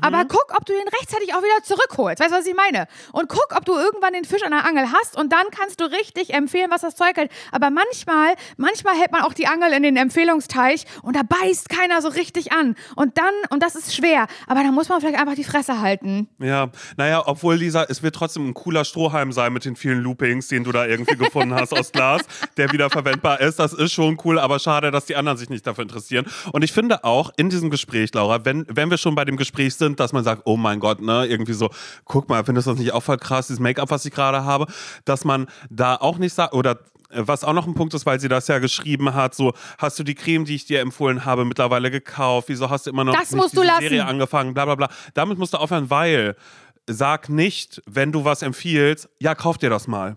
aber 0.00 0.24
guck, 0.24 0.46
ob 0.56 0.64
du 0.64 0.72
den 0.72 0.88
rechtzeitig 1.00 1.34
auch 1.34 1.42
wieder 1.42 1.62
zurückholst. 1.62 2.20
Weißt 2.20 2.32
du, 2.32 2.36
was 2.36 2.46
ich 2.46 2.54
meine? 2.54 2.86
Und 3.12 3.28
guck, 3.28 3.48
ob 3.56 3.64
du 3.64 3.74
irgendwann 3.74 4.12
den 4.12 4.24
Fisch 4.24 4.42
an 4.42 4.50
der 4.50 4.66
Angel 4.66 4.86
hast 4.92 5.16
und 5.16 5.32
dann 5.32 5.46
kannst 5.50 5.80
du 5.80 5.84
richtig 5.84 6.32
empfehlen, 6.34 6.70
was 6.70 6.82
das 6.82 6.96
Zeug 6.96 7.16
hält. 7.16 7.30
Aber 7.52 7.70
manchmal, 7.70 8.34
manchmal 8.56 8.94
hält 8.96 9.12
man 9.12 9.22
auch 9.22 9.34
die 9.34 9.46
Angel 9.46 9.72
in 9.72 9.82
den 9.82 9.96
Empfehlungsteich 9.96 10.84
und 11.02 11.16
da 11.16 11.22
beißt 11.22 11.68
keiner 11.68 12.00
so 12.02 12.08
richtig 12.08 12.52
an. 12.52 12.76
Und 12.96 13.18
dann, 13.18 13.34
und 13.50 13.62
das 13.62 13.74
ist 13.74 13.94
schwer, 13.94 14.26
aber 14.46 14.62
da 14.62 14.70
muss 14.70 14.88
man 14.88 15.00
vielleicht 15.00 15.18
einfach 15.18 15.34
die 15.34 15.44
Fresse 15.44 15.80
halten. 15.80 16.28
Ja, 16.38 16.70
naja, 16.96 17.22
obwohl 17.26 17.56
Lisa, 17.56 17.84
es 17.88 18.02
wird 18.02 18.14
trotzdem 18.14 18.48
ein 18.48 18.54
cooler 18.54 18.84
Strohhalm 18.84 19.32
sein 19.32 19.52
mit 19.52 19.64
den 19.64 19.76
vielen 19.76 20.00
Loopings, 20.00 20.48
den 20.48 20.64
du 20.64 20.72
da 20.72 20.86
irgendwie 20.86 21.16
gefunden 21.16 21.54
hast 21.54 21.72
aus 21.72 21.92
Glas, 21.92 22.22
der 22.56 22.72
wieder 22.72 22.90
verwendbar 22.90 23.40
ist. 23.40 23.58
Das 23.58 23.72
ist 23.72 23.92
schon 23.92 24.18
cool, 24.24 24.38
aber 24.38 24.58
schade, 24.58 24.90
dass 24.90 25.06
die 25.06 25.16
anderen 25.16 25.38
sich 25.38 25.50
nicht 25.50 25.66
dafür 25.66 25.82
interessieren. 25.82 26.26
Und 26.52 26.64
ich 26.64 26.72
finde 26.72 27.04
auch 27.04 27.30
in 27.36 27.50
diesem 27.50 27.70
Gespräch, 27.70 28.12
Laura, 28.14 28.44
wenn, 28.44 28.66
wenn 28.68 28.90
wir 28.90 28.98
schon 28.98 29.14
bei 29.14 29.24
dem 29.24 29.36
Gespräch 29.36 29.73
sind, 29.74 30.00
dass 30.00 30.12
man 30.12 30.24
sagt, 30.24 30.42
oh 30.44 30.56
mein 30.56 30.80
Gott, 30.80 31.00
ne, 31.00 31.26
irgendwie 31.26 31.52
so, 31.52 31.70
guck 32.04 32.28
mal, 32.28 32.44
findest 32.44 32.66
du 32.66 32.72
das 32.72 32.80
nicht 32.80 32.92
auch 32.92 33.02
voll 33.02 33.18
krass, 33.18 33.46
dieses 33.48 33.60
Make-up, 33.60 33.90
was 33.90 34.04
ich 34.04 34.12
gerade 34.12 34.44
habe, 34.44 34.66
dass 35.04 35.24
man 35.24 35.46
da 35.70 35.96
auch 35.96 36.18
nicht 36.18 36.34
sagt, 36.34 36.54
oder 36.54 36.78
äh, 37.10 37.22
was 37.26 37.44
auch 37.44 37.52
noch 37.52 37.66
ein 37.66 37.74
Punkt 37.74 37.94
ist, 37.94 38.06
weil 38.06 38.20
sie 38.20 38.28
das 38.28 38.48
ja 38.48 38.58
geschrieben 38.58 39.14
hat, 39.14 39.34
so 39.34 39.52
hast 39.78 39.98
du 39.98 40.02
die 40.04 40.14
Creme, 40.14 40.44
die 40.44 40.54
ich 40.54 40.66
dir 40.66 40.80
empfohlen 40.80 41.24
habe, 41.24 41.44
mittlerweile 41.44 41.90
gekauft? 41.90 42.48
Wieso 42.48 42.70
hast 42.70 42.86
du 42.86 42.90
immer 42.90 43.04
noch 43.04 43.14
das 43.14 43.30
nicht 43.30 43.40
musst 43.40 43.52
diese 43.52 43.62
du 43.62 43.66
lassen. 43.66 43.82
Serie 43.82 44.06
angefangen? 44.06 44.54
Bla 44.54 44.64
bla 44.64 44.74
bla. 44.74 44.88
Damit 45.14 45.38
musst 45.38 45.54
du 45.54 45.58
aufhören, 45.58 45.90
weil 45.90 46.36
sag 46.86 47.28
nicht, 47.28 47.82
wenn 47.86 48.12
du 48.12 48.24
was 48.24 48.42
empfiehlst, 48.42 49.08
ja, 49.18 49.34
kauf 49.34 49.58
dir 49.58 49.70
das 49.70 49.86
mal. 49.86 50.16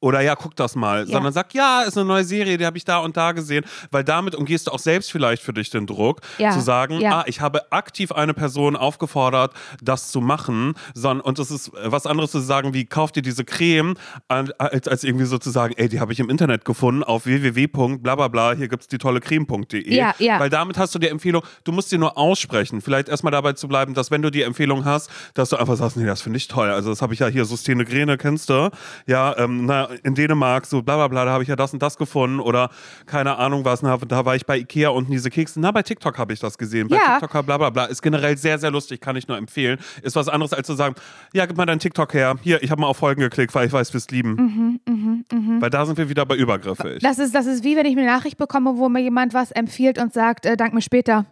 Oder 0.00 0.20
ja, 0.20 0.36
guck 0.36 0.54
das 0.56 0.76
mal. 0.76 1.00
Ja. 1.00 1.06
Sondern 1.06 1.32
sag, 1.32 1.52
ja, 1.54 1.82
ist 1.82 1.96
eine 1.98 2.06
neue 2.06 2.24
Serie, 2.24 2.56
die 2.56 2.64
habe 2.66 2.76
ich 2.78 2.84
da 2.84 2.98
und 2.98 3.16
da 3.16 3.32
gesehen. 3.32 3.64
Weil 3.90 4.04
damit 4.04 4.34
umgehst 4.34 4.66
du 4.66 4.70
auch 4.70 4.78
selbst 4.78 5.10
vielleicht 5.10 5.42
für 5.42 5.52
dich 5.52 5.70
den 5.70 5.86
Druck, 5.86 6.20
Ja. 6.38 6.52
zu 6.52 6.60
sagen, 6.60 7.00
Ja. 7.00 7.20
ah, 7.20 7.24
ich 7.26 7.40
habe 7.40 7.72
aktiv 7.72 8.12
eine 8.12 8.32
Person 8.34 8.76
aufgefordert, 8.76 9.52
das 9.82 10.10
zu 10.12 10.20
machen. 10.20 10.74
Sondern, 10.94 11.24
und 11.26 11.38
es 11.38 11.50
ist 11.50 11.72
was 11.84 12.06
anderes 12.06 12.30
zu 12.30 12.38
sagen, 12.40 12.74
wie 12.74 12.84
kauf 12.84 13.10
dir 13.12 13.22
diese 13.22 13.44
Creme, 13.44 13.94
als, 14.28 14.86
als 14.86 15.04
irgendwie 15.04 15.24
so 15.24 15.38
zu 15.38 15.50
sagen, 15.50 15.74
ey, 15.76 15.88
die 15.88 15.98
habe 16.00 16.12
ich 16.12 16.20
im 16.20 16.30
Internet 16.30 16.64
gefunden 16.64 17.02
auf 17.02 17.26
www.blablabla, 17.26 18.52
hier 18.54 18.68
gibt 18.68 18.82
es 18.82 18.88
die 18.88 18.98
tolle 18.98 19.20
Creme.de. 19.20 19.92
Ja, 19.94 20.14
ja. 20.18 20.38
Weil 20.40 20.50
damit 20.50 20.78
hast 20.78 20.94
du 20.94 20.98
die 20.98 21.08
Empfehlung, 21.08 21.42
du 21.64 21.72
musst 21.72 21.90
sie 21.90 21.98
nur 21.98 22.16
aussprechen. 22.16 22.80
Vielleicht 22.80 23.08
erstmal 23.08 23.30
dabei 23.32 23.52
zu 23.54 23.68
bleiben, 23.68 23.94
dass 23.94 24.10
wenn 24.10 24.22
du 24.22 24.30
die 24.30 24.42
Empfehlung 24.42 24.84
hast, 24.84 25.10
dass 25.34 25.50
du 25.50 25.56
einfach 25.56 25.76
sagst, 25.76 25.96
nee, 25.96 26.06
das 26.06 26.20
finde 26.22 26.36
ich 26.36 26.48
toll. 26.48 26.70
Also 26.70 26.90
das 26.90 27.02
habe 27.02 27.14
ich 27.14 27.20
ja 27.20 27.26
hier, 27.28 27.44
Sustene 27.44 27.84
Grene, 27.84 28.16
kennst 28.16 28.50
du? 28.50 28.70
Ja, 29.06 29.36
ähm, 29.38 29.66
na, 29.66 29.87
in 30.02 30.14
Dänemark, 30.14 30.66
so 30.66 30.82
bla 30.82 30.96
bla 30.96 31.08
bla, 31.08 31.24
da 31.24 31.30
habe 31.32 31.42
ich 31.42 31.48
ja 31.48 31.56
das 31.56 31.72
und 31.72 31.82
das 31.82 31.96
gefunden 31.98 32.40
oder 32.40 32.70
keine 33.06 33.36
Ahnung 33.36 33.64
was, 33.64 33.82
na, 33.82 33.96
da 33.96 34.24
war 34.24 34.36
ich 34.36 34.46
bei 34.46 34.58
Ikea 34.58 34.90
und 34.90 35.08
diese 35.10 35.30
Kekse, 35.30 35.60
na, 35.60 35.70
bei 35.70 35.82
TikTok 35.82 36.18
habe 36.18 36.32
ich 36.32 36.40
das 36.40 36.58
gesehen. 36.58 36.88
Bei 36.88 36.96
Ja. 36.96 37.18
TikTok 37.20 37.46
bla 37.46 37.58
bla 37.58 37.70
bla. 37.70 37.84
Ist 37.86 38.02
generell 38.02 38.36
sehr, 38.36 38.58
sehr 38.58 38.70
lustig, 38.70 39.00
kann 39.00 39.16
ich 39.16 39.28
nur 39.28 39.36
empfehlen. 39.36 39.78
Ist 40.02 40.16
was 40.16 40.28
anderes 40.28 40.52
als 40.52 40.66
zu 40.66 40.74
sagen, 40.74 40.94
ja, 41.32 41.46
gib 41.46 41.56
mal 41.56 41.66
deinen 41.66 41.78
TikTok 41.80 42.12
her. 42.14 42.36
Hier, 42.42 42.62
ich 42.62 42.70
habe 42.70 42.80
mal 42.80 42.86
auf 42.88 42.96
Folgen 42.98 43.20
geklickt, 43.20 43.54
weil 43.54 43.66
ich 43.66 43.72
weiß, 43.72 43.92
wirst 43.94 44.10
lieben. 44.10 44.80
Mhm, 44.86 45.60
Weil 45.60 45.70
da 45.70 45.86
sind 45.86 45.98
wir 45.98 46.08
wieder 46.08 46.24
bei 46.26 46.36
übergriffig. 46.36 47.00
Das 47.02 47.18
ist, 47.18 47.34
das 47.34 47.46
ist 47.46 47.64
wie 47.64 47.76
wenn 47.76 47.86
ich 47.86 47.96
eine 47.96 48.06
Nachricht 48.06 48.38
bekomme, 48.38 48.76
wo 48.76 48.88
mir 48.88 49.00
jemand 49.00 49.34
was 49.34 49.50
empfiehlt 49.50 49.98
und 49.98 50.12
sagt, 50.12 50.46
äh, 50.46 50.56
dank 50.56 50.74
mir 50.74 50.82
später. 50.82 51.26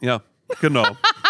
Ja, 0.00 0.20
genau. 0.60 0.84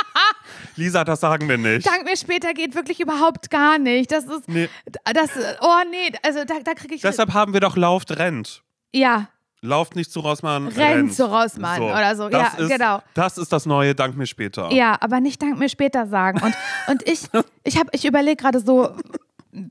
Lisa, 0.76 1.04
das 1.04 1.20
sagen 1.20 1.48
wir 1.48 1.58
nicht. 1.58 1.86
Dank 1.86 2.04
mir 2.04 2.16
später 2.16 2.52
geht 2.54 2.74
wirklich 2.74 3.00
überhaupt 3.00 3.50
gar 3.50 3.78
nicht. 3.78 4.12
Das 4.12 4.24
ist, 4.24 4.48
Nee. 4.48 4.68
das, 5.04 5.30
oh 5.60 5.74
nee, 5.90 6.12
also 6.22 6.44
da, 6.44 6.54
da 6.62 6.74
kriege 6.74 6.94
ich, 6.94 7.02
Deshalb 7.02 7.32
haben 7.34 7.52
wir 7.52 7.60
doch 7.60 7.76
Lauft 7.76 8.16
rennt. 8.18 8.62
ja, 8.92 9.28
Lauft 9.62 9.96
nicht 9.96 10.12
zu 10.12 10.20
Rossmann, 10.20 10.68
Rennt 10.68 10.78
rennt. 10.78 11.14
zu 11.14 11.24
Rossmann 11.24 11.80
oder 11.82 12.14
so. 12.14 12.28
Das 12.28 12.52
Ja, 12.58 12.64
ist, 12.64 12.70
genau. 12.70 13.02
Das 13.14 13.36
ist 13.38 13.50
das 13.52 13.64
neue 13.66 13.94
Dank 13.94 14.14
mir 14.16 14.26
später. 14.26 14.70
ja, 14.70 14.96
aber 15.00 15.18
nicht 15.20 15.40
dank 15.42 15.58
mir 15.58 15.68
später 15.70 16.06
sagen. 16.06 16.40
Und, 16.42 16.54
und 16.88 17.08
ich, 17.08 17.22
ich, 17.64 17.76
hab- 17.78 17.88
ich 17.92 18.04
überlege 18.04 18.36
gerade 18.36 18.60
so, 18.60 18.94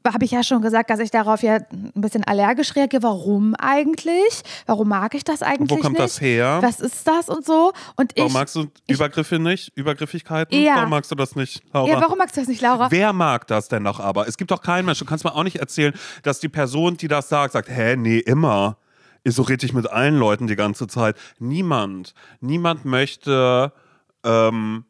habe 0.07 0.25
ich 0.25 0.31
ja 0.31 0.43
schon 0.43 0.61
gesagt, 0.61 0.89
dass 0.89 0.99
ich 0.99 1.11
darauf 1.11 1.43
ja 1.43 1.55
ein 1.71 1.91
bisschen 1.95 2.23
allergisch 2.23 2.75
reagiere. 2.75 3.03
Warum 3.03 3.55
eigentlich? 3.55 4.41
Warum 4.65 4.89
mag 4.89 5.13
ich 5.15 5.23
das 5.23 5.41
eigentlich 5.43 5.69
Wo 5.69 5.77
kommt 5.77 5.93
nicht? 5.93 6.03
das 6.03 6.21
her? 6.21 6.59
Was 6.61 6.79
ist 6.79 7.07
das 7.07 7.29
und 7.29 7.45
so? 7.45 7.71
Und 7.95 8.11
ich, 8.13 8.19
Warum 8.19 8.33
magst 8.33 8.55
du 8.55 8.67
Übergriffe 8.88 9.39
nicht? 9.39 9.71
Übergriffigkeiten? 9.75 10.59
Ja. 10.59 10.77
Warum 10.77 10.89
magst 10.89 11.11
du 11.11 11.15
das 11.15 11.35
nicht, 11.35 11.63
Laura? 11.73 11.89
ja, 11.89 12.01
warum 12.01 12.17
magst 12.17 12.35
du 12.35 12.41
das 12.41 12.47
nicht, 12.47 12.61
Laura? 12.61 12.89
Wer 12.89 13.13
mag 13.13 13.47
das 13.47 13.67
denn 13.67 13.83
noch 13.83 13.99
aber? 13.99 14.27
Es 14.27 14.38
gibt 14.38 14.51
doch 14.51 14.61
keinen 14.61 14.85
Mensch. 14.85 14.99
Du 14.99 15.05
kannst 15.05 15.23
mir 15.23 15.35
auch 15.35 15.43
nicht 15.43 15.57
erzählen, 15.57 15.93
dass 16.23 16.39
die 16.39 16.49
Person, 16.49 16.97
die 16.97 17.07
das 17.07 17.29
sagt, 17.29 17.53
sagt, 17.53 17.69
hä, 17.69 17.95
nee, 17.95 18.19
immer. 18.19 18.77
So 19.27 19.41
rede 19.41 19.65
ich 19.65 19.73
mit 19.73 19.89
allen 19.89 20.17
Leuten 20.17 20.47
die 20.47 20.55
ganze 20.55 20.88
Zeit. 20.88 21.15
Niemand. 21.39 22.13
Niemand 22.41 22.85
möchte 22.85 23.71
ähm, 24.23 24.85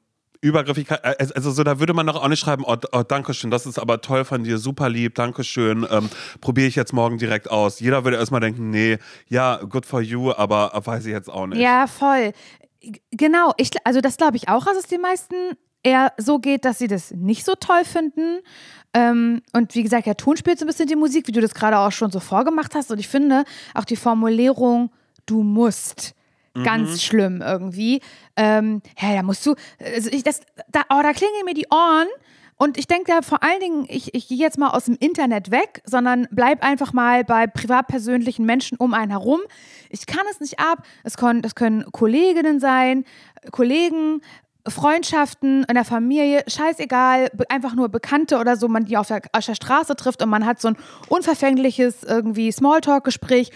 Übergriffigkeit. 0.45 0.99
äh, 1.03 1.27
Also 1.35 1.51
so, 1.51 1.63
da 1.63 1.79
würde 1.79 1.93
man 1.93 2.07
doch 2.07 2.21
auch 2.21 2.27
nicht 2.27 2.39
schreiben, 2.39 2.63
oh, 2.65 2.75
oh 2.91 3.03
Dankeschön, 3.03 3.51
das 3.51 3.65
ist 3.65 3.79
aber 3.79 4.01
toll 4.01 4.25
von 4.25 4.43
dir, 4.43 4.57
super 4.57 4.89
lieb, 4.89 5.15
Dankeschön, 5.15 5.85
ähm, 5.89 6.09
probiere 6.41 6.67
ich 6.67 6.75
jetzt 6.75 6.93
morgen 6.93 7.17
direkt 7.17 7.49
aus. 7.49 7.79
Jeder 7.79 8.03
würde 8.03 8.17
erstmal 8.17 8.41
denken, 8.41 8.69
nee, 8.69 8.97
ja, 9.27 9.57
good 9.57 9.85
for 9.85 10.01
you, 10.01 10.31
aber 10.31 10.71
weiß 10.83 11.05
ich 11.05 11.11
jetzt 11.11 11.29
auch 11.29 11.47
nicht. 11.47 11.59
Ja, 11.59 11.87
voll. 11.87 12.31
Genau, 13.11 13.53
ich, 13.57 13.71
also 13.83 14.01
das 14.01 14.17
glaube 14.17 14.37
ich 14.37 14.47
auch, 14.47 14.65
dass 14.65 14.77
es 14.77 14.87
den 14.87 15.01
meisten 15.01 15.35
eher 15.83 16.13
so 16.17 16.39
geht, 16.39 16.65
dass 16.65 16.79
sie 16.79 16.87
das 16.87 17.11
nicht 17.11 17.45
so 17.45 17.53
toll 17.55 17.83
finden. 17.85 18.39
Ähm, 18.93 19.41
und 19.53 19.75
wie 19.75 19.83
gesagt, 19.83 20.07
der 20.07 20.17
Ton 20.17 20.37
spielt 20.37 20.57
so 20.57 20.65
ein 20.65 20.67
bisschen 20.67 20.87
die 20.87 20.95
Musik, 20.95 21.27
wie 21.27 21.31
du 21.31 21.41
das 21.41 21.53
gerade 21.53 21.77
auch 21.77 21.91
schon 21.91 22.11
so 22.11 22.19
vorgemacht 22.19 22.75
hast. 22.75 22.91
Und 22.91 22.99
ich 22.99 23.07
finde 23.07 23.43
auch 23.73 23.85
die 23.85 23.95
Formulierung, 23.95 24.91
du 25.25 25.43
musst, 25.43 26.14
ganz 26.63 27.03
schlimm 27.03 27.41
irgendwie. 27.41 28.01
Ähm, 28.35 28.81
hä, 28.95 29.15
da 29.15 29.23
musst 29.23 29.45
du, 29.45 29.55
also 29.79 30.09
ich, 30.11 30.23
das, 30.23 30.41
da, 30.69 30.81
oh, 30.89 31.01
da 31.01 31.13
klingeln 31.13 31.45
mir 31.45 31.53
die 31.53 31.67
Ohren. 31.71 32.07
Und 32.57 32.77
ich 32.77 32.87
denke 32.87 33.11
da 33.11 33.21
vor 33.21 33.43
allen 33.43 33.59
Dingen, 33.59 33.85
ich, 33.89 34.13
ich 34.13 34.29
gehe 34.29 34.37
jetzt 34.37 34.57
mal 34.57 34.69
aus 34.69 34.85
dem 34.85 34.95
Internet 34.99 35.51
weg, 35.51 35.81
sondern 35.85 36.27
bleib 36.31 36.63
einfach 36.63 36.93
mal 36.93 37.25
bei 37.25 37.47
privatpersönlichen 37.47 38.45
Menschen 38.45 38.77
um 38.77 38.93
einen 38.93 39.11
herum. 39.11 39.41
Ich 39.89 40.05
kann 40.05 40.23
es 40.31 40.39
nicht 40.39 40.57
ab. 40.57 40.83
Es, 41.03 41.17
kon, 41.17 41.41
es 41.43 41.55
können 41.55 41.83
Kolleginnen 41.91 42.61
sein, 42.61 43.03
Kollegen, 43.51 44.21
Freundschaften 44.67 45.63
in 45.65 45.75
der 45.75 45.85
Familie, 45.85 46.43
scheißegal, 46.47 47.29
einfach 47.49 47.75
nur 47.75 47.89
Bekannte 47.89 48.39
oder 48.39 48.55
so, 48.55 48.67
man 48.67 48.85
die 48.85 48.97
auf 48.97 49.07
der, 49.07 49.21
auf 49.31 49.45
der 49.45 49.55
Straße 49.55 49.95
trifft 49.95 50.23
und 50.23 50.29
man 50.29 50.45
hat 50.45 50.59
so 50.59 50.69
ein 50.69 50.77
unverfängliches 51.07 52.03
irgendwie 52.03 52.51
Smalltalk-Gespräch 52.51 53.51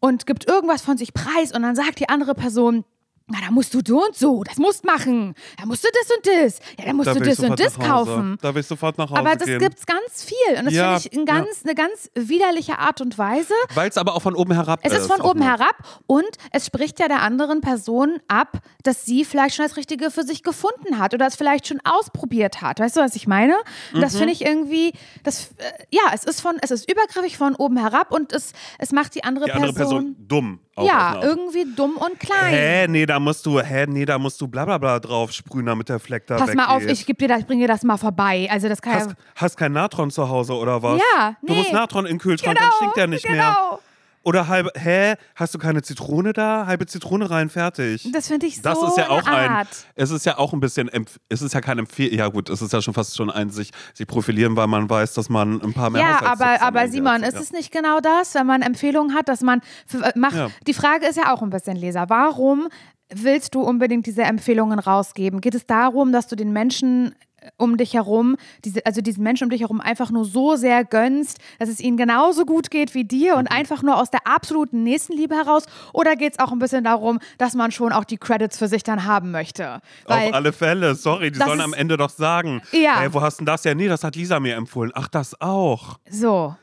und 0.00 0.26
gibt 0.26 0.48
irgendwas 0.48 0.82
von 0.82 0.96
sich 0.96 1.12
preis 1.12 1.52
und 1.52 1.62
dann 1.62 1.76
sagt 1.76 2.00
die 2.00 2.08
andere 2.08 2.34
Person, 2.34 2.84
na, 3.30 3.38
da 3.44 3.50
musst 3.50 3.74
du 3.74 3.80
so 3.86 4.04
und 4.04 4.16
so, 4.16 4.42
das 4.42 4.56
musst 4.56 4.84
machen. 4.84 5.34
Da 5.58 5.66
musst 5.66 5.84
du 5.84 5.88
das 5.92 6.16
und 6.16 6.26
das. 6.26 6.58
Ja, 6.78 6.86
da 6.86 6.92
musst 6.94 7.06
Da 7.08 7.14
du 7.14 7.20
das 7.20 7.38
und 7.40 7.60
das 7.60 7.78
kaufen. 7.78 8.38
Da 8.40 8.54
will 8.54 8.60
ich 8.60 8.66
sofort 8.66 8.96
nach 8.98 9.10
Hause 9.10 9.20
Aber 9.20 9.36
das 9.36 9.46
gehen. 9.46 9.58
gibt's 9.58 9.84
ganz 9.86 10.24
viel. 10.24 10.58
Und 10.58 10.64
das 10.66 10.74
Ja, 10.74 10.98
finde 10.98 11.08
ich 11.14 11.18
ein 11.20 11.26
ganz, 11.26 11.48
eine 11.64 11.74
ganz 11.74 12.10
widerliche 12.14 12.78
Art 12.78 13.00
und 13.00 13.18
Weise. 13.18 13.52
Weil 13.74 13.88
es 13.90 13.98
aber 13.98 14.14
auch 14.14 14.22
von 14.22 14.34
oben 14.34 14.52
herab 14.54 14.80
Es 14.82 14.92
ist 14.92 15.06
von 15.06 15.20
oben 15.20 15.40
noch. 15.40 15.46
herab 15.46 15.76
und 16.06 16.26
es 16.52 16.66
spricht 16.66 16.98
ja 17.00 17.08
der 17.08 17.22
anderen 17.22 17.60
Person 17.60 18.18
ab, 18.28 18.58
dass 18.82 19.04
sie 19.04 19.24
vielleicht 19.24 19.56
schon 19.56 19.66
das 19.66 19.76
Richtige 19.76 20.10
für 20.10 20.22
sich 20.22 20.42
gefunden 20.42 20.98
hat 20.98 21.12
oder 21.14 21.26
es 21.26 21.36
vielleicht 21.36 21.66
schon 21.66 21.80
ausprobiert 21.84 22.62
hat. 22.62 22.80
Weißt 22.80 22.96
du, 22.96 23.00
was 23.00 23.14
ich 23.14 23.26
meine? 23.26 23.54
Und 23.92 23.98
Mhm. 23.98 24.00
das 24.02 24.16
finde 24.16 24.32
ich 24.32 24.44
irgendwie, 24.44 24.92
das, 25.22 25.50
äh, 25.58 25.64
ja, 25.90 26.02
es 26.14 26.24
ist 26.24 26.40
von, 26.40 26.56
es 26.62 26.70
ist 26.70 26.90
übergriffig 26.90 27.36
von 27.36 27.54
oben 27.56 27.76
herab 27.76 28.12
und 28.12 28.32
es, 28.32 28.52
es 28.78 28.92
macht 28.92 29.14
die 29.14 29.24
andere, 29.24 29.44
Die 29.46 29.52
andere 29.52 29.72
Person 29.74 30.16
dumm. 30.18 30.60
auch 30.76 30.86
ja, 30.86 31.20
irgendwie 31.22 31.66
dumm 31.74 31.96
und 31.96 32.18
klein. 32.20 32.54
Hä, 32.54 32.86
nee, 32.88 33.04
da 33.06 33.17
musst 33.18 33.44
du, 33.46 33.60
hä, 33.60 33.86
nee, 33.88 34.04
da 34.04 34.18
musst 34.18 34.40
du 34.40 34.48
bla 34.48 34.64
bla 34.64 34.78
bla 34.78 34.98
drauf 35.00 35.32
sprühen, 35.32 35.66
damit 35.66 35.88
der 35.88 35.98
Fleck 35.98 36.26
da 36.26 36.36
Pass 36.36 36.54
mal 36.54 36.66
auf, 36.66 36.80
weggeht. 36.82 36.98
ich 36.98 37.06
geb 37.06 37.18
dir 37.18 37.28
das, 37.28 37.44
bring 37.44 37.58
dir 37.58 37.68
das 37.68 37.82
mal 37.82 37.96
vorbei. 37.96 38.48
Also 38.50 38.68
das 38.68 38.80
kann 38.82 38.94
Hast, 38.94 39.10
ja. 39.10 39.16
hast 39.36 39.56
kein 39.56 39.72
Natron 39.72 40.10
zu 40.10 40.28
Hause 40.28 40.54
oder 40.54 40.82
was? 40.82 41.00
Ja, 41.16 41.36
Du 41.42 41.52
nee. 41.52 41.58
musst 41.58 41.72
Natron 41.72 42.06
in 42.06 42.14
den 42.14 42.18
Kühlschrank, 42.18 42.56
Genau, 42.56 42.68
dann 42.68 42.76
stinkt 42.76 42.96
der 42.96 43.06
nicht 43.06 43.24
mehr. 43.28 43.34
genau. 43.54 43.80
Oder 44.24 44.46
halbe, 44.48 44.70
hä, 44.74 45.14
hast 45.36 45.54
du 45.54 45.58
keine 45.58 45.80
Zitrone 45.80 46.34
da? 46.34 46.66
Halbe 46.66 46.84
Zitrone 46.84 47.30
rein, 47.30 47.48
fertig. 47.48 48.10
Das 48.12 48.28
finde 48.28 48.46
ich 48.46 48.56
so 48.56 48.62
Das 48.62 48.82
ist 48.82 48.98
ja 48.98 49.08
auch 49.08 49.24
ein, 49.26 49.66
es 49.94 50.10
ist 50.10 50.26
ja 50.26 50.36
auch 50.36 50.52
ein 50.52 50.60
bisschen, 50.60 50.90
es 51.30 51.40
ist 51.40 51.54
ja 51.54 51.62
kein 51.62 51.78
Empfehl, 51.78 52.12
ja 52.14 52.26
gut, 52.28 52.50
es 52.50 52.60
ist 52.60 52.72
ja 52.74 52.82
schon 52.82 52.92
fast 52.92 53.16
schon 53.16 53.30
ein 53.30 53.48
sich, 53.48 53.70
sich 53.94 54.06
profilieren, 54.06 54.54
weil 54.56 54.66
man 54.66 54.90
weiß, 54.90 55.14
dass 55.14 55.30
man 55.30 55.62
ein 55.62 55.72
paar 55.72 55.88
mehr 55.88 56.02
Ja, 56.02 56.20
aber, 56.26 56.60
aber 56.60 56.88
Simon, 56.88 57.22
hat. 57.22 57.28
ist 57.28 57.34
Ja. 57.34 57.40
es 57.40 57.52
nicht 57.52 57.72
genau 57.72 58.00
das, 58.00 58.34
wenn 58.34 58.46
man 58.46 58.60
Empfehlungen 58.60 59.14
hat, 59.16 59.28
dass 59.28 59.40
man 59.40 59.62
für, 59.86 60.02
äh, 60.04 60.12
macht? 60.18 60.36
Ja. 60.36 60.48
Die 60.66 60.74
Frage 60.74 61.06
ist 61.06 61.16
ja 61.16 61.32
auch 61.32 61.40
ein 61.40 61.48
bisschen 61.50 61.76
Leser. 61.76 62.06
Warum 62.10 62.68
willst 63.10 63.54
du 63.54 63.62
unbedingt 63.62 64.06
diese 64.06 64.22
Empfehlungen 64.22 64.78
rausgeben? 64.78 65.40
Geht 65.40 65.54
es 65.54 65.66
darum, 65.66 66.12
dass 66.12 66.26
du 66.28 66.36
den 66.36 66.52
Menschen 66.52 67.14
um 67.56 67.76
dich 67.76 67.94
herum, 67.94 68.36
diese, 68.64 68.84
also 68.84 69.00
diesen 69.00 69.22
Menschen 69.22 69.44
um 69.44 69.50
dich 69.50 69.60
herum 69.60 69.80
einfach 69.80 70.10
nur 70.10 70.24
so 70.24 70.56
sehr 70.56 70.84
gönnst, 70.84 71.38
dass 71.60 71.68
es 71.68 71.78
ihnen 71.78 71.96
genauso 71.96 72.44
gut 72.44 72.68
geht 72.70 72.94
wie 72.94 73.04
dir 73.04 73.36
und 73.36 73.46
einfach 73.46 73.82
nur 73.82 73.96
aus 73.96 74.10
der 74.10 74.26
absoluten 74.26 74.82
Nächstenliebe 74.82 75.36
heraus? 75.36 75.64
Oder 75.92 76.16
geht 76.16 76.32
es 76.32 76.38
auch 76.40 76.50
ein 76.50 76.58
bisschen 76.58 76.82
darum, 76.82 77.20
dass 77.38 77.54
man 77.54 77.70
schon 77.70 77.92
auch 77.92 78.04
die 78.04 78.18
Credits 78.18 78.58
für 78.58 78.66
sich 78.66 78.82
dann 78.82 79.04
haben 79.04 79.30
möchte? 79.30 79.80
Weil 80.06 80.28
Auf 80.28 80.34
alle 80.34 80.52
Fälle, 80.52 80.96
sorry, 80.96 81.30
die 81.30 81.38
sollen 81.38 81.60
ist- 81.60 81.64
am 81.64 81.74
Ende 81.74 81.96
doch 81.96 82.10
sagen, 82.10 82.60
Ja. 82.72 82.98
hey, 82.98 83.14
wo 83.14 83.22
hast 83.22 83.38
denn 83.38 83.46
das? 83.46 83.62
Ja, 83.62 83.72
nee, 83.74 83.86
das 83.88 84.02
hat 84.02 84.16
Lisa 84.16 84.40
mir 84.40 84.56
empfohlen. 84.56 84.90
Ach, 84.94 85.06
das 85.08 85.40
auch. 85.40 86.00
So. 86.10 86.56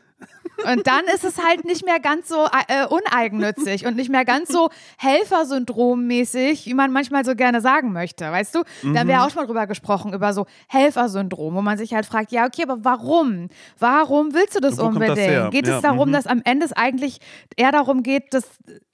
Und 0.63 0.87
dann 0.87 1.05
ist 1.05 1.23
es 1.23 1.43
halt 1.43 1.65
nicht 1.65 1.85
mehr 1.85 1.99
ganz 1.99 2.27
so 2.29 2.47
äh, 2.67 2.85
uneigennützig 2.87 3.85
und 3.85 3.95
nicht 3.95 4.09
mehr 4.09 4.25
ganz 4.25 4.49
so 4.49 4.69
Helfersyndrom-mäßig, 4.97 6.65
wie 6.65 6.73
man 6.73 6.91
manchmal 6.91 7.25
so 7.25 7.35
gerne 7.35 7.61
sagen 7.61 7.91
möchte, 7.91 8.31
weißt 8.31 8.55
du? 8.55 8.63
Da 8.83 8.99
haben 8.99 9.07
wir 9.07 9.23
auch 9.23 9.29
schon 9.29 9.41
mal 9.41 9.47
drüber 9.47 9.67
gesprochen, 9.67 10.13
über 10.13 10.33
so 10.33 10.45
Helfersyndrom, 10.67 11.55
wo 11.55 11.61
man 11.61 11.77
sich 11.77 11.93
halt 11.93 12.05
fragt, 12.05 12.31
ja, 12.31 12.45
okay, 12.45 12.63
aber 12.63 12.83
warum? 12.83 13.49
Warum 13.79 14.33
willst 14.33 14.55
du 14.55 14.59
das 14.59 14.77
Wo 14.77 14.83
das 14.83 14.87
unbedingt? 14.87 15.17
her? 15.17 15.49
Geht 15.51 15.67
Ja, 15.67 15.77
es 15.77 15.81
darum, 15.81 16.09
mhm. 16.09 16.13
dass 16.13 16.27
am 16.27 16.41
Ende 16.45 16.65
es 16.65 16.73
eigentlich 16.73 17.19
eher 17.55 17.71
darum 17.71 18.03
geht, 18.03 18.33
dass 18.33 18.45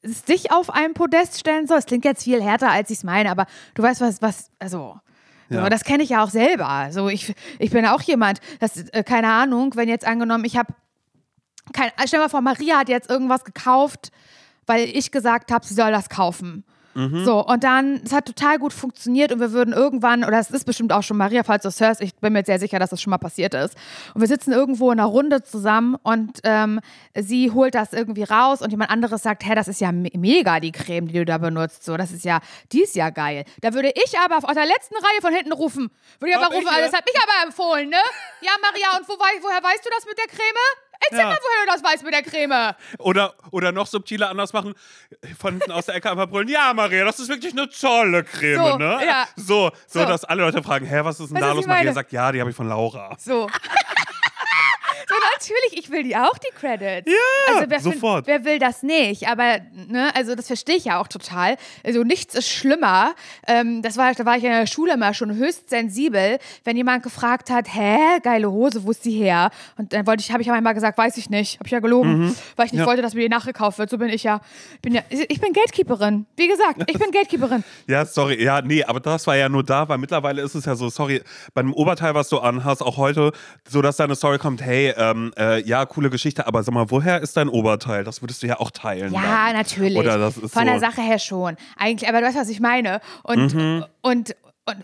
es 0.01 0.23
dich 0.23 0.51
auf 0.51 0.69
ein 0.69 0.93
Podest 0.93 1.39
stellen 1.39 1.67
soll? 1.67 1.77
Es 1.77 1.85
klingt 1.85 2.05
jetzt 2.05 2.23
viel 2.23 2.41
härter, 2.41 2.71
als 2.71 2.89
ich 2.89 2.97
es 2.97 3.03
meine, 3.03 3.29
aber 3.29 3.45
du 3.75 3.83
weißt, 3.83 4.01
was, 4.01 4.21
was, 4.21 4.49
also. 4.59 4.97
Ja. 5.49 5.63
So, 5.63 5.69
das 5.69 5.83
kenne 5.83 6.01
ich 6.01 6.09
ja 6.09 6.23
auch 6.23 6.29
selber. 6.29 6.69
Also 6.69 7.09
ich, 7.09 7.35
ich 7.59 7.71
bin 7.71 7.85
auch 7.85 8.01
jemand, 8.01 8.39
das, 8.61 8.87
äh, 8.93 9.03
keine 9.03 9.27
Ahnung, 9.27 9.73
wenn 9.75 9.89
jetzt 9.89 10.07
angenommen, 10.07 10.45
ich 10.45 10.55
habe 10.55 10.73
kein, 11.71 11.91
stell 12.05 12.19
dir 12.19 12.25
mal 12.25 12.29
vor, 12.29 12.41
Maria 12.41 12.79
hat 12.79 12.89
jetzt 12.89 13.09
irgendwas 13.09 13.43
gekauft, 13.43 14.11
weil 14.65 14.87
ich 14.89 15.11
gesagt 15.11 15.51
habe, 15.51 15.65
sie 15.65 15.73
soll 15.73 15.91
das 15.91 16.09
kaufen. 16.09 16.63
So, 16.93 17.45
und 17.45 17.63
dann, 17.63 18.01
es 18.03 18.11
hat 18.11 18.25
total 18.25 18.59
gut 18.59 18.73
funktioniert 18.73 19.31
und 19.31 19.39
wir 19.39 19.53
würden 19.53 19.73
irgendwann, 19.73 20.25
oder 20.25 20.39
es 20.39 20.51
ist 20.51 20.65
bestimmt 20.65 20.91
auch 20.91 21.03
schon 21.03 21.15
Maria, 21.15 21.43
falls 21.43 21.63
du 21.63 21.69
es 21.69 21.79
hörst, 21.79 22.01
ich 22.01 22.13
bin 22.15 22.33
mir 22.33 22.43
sehr 22.43 22.59
sicher, 22.59 22.79
dass 22.79 22.89
das 22.89 23.01
schon 23.01 23.11
mal 23.11 23.17
passiert 23.17 23.53
ist. 23.53 23.77
Und 24.13 24.19
wir 24.19 24.27
sitzen 24.27 24.51
irgendwo 24.51 24.91
in 24.91 24.99
einer 24.99 25.07
Runde 25.07 25.41
zusammen 25.41 25.95
und 26.03 26.39
ähm, 26.43 26.81
sie 27.15 27.51
holt 27.51 27.75
das 27.75 27.93
irgendwie 27.93 28.23
raus 28.23 28.61
und 28.61 28.71
jemand 28.71 28.91
anderes 28.91 29.23
sagt, 29.23 29.45
hä, 29.45 29.55
das 29.55 29.69
ist 29.69 29.79
ja 29.79 29.93
me 29.93 30.09
mega, 30.17 30.59
die 30.59 30.73
Creme, 30.73 31.07
die 31.07 31.13
du 31.13 31.23
da 31.23 31.37
benutzt. 31.37 31.85
So, 31.85 31.95
das 31.95 32.11
ist 32.11 32.25
ja, 32.25 32.39
die 32.73 32.81
ist 32.81 32.95
ja 32.95 33.09
geil. 33.09 33.45
Da 33.61 33.73
würde 33.73 33.93
ich 33.95 34.19
aber 34.19 34.45
aus 34.45 34.55
der 34.55 34.65
letzten 34.65 34.95
Reihe 34.95 35.21
von 35.21 35.33
hinten 35.33 35.53
rufen. 35.53 35.91
Würde 36.19 36.31
ich 36.31 36.35
aber 36.35 36.47
Hab 36.47 36.51
ich 36.51 36.59
rufen, 36.59 36.75
hier. 36.75 36.83
das 36.83 36.93
hat 36.93 37.05
mich 37.05 37.15
aber 37.15 37.47
empfohlen, 37.47 37.89
ne? 37.89 38.01
Ja, 38.41 38.51
Maria, 38.61 38.97
und 38.97 39.07
wo, 39.07 39.13
woher 39.13 39.63
weißt 39.63 39.85
du 39.85 39.89
das 39.95 40.05
mit 40.05 40.17
der 40.17 40.27
Creme? 40.27 40.90
Erzähl 41.09 41.19
Ja. 41.19 41.29
mal, 41.29 41.37
woher 41.41 41.65
du 41.65 41.71
das 41.81 41.83
weißt 41.91 42.03
mit 42.03 42.13
der 42.13 42.21
Creme. 42.23 42.75
Oder, 42.99 43.33
oder 43.51 43.71
noch 43.71 43.87
subtiler 43.87 44.29
anders 44.29 44.53
machen, 44.53 44.73
von 45.39 45.53
hinten 45.55 45.71
aus 45.71 45.85
der 45.87 45.95
Ecke 45.95 46.11
einfach 46.11 46.27
brüllen, 46.27 46.47
ja, 46.47 46.73
Maria, 46.73 47.03
das 47.05 47.19
ist 47.19 47.29
wirklich 47.29 47.53
eine 47.53 47.69
tolle 47.69 48.23
Creme, 48.23 48.57
So, 48.65 48.77
ne? 48.77 48.99
ja. 49.05 49.27
So, 49.35 49.71
so, 49.87 49.99
So. 50.01 50.05
dass 50.05 50.23
alle 50.25 50.43
Leute 50.43 50.61
fragen, 50.63 50.85
hä, 50.85 50.99
was 51.03 51.19
ist 51.19 51.29
denn 51.29 51.35
Weißt 51.35 51.43
da 51.43 51.49
was 51.49 51.55
los? 51.55 51.67
Maria 51.67 51.93
sagt, 51.93 52.11
ja, 52.11 52.31
die 52.31 52.39
habe 52.39 52.49
ich 52.51 52.55
von 52.55 52.67
Laura. 52.69 53.15
So. 53.19 53.49
Natürlich, 55.37 55.83
ich 55.85 55.89
will 55.91 56.03
die 56.03 56.15
auch, 56.15 56.37
die 56.37 56.49
Credits. 56.55 57.09
Ja, 57.09 57.53
also 57.55 57.69
wer, 57.69 57.79
sofort. 57.79 58.27
wer 58.27 58.43
will 58.45 58.59
das 58.59 58.83
nicht? 58.83 59.27
Aber, 59.27 59.59
ne, 59.87 60.11
also 60.15 60.35
das 60.35 60.47
verstehe 60.47 60.75
ich 60.75 60.85
ja 60.85 60.99
auch 60.99 61.07
total. 61.07 61.57
Also 61.83 62.03
nichts 62.03 62.35
ist 62.35 62.49
schlimmer. 62.49 63.13
Ähm, 63.47 63.81
das 63.81 63.97
war, 63.97 64.13
da 64.13 64.25
war 64.25 64.37
ich 64.37 64.43
in 64.43 64.49
der 64.51 64.67
Schule 64.67 64.93
immer 64.93 65.13
schon 65.13 65.35
höchst 65.35 65.69
sensibel, 65.69 66.39
wenn 66.63 66.77
jemand 66.77 67.03
gefragt 67.03 67.49
hat, 67.49 67.67
hä, 67.73 67.97
geile 68.23 68.51
Hose, 68.51 68.83
wo 68.83 68.91
ist 68.91 69.05
die 69.05 69.11
her? 69.11 69.51
Und 69.77 69.93
dann 69.93 70.05
wollte 70.07 70.21
ich, 70.21 70.31
habe 70.31 70.41
ich 70.41 70.47
manchmal 70.47 70.73
gesagt, 70.73 70.97
weiß 70.97 71.17
ich 71.17 71.29
nicht. 71.29 71.59
Habe 71.59 71.67
ich 71.67 71.71
ja 71.71 71.79
gelogen, 71.79 72.35
weil 72.55 72.65
ich 72.65 72.71
nicht 72.73 72.79
Mhm. 72.81 72.85
Ja. 72.85 72.85
wollte, 72.87 73.01
dass 73.03 73.13
mir 73.13 73.21
die 73.21 73.29
nachgekauft 73.29 73.77
wird. 73.77 73.89
So 73.91 73.97
bin 73.99 74.09
ich 74.09 74.23
ja. 74.23 74.41
Ich 74.75 74.81
bin 74.81 74.93
ja, 74.95 75.01
ich 75.09 75.39
bin 75.39 75.53
Gatekeeperin. 75.53 76.25
Wie 76.35 76.47
gesagt, 76.47 76.81
ich 76.87 76.97
bin 76.97 77.11
Gatekeeperin. 77.11 77.63
Ja, 77.87 78.05
sorry, 78.05 78.41
ja, 78.43 78.61
nee, 78.61 78.83
aber 78.83 78.99
das 78.99 79.27
war 79.27 79.35
ja 79.35 79.49
nur 79.49 79.63
da, 79.63 79.87
weil 79.87 79.97
mittlerweile 79.99 80.41
ist 80.41 80.55
es 80.55 80.65
ja 80.65 80.75
so, 80.75 80.89
sorry, 80.89 81.21
bei 81.53 81.61
dem 81.61 81.73
Oberteil, 81.73 82.15
was 82.15 82.29
du 82.29 82.39
anhast, 82.39 82.81
auch 82.81 82.97
heute, 82.97 83.31
so 83.69 83.81
dass 83.81 83.97
deine 83.97 84.15
Story 84.15 84.37
kommt, 84.39 84.61
hey, 84.63 84.93
ähm, 85.11 85.33
äh, 85.37 85.61
ja, 85.63 85.85
coole 85.85 86.09
Geschichte, 86.09 86.47
aber 86.47 86.63
sag 86.63 86.73
mal, 86.73 86.89
woher 86.89 87.21
ist 87.21 87.37
dein 87.37 87.49
Oberteil? 87.49 88.03
Das 88.03 88.21
würdest 88.21 88.43
du 88.43 88.47
ja 88.47 88.59
auch 88.59 88.71
teilen. 88.71 89.13
Ja, 89.13 89.21
dann. 89.21 89.55
natürlich. 89.55 89.97
Oder 89.97 90.17
das 90.17 90.37
ist 90.37 90.53
Von 90.53 90.63
so. 90.63 90.69
der 90.69 90.79
Sache 90.79 91.01
her 91.01 91.19
schon. 91.19 91.55
Eigentlich, 91.77 92.09
aber 92.09 92.21
du 92.21 92.27
weißt, 92.27 92.37
was 92.37 92.49
ich 92.49 92.59
meine. 92.59 93.01
Und, 93.23 93.53
und, 93.53 93.85
und, 94.01 94.35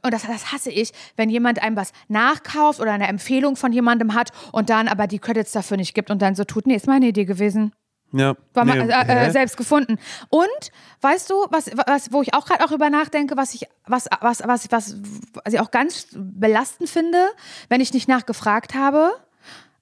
und 0.01 0.13
das, 0.13 0.23
das 0.23 0.51
hasse 0.51 0.71
ich, 0.71 0.91
wenn 1.15 1.29
jemand 1.29 1.61
einem 1.61 1.75
was 1.75 1.91
nachkauft 2.07 2.79
oder 2.79 2.91
eine 2.91 3.07
Empfehlung 3.07 3.55
von 3.55 3.71
jemandem 3.71 4.13
hat 4.13 4.31
und 4.51 4.69
dann 4.69 4.87
aber 4.87 5.07
die 5.07 5.19
Credits 5.19 5.51
dafür 5.51 5.77
nicht 5.77 5.93
gibt 5.93 6.09
und 6.09 6.21
dann 6.21 6.35
so 6.35 6.43
tut, 6.43 6.67
nee, 6.67 6.75
ist 6.75 6.87
meine 6.87 7.07
Idee 7.07 7.25
gewesen. 7.25 7.73
Ja. 8.13 8.35
War 8.53 8.65
nee, 8.65 8.75
mal, 8.75 8.89
äh, 8.89 9.27
äh, 9.27 9.31
selbst 9.31 9.57
gefunden. 9.57 9.97
Und 10.29 10.71
weißt 11.01 11.29
du, 11.29 11.35
was, 11.49 11.69
was, 11.85 12.11
wo 12.11 12.21
ich 12.21 12.33
auch 12.33 12.45
gerade 12.45 12.63
auch 12.63 12.71
über 12.71 12.89
nachdenke, 12.89 13.35
was 13.35 13.53
ich, 13.53 13.67
was, 13.85 14.07
was, 14.21 14.41
was, 14.45 14.71
was, 14.71 14.95
was 15.43 15.53
ich 15.53 15.59
auch 15.59 15.71
ganz 15.71 16.07
belastend 16.13 16.89
finde, 16.89 17.27
wenn 17.69 17.81
ich 17.81 17.93
nicht 17.93 18.07
nachgefragt 18.07 18.75
habe. 18.75 19.11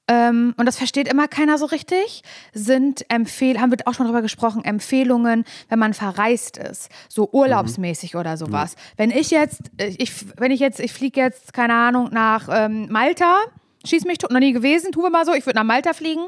Ähm, 0.08 0.54
und 0.58 0.66
das 0.68 0.78
versteht 0.78 1.08
immer 1.08 1.28
keiner 1.28 1.58
so 1.58 1.66
richtig, 1.66 2.22
sind 2.54 3.06
Empfehl 3.10 3.60
haben 3.60 3.72
wir 3.72 3.78
auch 3.86 3.96
schon 3.96 4.06
drüber 4.06 4.22
gesprochen, 4.22 4.64
Empfehlungen, 4.64 5.46
wenn 5.70 5.80
man 5.80 5.94
verreist 5.94 6.58
ist, 6.58 6.90
so 7.10 7.30
urlaubsmäßig 7.32 8.16
oder 8.16 8.38
sowas. 8.38 8.76
Wenn 8.98 9.10
ich 9.10 9.32
jetzt, 9.32 9.62
äh, 9.78 9.96
ich, 9.98 10.12
wenn 10.38 10.52
ich 10.52 10.60
jetzt, 10.60 10.80
ich 10.80 10.94
fliege 10.94 11.20
jetzt, 11.20 11.54
keine 11.54 11.74
Ahnung, 11.74 12.10
nach 12.12 12.48
ähm, 12.52 12.88
Malta, 12.92 13.38
schieß 13.84 14.06
mich 14.06 14.20
tot, 14.20 14.32
noch 14.32 14.40
nie 14.40 14.54
gewesen, 14.54 14.92
tun 14.92 15.04
wir 15.04 15.10
mal 15.10 15.26
so, 15.26 15.34
ich 15.34 15.46
würde 15.46 15.58
nach 15.58 15.66
Malta 15.66 15.94
fliegen. 15.94 16.26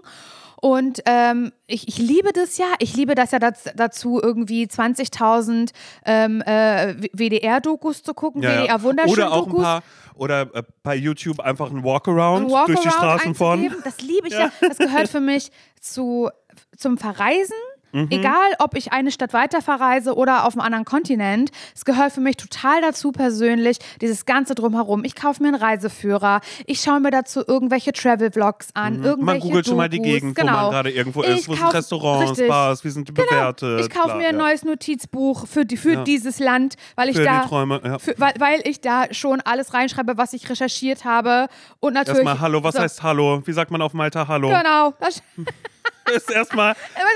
Und 0.59 1.01
ähm, 1.05 1.51
ich, 1.67 1.87
ich 1.87 1.99
liebe 1.99 2.33
das 2.33 2.57
ja. 2.57 2.65
Ich 2.79 2.95
liebe 2.95 3.13
das 3.13 3.31
ja 3.31 3.37
daz- 3.39 3.71
dazu, 3.75 4.19
irgendwie 4.21 4.65
20.000 4.65 5.71
ähm, 6.05 6.41
äh, 6.41 6.95
WDR-Dokus 7.13 8.01
zu 8.01 8.13
gucken, 8.15 8.41
Ja, 8.41 8.51
ja. 8.51 8.61
WDR-Wunderschön-Dokus. 8.63 9.13
Oder 9.17 9.31
auch 9.33 9.47
ein 9.47 9.53
paar, 9.55 9.83
oder 10.15 10.41
äh, 10.55 10.63
bei 10.81 10.95
YouTube 10.95 11.39
einfach 11.41 11.69
ein 11.69 11.83
Walkaround 11.83 12.45
ein 12.45 12.51
Walkaround 12.51 12.69
durch 12.69 12.79
die 12.81 12.89
Straßen 12.89 13.27
einzugeben. 13.29 13.77
Das 13.83 14.01
liebe 14.01 14.27
ich 14.27 14.33
ja. 14.33 14.51
Das 14.61 14.77
gehört 14.79 15.09
für 15.09 15.19
mich 15.21 15.51
zu, 15.79 16.29
zum 16.75 16.97
Verreisen. 16.97 17.53
Mhm. 17.91 18.07
Egal, 18.09 18.53
ob 18.59 18.75
ich 18.75 18.91
eine 18.91 19.11
Stadt 19.11 19.33
weiter 19.33 19.61
verreise 19.61 20.15
oder 20.15 20.45
auf 20.45 20.53
einem 20.53 20.61
anderen 20.61 20.85
Kontinent, 20.85 21.51
es 21.75 21.85
gehört 21.85 22.11
für 22.11 22.21
mich 22.21 22.37
total 22.37 22.81
dazu 22.81 23.11
persönlich, 23.11 23.77
dieses 24.01 24.25
Ganze 24.25 24.55
drumherum. 24.55 25.03
Ich 25.03 25.15
kaufe 25.15 25.41
mir 25.41 25.49
einen 25.49 25.61
Reiseführer, 25.61 26.41
ich 26.65 26.81
schaue 26.81 26.99
mir 26.99 27.11
dazu 27.11 27.43
irgendwelche 27.47 27.93
Travel-Vlogs 27.93 28.69
an, 28.73 29.03
irgendwelche 29.03 29.17
Mhm. 29.17 29.25
Man 29.25 29.39
googelt 29.39 29.65
schon 29.67 29.77
mal 29.77 29.89
die 29.89 29.97
Dokus, 29.97 30.11
Gegend, 30.11 30.35
genau. 30.35 30.51
wo 30.51 30.55
man 30.57 30.71
gerade 30.71 30.91
irgendwo 30.91 31.21
ist. 31.21 31.41
Ich 31.41 31.47
Wo 31.47 31.55
sind 31.55 31.73
Restaurants, 31.73 32.31
richtig. 32.31 32.47
Bars, 32.47 32.83
wie 32.83 32.89
sind 32.89 33.07
die 33.07 33.13
Genau. 33.13 33.27
bewertet? 33.29 33.81
Ich 33.81 33.89
kaufe 33.89 34.15
mir 34.15 34.27
ein 34.27 34.37
ja. 34.37 34.43
neues 34.43 34.63
Notizbuch 34.63 35.47
für, 35.47 35.65
die, 35.65 35.77
für 35.77 36.03
dieses 36.03 36.39
Land, 36.39 36.75
weil 36.95 37.09
ich 37.09 37.15
Für 37.17 37.23
da 37.23 37.41
Träume, 37.41 37.81
ja. 37.83 37.99
für, 37.99 38.13
weil, 38.17 38.33
weil 38.39 38.61
ich 38.63 38.81
da 38.81 39.05
schon 39.13 39.41
alles 39.41 39.73
reinschreibe, 39.73 40.17
was 40.17 40.33
ich 40.33 40.49
recherchiert 40.49 41.05
habe 41.05 41.47
und 41.79 41.93
natürlich 41.93 42.19
Erstmal 42.19 42.39
Hallo, 42.39 42.63
was 42.63 42.75
so, 42.75 42.81
heißt 42.81 43.03
Hallo? 43.03 43.41
Wie 43.45 43.53
sagt 43.53 43.71
man 43.71 43.81
auf 43.81 43.93
Malta 43.93 44.27
Hallo? 44.27 44.49
Genau, 44.49 44.93
das, 44.99 45.21
Ist 46.15 46.29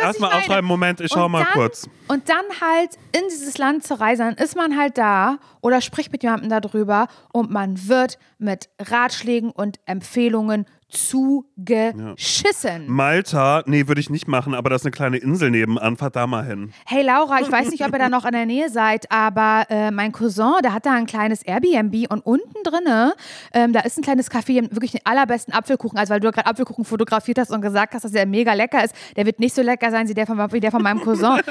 erstmal 0.02 0.30
meine. 0.30 0.42
aufschreiben, 0.42 0.68
Moment, 0.68 1.02
ich 1.02 1.12
schau 1.12 1.26
Und 1.26 1.32
mal 1.32 1.44
dann, 1.44 1.54
kurz. 1.54 1.90
Und 2.08 2.30
dann 2.30 2.46
halt 2.60 2.98
in 3.16 3.24
dieses 3.30 3.58
Land 3.58 3.86
zu 3.86 4.00
reisen, 4.00 4.36
dann 4.36 4.36
ist 4.36 4.56
man 4.56 4.78
halt 4.78 4.98
da 4.98 5.38
oder 5.62 5.82
spricht 5.82 6.12
mit 6.12 6.24
jemandem 6.24 6.50
darüber 6.50 7.08
und 7.32 7.52
man 7.52 7.88
wird 7.88 8.18
mit 8.38 8.70
Ratschlägen 8.80 9.52
und 9.52 9.80
Empfehlungen 9.86 10.66
zugeschissen. 10.92 12.88
Malta, 12.88 13.64
nee, 13.66 13.88
würde 13.88 14.02
ich 14.02 14.10
nicht 14.10 14.28
machen, 14.28 14.54
aber 14.54 14.70
das 14.70 14.82
ist 14.82 14.86
eine 14.86 14.92
kleine 14.92 15.18
Insel 15.18 15.52
nebenan, 15.52 15.98
fahrt 15.98 16.16
da 16.16 16.28
mal 16.28 16.46
hin. 16.46 16.74
Hey 16.86 17.04
Laura, 17.04 17.42
ich 17.42 17.52
weiß 17.52 17.72
nicht, 17.72 17.84
ob 17.84 17.94
ihr 17.94 18.00
da 18.00 18.10
noch 18.10 18.26
in 18.26 18.34
der 18.34 18.46
Nähe 18.46 18.70
seid, 18.70 19.12
aber 19.12 19.66
äh, 19.70 19.92
mein 19.92 20.12
Cousin, 20.12 20.54
der 20.64 20.74
hat 20.74 20.86
da 20.86 20.94
ein 20.94 21.06
kleines 21.06 21.44
Airbnb 21.44 22.12
und 22.12 22.26
unten 22.26 22.64
drinne, 22.64 23.14
ähm, 23.54 23.74
da 23.74 23.82
ist 23.82 23.98
ein 23.98 24.04
kleines 24.04 24.30
Café, 24.30 24.62
wirklich 24.72 24.92
den 24.92 25.02
allerbesten 25.06 25.54
Apfelkuchen, 25.54 25.98
also 25.98 26.14
weil 26.14 26.20
du 26.20 26.32
gerade 26.32 26.48
Apfelkuchen 26.48 26.86
fotografiert 26.86 27.40
hast 27.40 27.52
und 27.52 27.62
gesagt 27.62 27.94
hast, 27.94 28.04
dass 28.04 28.12
der 28.12 28.26
mega 28.26 28.54
lecker 28.54 28.84
ist. 28.84 28.96
Der 29.16 29.26
wird 29.26 29.40
nicht 29.40 29.56
so 29.56 29.62
lecker 29.62 29.92
sein 29.92 30.08
wie 30.08 30.14
der 30.14 30.28
von, 30.28 30.38
wie 30.52 30.60
der 30.60 30.72
von 30.72 30.82
meinem 30.82 31.02
Cousin. 31.02 31.42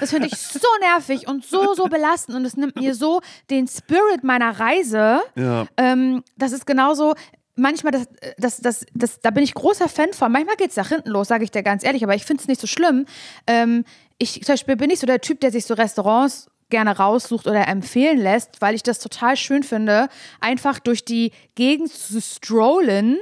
Das 0.00 0.10
finde 0.10 0.28
ich 0.28 0.36
so 0.36 0.68
nervig 0.80 1.28
und 1.28 1.44
so, 1.44 1.74
so 1.74 1.84
belastend 1.86 2.36
und 2.36 2.44
es 2.44 2.56
nimmt 2.56 2.76
mir 2.76 2.94
so 2.94 3.20
den 3.50 3.66
Spirit 3.68 4.24
meiner 4.24 4.58
Reise. 4.58 5.20
Ja. 5.36 5.66
Ähm, 5.76 6.22
das 6.36 6.52
ist 6.52 6.66
genauso. 6.66 7.14
Manchmal, 7.54 7.92
das, 7.92 8.08
das, 8.38 8.56
das, 8.58 8.86
das, 8.94 9.20
da 9.20 9.30
bin 9.30 9.44
ich 9.44 9.54
großer 9.54 9.88
Fan 9.88 10.12
von. 10.12 10.32
Manchmal 10.32 10.56
geht 10.56 10.70
es 10.70 10.76
nach 10.76 10.88
hinten 10.88 11.10
los, 11.10 11.28
sage 11.28 11.44
ich 11.44 11.50
dir 11.50 11.62
ganz 11.62 11.84
ehrlich, 11.84 12.02
aber 12.02 12.14
ich 12.14 12.24
finde 12.24 12.40
es 12.40 12.48
nicht 12.48 12.60
so 12.60 12.66
schlimm. 12.66 13.04
Ähm, 13.46 13.84
ich 14.18 14.42
zum 14.42 14.54
Beispiel 14.54 14.76
bin 14.76 14.90
ich 14.90 15.00
so 15.00 15.06
der 15.06 15.20
Typ, 15.20 15.40
der 15.40 15.50
sich 15.50 15.66
so 15.66 15.74
Restaurants 15.74 16.50
gerne 16.70 16.96
raussucht 16.96 17.46
oder 17.46 17.68
empfehlen 17.68 18.18
lässt, 18.18 18.62
weil 18.62 18.74
ich 18.74 18.82
das 18.82 18.98
total 18.98 19.36
schön 19.36 19.62
finde, 19.62 20.08
einfach 20.40 20.78
durch 20.78 21.04
die 21.04 21.32
Gegend 21.54 21.92
zu 21.92 22.20
strollen 22.22 23.18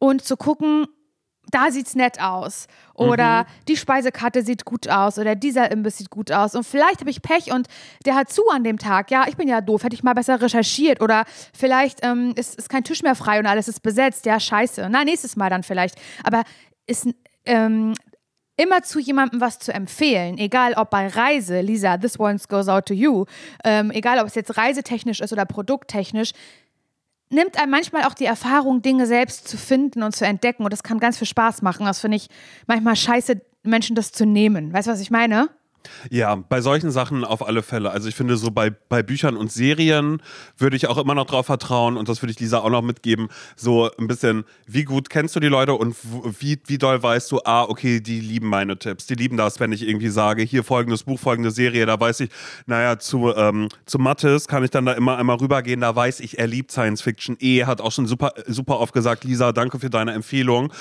und 0.00 0.24
zu 0.24 0.36
gucken, 0.36 0.86
da 1.50 1.70
sieht's 1.70 1.94
nett 1.94 2.20
aus. 2.20 2.66
Oder 2.94 3.46
die 3.66 3.76
Speisekarte 3.76 4.42
sieht 4.42 4.64
gut 4.64 4.88
aus. 4.88 5.18
Oder 5.18 5.34
dieser 5.34 5.70
Imbiss 5.70 5.98
sieht 5.98 6.10
gut 6.10 6.30
aus. 6.32 6.54
Und 6.54 6.64
vielleicht 6.64 7.00
habe 7.00 7.10
ich 7.10 7.22
Pech 7.22 7.52
und 7.52 7.66
der 8.04 8.14
hat 8.14 8.30
zu 8.30 8.42
an 8.50 8.62
dem 8.62 8.78
Tag. 8.78 9.10
Ja, 9.10 9.24
ich 9.26 9.36
bin 9.36 9.48
ja 9.48 9.60
doof. 9.60 9.84
Hätte 9.84 9.94
ich 9.94 10.02
mal 10.02 10.14
besser 10.14 10.40
recherchiert. 10.40 11.00
Oder 11.00 11.24
vielleicht 11.52 12.00
ähm, 12.02 12.32
ist, 12.36 12.56
ist 12.56 12.68
kein 12.68 12.84
Tisch 12.84 13.02
mehr 13.02 13.14
frei 13.14 13.38
und 13.38 13.46
alles 13.46 13.68
ist 13.68 13.80
besetzt. 13.80 14.26
Ja, 14.26 14.38
scheiße. 14.38 14.88
Na, 14.90 15.04
nächstes 15.04 15.36
Mal 15.36 15.48
dann 15.50 15.62
vielleicht. 15.62 15.96
Aber 16.24 16.42
ist 16.86 17.08
ähm, 17.46 17.94
immer 18.60 18.82
zu 18.82 18.98
jemandem 18.98 19.40
was 19.40 19.58
zu 19.58 19.72
empfehlen, 19.72 20.36
egal 20.36 20.74
ob 20.74 20.90
bei 20.90 21.06
Reise, 21.06 21.62
Lisa, 21.62 21.96
this 21.96 22.20
one 22.20 22.36
goes 22.48 22.68
out 22.68 22.86
to 22.86 22.94
you, 22.94 23.24
ähm, 23.64 23.90
egal 23.90 24.18
ob 24.18 24.26
es 24.26 24.34
jetzt 24.34 24.56
reisetechnisch 24.58 25.20
ist 25.20 25.32
oder 25.32 25.46
produkttechnisch, 25.46 26.32
nimmt 27.30 27.58
einem 27.60 27.70
manchmal 27.70 28.04
auch 28.04 28.14
die 28.14 28.24
Erfahrung, 28.26 28.82
Dinge 28.82 29.06
selbst 29.06 29.48
zu 29.48 29.56
finden 29.56 30.02
und 30.02 30.14
zu 30.14 30.26
entdecken. 30.26 30.64
Und 30.64 30.72
das 30.72 30.82
kann 30.82 30.98
ganz 30.98 31.18
viel 31.18 31.26
Spaß 31.26 31.62
machen. 31.62 31.86
Das 31.86 32.00
finde 32.00 32.16
ich 32.16 32.28
manchmal 32.66 32.96
scheiße, 32.96 33.40
Menschen 33.62 33.96
das 33.96 34.12
zu 34.12 34.26
nehmen. 34.26 34.72
Weißt 34.72 34.88
du, 34.88 34.92
was 34.92 35.00
ich 35.00 35.10
meine? 35.10 35.48
Ja, 36.10 36.34
bei 36.34 36.60
solchen 36.60 36.90
Sachen 36.90 37.24
auf 37.24 37.46
alle 37.46 37.62
Fälle. 37.62 37.90
Also 37.90 38.08
ich 38.08 38.14
finde, 38.14 38.36
so 38.36 38.50
bei, 38.50 38.70
bei 38.70 39.02
Büchern 39.02 39.36
und 39.36 39.50
Serien 39.52 40.22
würde 40.58 40.76
ich 40.76 40.86
auch 40.86 40.98
immer 40.98 41.14
noch 41.14 41.26
drauf 41.26 41.46
vertrauen 41.46 41.96
und 41.96 42.08
das 42.08 42.22
würde 42.22 42.32
ich 42.32 42.40
Lisa 42.40 42.58
auch 42.58 42.70
noch 42.70 42.82
mitgeben. 42.82 43.28
So 43.56 43.90
ein 43.98 44.06
bisschen, 44.06 44.44
wie 44.66 44.84
gut 44.84 45.10
kennst 45.10 45.36
du 45.36 45.40
die 45.40 45.48
Leute 45.48 45.74
und 45.74 45.96
wie, 46.38 46.58
wie 46.66 46.78
doll 46.78 47.02
weißt 47.02 47.30
du, 47.32 47.40
ah, 47.44 47.64
okay, 47.64 48.00
die 48.00 48.20
lieben 48.20 48.48
meine 48.48 48.78
Tipps. 48.78 49.06
Die 49.06 49.14
lieben 49.14 49.36
das, 49.36 49.60
wenn 49.60 49.72
ich 49.72 49.86
irgendwie 49.86 50.08
sage, 50.08 50.42
hier 50.42 50.64
folgendes 50.64 51.04
Buch, 51.04 51.18
folgende 51.18 51.50
Serie, 51.50 51.86
da 51.86 51.98
weiß 51.98 52.20
ich, 52.20 52.30
naja, 52.66 52.98
zu, 52.98 53.34
ähm, 53.34 53.68
zu 53.86 53.98
Mattes 53.98 54.48
kann 54.48 54.64
ich 54.64 54.70
dann 54.70 54.86
da 54.86 54.92
immer 54.92 55.18
einmal 55.18 55.36
rübergehen, 55.36 55.80
da 55.80 55.94
weiß 55.94 56.20
ich, 56.20 56.38
er 56.38 56.46
liebt 56.46 56.70
Science 56.72 57.02
Fiction. 57.02 57.36
E 57.40 57.64
hat 57.64 57.80
auch 57.80 57.92
schon 57.92 58.06
super, 58.06 58.32
super 58.46 58.80
oft 58.80 58.92
gesagt, 58.92 59.24
Lisa, 59.24 59.52
danke 59.52 59.78
für 59.78 59.90
deine 59.90 60.12
Empfehlung. 60.12 60.72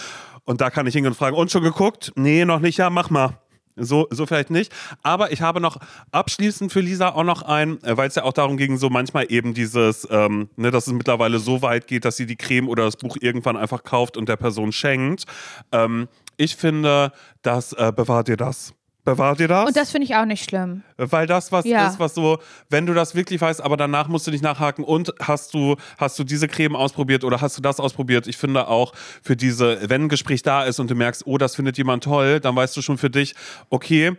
Und 0.46 0.62
da 0.62 0.70
kann 0.70 0.88
ich 0.88 0.94
hingehen 0.94 1.12
und 1.12 1.18
fragen, 1.18 1.36
und 1.36 1.52
schon 1.52 1.64
geguckt? 1.64 2.12
Nee, 2.16 2.46
noch 2.46 2.60
nicht, 2.60 2.78
ja, 2.78 2.90
mach 2.90 3.10
mal. 3.10 3.38
So, 3.80 4.08
so 4.12 4.26
vielleicht 4.26 4.50
nicht. 4.50 4.74
Aber 5.04 5.32
ich 5.32 5.42
habe 5.42 5.62
noch 5.62 5.78
abschließend 6.12 6.72
für 6.72 6.82
Lisa 6.82 7.10
auch 7.10 7.24
noch 7.24 7.42
ein, 7.42 7.82
äh, 7.84 7.98
weil 7.98 8.08
es 8.08 8.16
ja 8.16 8.24
auch 8.24 8.34
darum 8.34 8.58
ging, 8.58 8.78
so 8.78 8.90
manchmal 8.90 9.26
eben 9.30 9.54
dieses, 9.54 10.08
ähm, 10.12 10.50
ne, 10.56 10.72
dass 10.72 10.88
es 10.88 10.94
mittlerweile 10.94 11.40
so 11.40 11.62
weit 11.62 11.88
geht, 11.88 12.06
dass 12.06 12.18
sie 12.18 12.26
die 12.26 12.36
Creme 12.36 12.68
oder 12.68 12.86
das 12.86 12.98
Buch 12.98 13.18
irgendwann 13.20 13.58
einfach 13.58 13.84
kauft 13.84 14.18
und 14.18 14.30
der 14.30 14.38
Person 14.38 14.72
schenkt. 14.72 15.26
Ähm, 15.72 16.08
ich 16.38 16.56
finde, 16.56 17.12
das 17.42 17.74
äh, 17.74 17.92
bewahrt 17.96 18.30
ihr 18.30 18.38
das. 18.38 18.74
Bewahrt 19.14 19.40
ihr 19.40 19.48
das? 19.48 19.68
Und 19.68 19.76
das 19.78 19.92
finde 19.92 20.06
ich 20.06 20.16
auch 20.16 20.26
nicht 20.26 20.44
schlimm. 20.44 20.84
Weil 20.98 21.26
das 21.28 21.52
was 21.52 21.66
Ja. 21.66 21.88
ist, 21.88 22.00
was 22.00 22.14
so, 22.14 22.40
wenn 22.70 22.86
du 22.86 22.94
das 22.94 23.16
wirklich 23.16 23.42
weißt, 23.42 23.62
aber 23.62 23.78
danach 23.78 24.08
musst 24.08 24.28
du 24.28 24.32
nicht 24.32 24.44
nachhaken 24.44 24.84
und 24.84 25.14
hast 25.22 25.54
du, 25.54 25.76
hast 25.98 26.18
du 26.20 26.24
diese 26.24 26.48
Creme 26.48 26.76
ausprobiert 26.76 27.24
oder 27.24 27.42
hast 27.42 27.58
du 27.58 27.62
das 27.62 27.80
ausprobiert? 27.80 28.28
Ich 28.28 28.38
finde 28.38 28.68
auch 28.68 28.94
für 29.24 29.36
diese, 29.36 29.90
wenn 29.90 30.04
ein 30.04 30.10
Gespräch 30.10 30.42
da 30.44 30.64
ist 30.64 30.80
und 30.80 30.90
du 30.92 30.96
merkst, 30.96 31.26
oh, 31.26 31.38
das 31.38 31.56
findet 31.56 31.78
jemand 31.78 32.04
toll, 32.04 32.40
dann 32.40 32.56
weißt 32.56 32.76
du 32.78 32.82
schon 32.82 32.98
für 32.98 33.10
dich, 33.10 33.36
okay, 33.70 34.14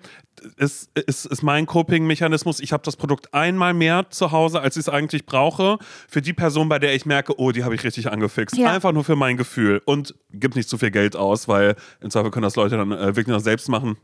ist, 0.56 0.90
ist, 0.98 1.26
ist 1.26 1.42
mein 1.42 1.66
Coping-Mechanismus, 1.66 2.60
ich 2.60 2.72
habe 2.72 2.82
das 2.82 2.96
Produkt 2.96 3.34
einmal 3.34 3.74
mehr 3.74 4.06
zu 4.10 4.32
Hause, 4.32 4.60
als 4.60 4.76
ich 4.76 4.80
es 4.80 4.88
eigentlich 4.88 5.26
brauche, 5.26 5.78
für 6.08 6.22
die 6.22 6.32
Person, 6.32 6.68
bei 6.68 6.78
der 6.78 6.94
ich 6.94 7.04
merke, 7.06 7.38
oh, 7.38 7.52
die 7.52 7.62
habe 7.64 7.74
ich 7.74 7.84
richtig 7.84 8.10
angefixt. 8.10 8.56
Ja. 8.56 8.72
Einfach 8.72 8.92
nur 8.92 9.04
für 9.04 9.16
mein 9.16 9.36
Gefühl 9.36 9.82
und 9.84 10.14
gib 10.32 10.56
nicht 10.56 10.68
zu 10.68 10.78
viel 10.78 10.90
Geld 10.90 11.14
aus, 11.16 11.46
weil 11.48 11.76
im 12.00 12.10
Zweifel 12.10 12.30
können 12.30 12.44
das 12.44 12.56
Leute 12.56 12.76
dann 12.76 12.92
äh, 12.92 13.06
wirklich 13.16 13.26
noch 13.28 13.40
selbst 13.40 13.68
machen. 13.68 13.98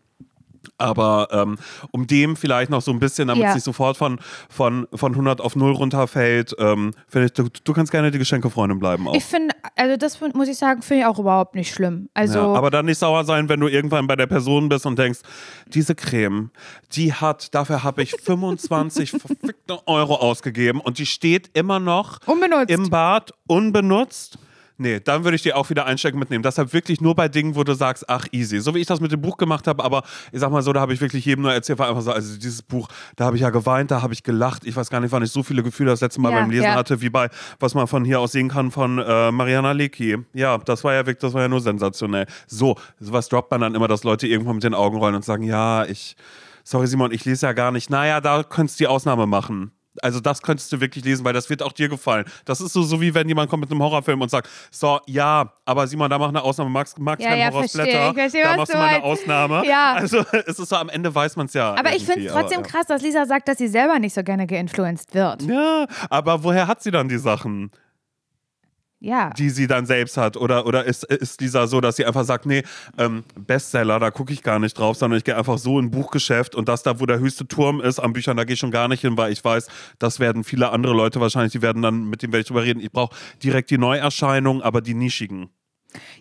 Aber 0.79 1.29
ähm, 1.33 1.57
um 1.91 2.07
dem 2.07 2.37
vielleicht 2.37 2.71
noch 2.71 2.83
so 2.83 2.91
ein 2.91 2.99
bisschen, 2.99 3.29
damit 3.29 3.45
es 3.45 3.49
Ja. 3.49 3.55
nicht 3.55 3.65
sofort 3.65 3.97
von, 3.97 4.19
von, 4.49 4.87
von 4.95 5.13
100 5.13 5.41
auf 5.41 5.57
0 5.57 5.73
runterfällt, 5.73 6.55
ähm, 6.59 6.93
finde 7.09 7.27
ich, 7.27 7.33
du, 7.33 7.49
du 7.65 7.73
kannst 7.73 7.93
gerne 7.93 8.11
die 8.11 8.19
Geschenkefreundin 8.19 8.79
bleiben 8.79 9.09
auch. 9.09 9.15
Ich 9.15 9.25
finde, 9.25 9.55
also 9.77 9.97
das 9.97 10.21
muss 10.35 10.49
ich 10.49 10.57
sagen, 10.59 10.83
finde 10.83 11.03
ich 11.03 11.07
auch 11.07 11.19
überhaupt 11.19 11.55
nicht 11.55 11.73
schlimm. 11.73 12.09
Also, 12.15 12.39
ja, 12.39 12.55
aber 12.55 12.71
dann 12.71 12.87
nicht 12.87 12.99
sauer 12.99 13.25
sein, 13.25 13.49
wenn 13.49 13.61
du 13.61 13.69
irgendwann 13.69 14.07
bei 14.07 14.17
der 14.17 14.27
Person 14.27 14.69
bist 14.69 14.87
und 14.87 14.99
denkst, 14.99 15.21
diese 15.69 15.95
Creme, 15.95 16.51
die 16.93 17.13
hat, 17.13 17.55
dafür 17.55 17.83
habe 17.83 18.03
ich 18.03 18.13
25 18.23 19.11
verfickte 19.11 19.79
Euro 19.87 20.17
ausgegeben 20.17 20.81
und 20.81 20.99
die 20.99 21.07
steht 21.07 21.51
immer 21.55 21.81
noch 21.81 22.19
Unbenutzt. 22.27 22.71
im 22.71 22.91
Bad 22.91 23.33
unbenutzt. 23.47 24.39
Nee, 24.79 25.01
dann 25.01 25.25
würde 25.25 25.37
ich 25.37 25.43
die 25.43 25.55
auch 25.55 25.71
wieder 25.71 25.87
einstecken 25.87 26.19
mitnehmen. 26.19 26.43
Deshalb 26.43 26.73
wirklich 26.73 27.01
nur 27.01 27.15
bei 27.15 27.29
Dingen, 27.29 27.57
wo 27.57 27.65
du 27.65 27.75
sagst, 27.75 28.09
ach 28.09 28.27
easy. 28.33 28.61
So 28.61 28.75
wie 28.75 28.81
ich 28.81 28.87
das 28.87 29.01
mit 29.01 29.11
dem 29.11 29.23
Buch 29.23 29.39
gemacht 29.39 29.67
habe, 29.67 29.83
aber 29.83 30.03
ich 30.33 30.41
sag 30.41 30.51
mal 30.51 30.63
so, 30.63 30.73
da 30.73 30.81
habe 30.81 30.93
ich 30.93 31.01
wirklich 31.01 31.25
jedem 31.25 31.43
nur 31.43 31.53
erzählt, 31.53 31.79
war 31.79 31.89
einfach 31.89 32.03
so, 32.03 32.13
also 32.13 32.37
dieses 32.37 32.63
Buch, 32.63 32.89
da 33.17 33.25
habe 33.25 33.37
ich 33.37 33.43
ja 33.43 33.51
geweint, 33.51 33.91
da 33.91 34.03
habe 34.03 34.13
ich 34.13 34.23
gelacht. 34.23 34.67
Ich 34.67 34.77
weiß 34.77 34.91
gar 34.91 35.01
nicht, 35.01 35.13
wann 35.13 35.23
ich 35.23 35.31
so 35.31 35.43
viele 35.43 35.63
Gefühle 35.63 35.91
das 35.91 36.03
letzte 36.03 36.21
Mal 36.21 36.33
Ja, 36.33 36.41
beim 36.41 36.51
Lesen 36.51 36.65
ja. 36.65 36.75
hatte, 36.75 37.01
wie 37.01 37.09
bei, 37.09 37.31
was 37.59 37.75
man 37.75 37.87
von 37.87 38.05
hier 38.05 38.21
aus 38.21 38.33
sehen 38.33 38.49
kann, 38.49 38.71
von 38.71 38.99
äh, 38.99 39.31
Mariana 39.31 39.73
Lecki. 39.73 40.19
Ja, 40.35 40.59
das 40.59 40.85
war 40.85 40.93
ja 40.93 41.07
wirklich, 41.07 41.19
das 41.19 41.33
war 41.33 41.43
ja 41.43 41.49
nur 41.49 41.61
sensationell. 41.61 42.27
So, 42.47 42.77
sowas 43.01 43.29
droppt 43.29 43.51
man 43.51 43.63
dann 43.63 43.75
immer, 43.75 43.89
dass 43.89 44.05
Leute 44.05 44.27
irgendwann 44.27 44.57
mit 44.57 44.65
den 44.65 44.75
Augen 44.75 44.99
rollen 44.99 45.15
und 45.15 45.25
sagen, 45.25 45.43
ja, 45.43 45.85
ich, 45.87 46.17
sorry 46.65 46.87
Simon, 46.87 47.13
ich 47.13 47.25
lese 47.25 47.47
ja 47.47 47.53
gar 47.55 47.73
nicht. 47.73 47.89
Naja, 47.89 48.21
da 48.21 48.43
könntest 48.43 48.79
du 48.79 48.85
die 48.85 48.89
Ausnahme 48.89 49.27
machen. 49.27 49.73
Also 50.03 50.21
das 50.21 50.43
könntest 50.43 50.73
du 50.73 50.81
wirklich 50.81 51.05
lesen, 51.05 51.25
weil 51.25 51.33
das 51.33 51.51
wird 51.51 51.63
auch 51.63 51.73
dir 51.73 51.89
gefallen. 51.89 52.25
Das 52.45 52.61
ist 52.61 52.73
so, 52.73 52.83
so 52.83 53.01
wie 53.01 53.15
wenn 53.15 53.29
jemand 53.29 53.51
kommt 53.51 53.63
mit 53.63 53.71
einem 53.71 53.83
Horrorfilm 53.83 54.21
und 54.21 54.31
sagt, 54.31 54.49
so, 54.71 55.01
ja, 55.07 55.53
aber 55.65 55.87
Simon, 55.87 56.11
da 56.11 56.19
mach 56.19 56.29
eine 56.29 56.43
Ausnahme, 56.43 56.71
magst, 56.71 56.99
magst 56.99 57.23
Ja, 57.25 57.31
keinen 57.31 57.41
ja, 57.41 57.53
verstehe, 57.53 58.13
da 58.43 58.57
machst 58.57 58.73
du 58.73 58.79
mal 58.79 58.87
eine. 58.87 59.05
Ausnahme. 59.05 59.67
Ja. 59.67 59.95
Also 59.95 60.19
es 60.47 60.59
ist 60.59 60.69
so, 60.69 60.77
am 60.77 60.89
Ende 60.89 61.15
weiß 61.15 61.37
man 61.37 61.47
es 61.47 61.55
ja. 61.55 61.75
aber 61.75 61.95
ich 61.95 62.05
finde 62.05 62.27
es 62.27 62.33
trotzdem 62.33 62.61
aber, 62.61 62.69
krass, 62.69 62.87
dass 62.87 63.03
Lisa 63.03 63.27
sagt, 63.27 63.49
dass 63.49 63.59
sie 63.59 63.69
selber 63.69 63.99
nicht 63.99 64.15
so 64.15 64.23
gerne 64.23 64.47
geinfluenced 64.47 65.15
wird. 65.15 65.43
ja. 65.43 65.57
ja, 65.57 65.87
aber 66.11 66.43
woher 66.45 66.67
hat 66.67 66.83
sie 66.83 66.91
dann 66.91 67.09
die 67.09 67.19
Sachen? 67.19 67.71
Ja. 68.99 69.31
die 69.31 69.51
sie 69.51 69.67
dann 69.67 69.85
selbst 69.85 70.17
hat? 70.17 70.37
Oder, 70.37 70.67
oder 70.67 70.85
ist, 70.85 71.05
ist 71.05 71.41
Lisa 71.41 71.67
so, 71.67 71.81
dass 71.81 71.97
sie 71.97 72.07
einfach 72.07 72.25
sagt, 72.25 72.47
nee, 72.47 72.63
ähm, 72.97 73.25
Bestseller, 73.35 73.99
da 73.99 74.11
gucke 74.11 74.33
ich 74.33 74.43
gar 74.43 74.59
nicht 74.59 74.79
drauf, 74.79 74.97
sondern 74.97 75.19
ich 75.19 75.25
gehe 75.25 75.37
einfach 75.37 75.59
so 75.59 75.79
in 75.79 75.87
ein 75.87 75.91
Buchgeschäft 75.91 76.55
und 76.55 76.69
das 76.69 76.83
da, 76.83 76.99
wo 76.99 77.07
der 77.07 77.19
höchste 77.19 77.47
Turm 77.47 77.81
ist 77.81 77.99
an 77.99 78.15
Büchern, 78.15 78.37
da 78.37 78.45
gehe 78.45 78.55
ich 78.55 78.61
schon 78.61 78.71
gar 78.71 78.89
nicht 78.89 79.03
hin, 79.03 79.17
weil 79.17 79.33
ich 79.33 79.45
weiß, 79.45 79.69
das 79.99 80.19
werden 80.19 80.45
viele 80.45 80.71
andere 80.71 80.95
Leute 80.95 81.21
wahrscheinlich, 81.21 81.53
die 81.53 81.63
werden 81.63 81.83
dann, 81.83 82.09
mit 82.09 82.23
dem 82.23 82.33
werde 82.33 82.41
ich 82.41 82.47
drüber 82.47 82.65
reden. 82.65 82.81
Ich 82.81 82.91
brauche 82.91 83.15
direkt 83.43 83.71
die 83.71 83.79
Neuerscheinungen, 83.79 84.63
aber 84.63 84.81
die 84.81 84.95
nischigen. 84.95 85.51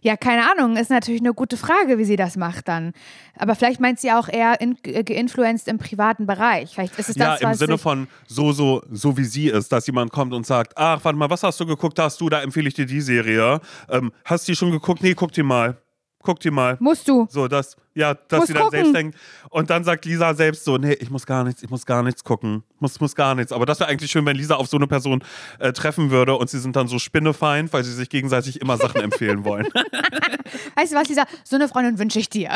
Ja, 0.01 0.17
keine 0.17 0.49
Ahnung, 0.51 0.77
ist 0.77 0.89
natürlich 0.89 1.21
eine 1.21 1.33
gute 1.33 1.57
Frage, 1.57 1.97
wie 1.97 2.05
sie 2.05 2.15
das 2.15 2.37
macht 2.37 2.67
dann. 2.67 2.93
Aber 3.37 3.55
vielleicht 3.55 3.79
meint 3.79 3.99
sie 3.99 4.11
auch 4.11 4.27
eher 4.29 4.59
in, 4.61 4.77
äh, 4.83 5.03
geinfluenced 5.03 5.67
im 5.67 5.77
privaten 5.77 6.25
Bereich. 6.25 6.73
Vielleicht 6.73 6.97
ist 6.99 7.09
es 7.09 7.15
Ja, 7.15 7.33
das, 7.33 7.41
im 7.41 7.49
was 7.49 7.59
Sinne 7.59 7.77
von 7.77 8.07
so, 8.27 8.51
so, 8.51 8.81
so 8.91 9.17
wie 9.17 9.25
sie 9.25 9.47
ist, 9.47 9.71
dass 9.71 9.87
jemand 9.87 10.11
kommt 10.11 10.33
und 10.33 10.45
sagt, 10.45 10.73
ach, 10.77 11.03
warte 11.03 11.17
mal, 11.17 11.29
was 11.29 11.43
hast 11.43 11.59
du 11.59 11.65
geguckt? 11.65 11.99
Hast 11.99 12.19
du, 12.21 12.29
da 12.29 12.41
empfehle 12.41 12.67
ich 12.67 12.73
dir 12.73 12.85
die 12.85 13.01
Serie. 13.01 13.59
Ähm, 13.89 14.11
hast 14.23 14.47
du 14.47 14.51
die 14.51 14.55
schon 14.55 14.71
geguckt? 14.71 15.01
Nee, 15.03 15.13
guck 15.13 15.31
die 15.31 15.43
mal. 15.43 15.77
Guck 16.25 16.39
die 16.39 16.49
mal. 16.51 16.75
Musst 16.79 17.07
du. 17.07 17.27
So, 17.29 17.47
dass, 17.47 17.77
ja, 17.93 18.15
dass 18.15 18.39
Muss 18.39 18.47
sie 18.47 18.53
dann 18.53 18.63
gucken. 18.63 18.79
selbst 18.79 18.95
denkt. 18.95 19.17
Und 19.51 19.69
dann 19.69 19.83
sagt 19.83 20.05
Lisa 20.05 20.33
selbst 20.33 20.65
so, 20.65 20.77
nee, 20.77 20.93
ich 20.93 21.09
muss 21.11 21.25
gar 21.25 21.43
nichts, 21.43 21.61
ich 21.63 21.69
muss 21.69 21.85
gar 21.85 22.01
nichts 22.03 22.23
gucken. 22.23 22.63
Muss, 22.79 22.99
muss 22.99 23.15
gar 23.15 23.35
nichts. 23.35 23.51
Aber 23.51 23.65
das 23.65 23.79
wäre 23.79 23.89
eigentlich 23.89 24.11
schön, 24.11 24.25
wenn 24.25 24.35
Lisa 24.35 24.55
auf 24.55 24.67
so 24.67 24.75
eine 24.77 24.87
Person 24.87 25.23
äh, 25.59 25.71
treffen 25.71 26.09
würde 26.09 26.35
und 26.35 26.49
sie 26.49 26.59
sind 26.59 26.75
dann 26.75 26.87
so 26.87 26.99
spinnefeind, 26.99 27.71
weil 27.71 27.83
sie 27.83 27.93
sich 27.93 28.09
gegenseitig 28.09 28.59
immer 28.59 28.75
Sachen 28.77 29.01
empfehlen 29.01 29.45
wollen. 29.45 29.67
Weißt 30.75 30.91
du 30.91 30.97
was, 30.97 31.07
Lisa? 31.07 31.25
So 31.43 31.55
eine 31.55 31.67
Freundin 31.67 31.97
wünsche 31.99 32.19
ich 32.19 32.29
dir. 32.29 32.49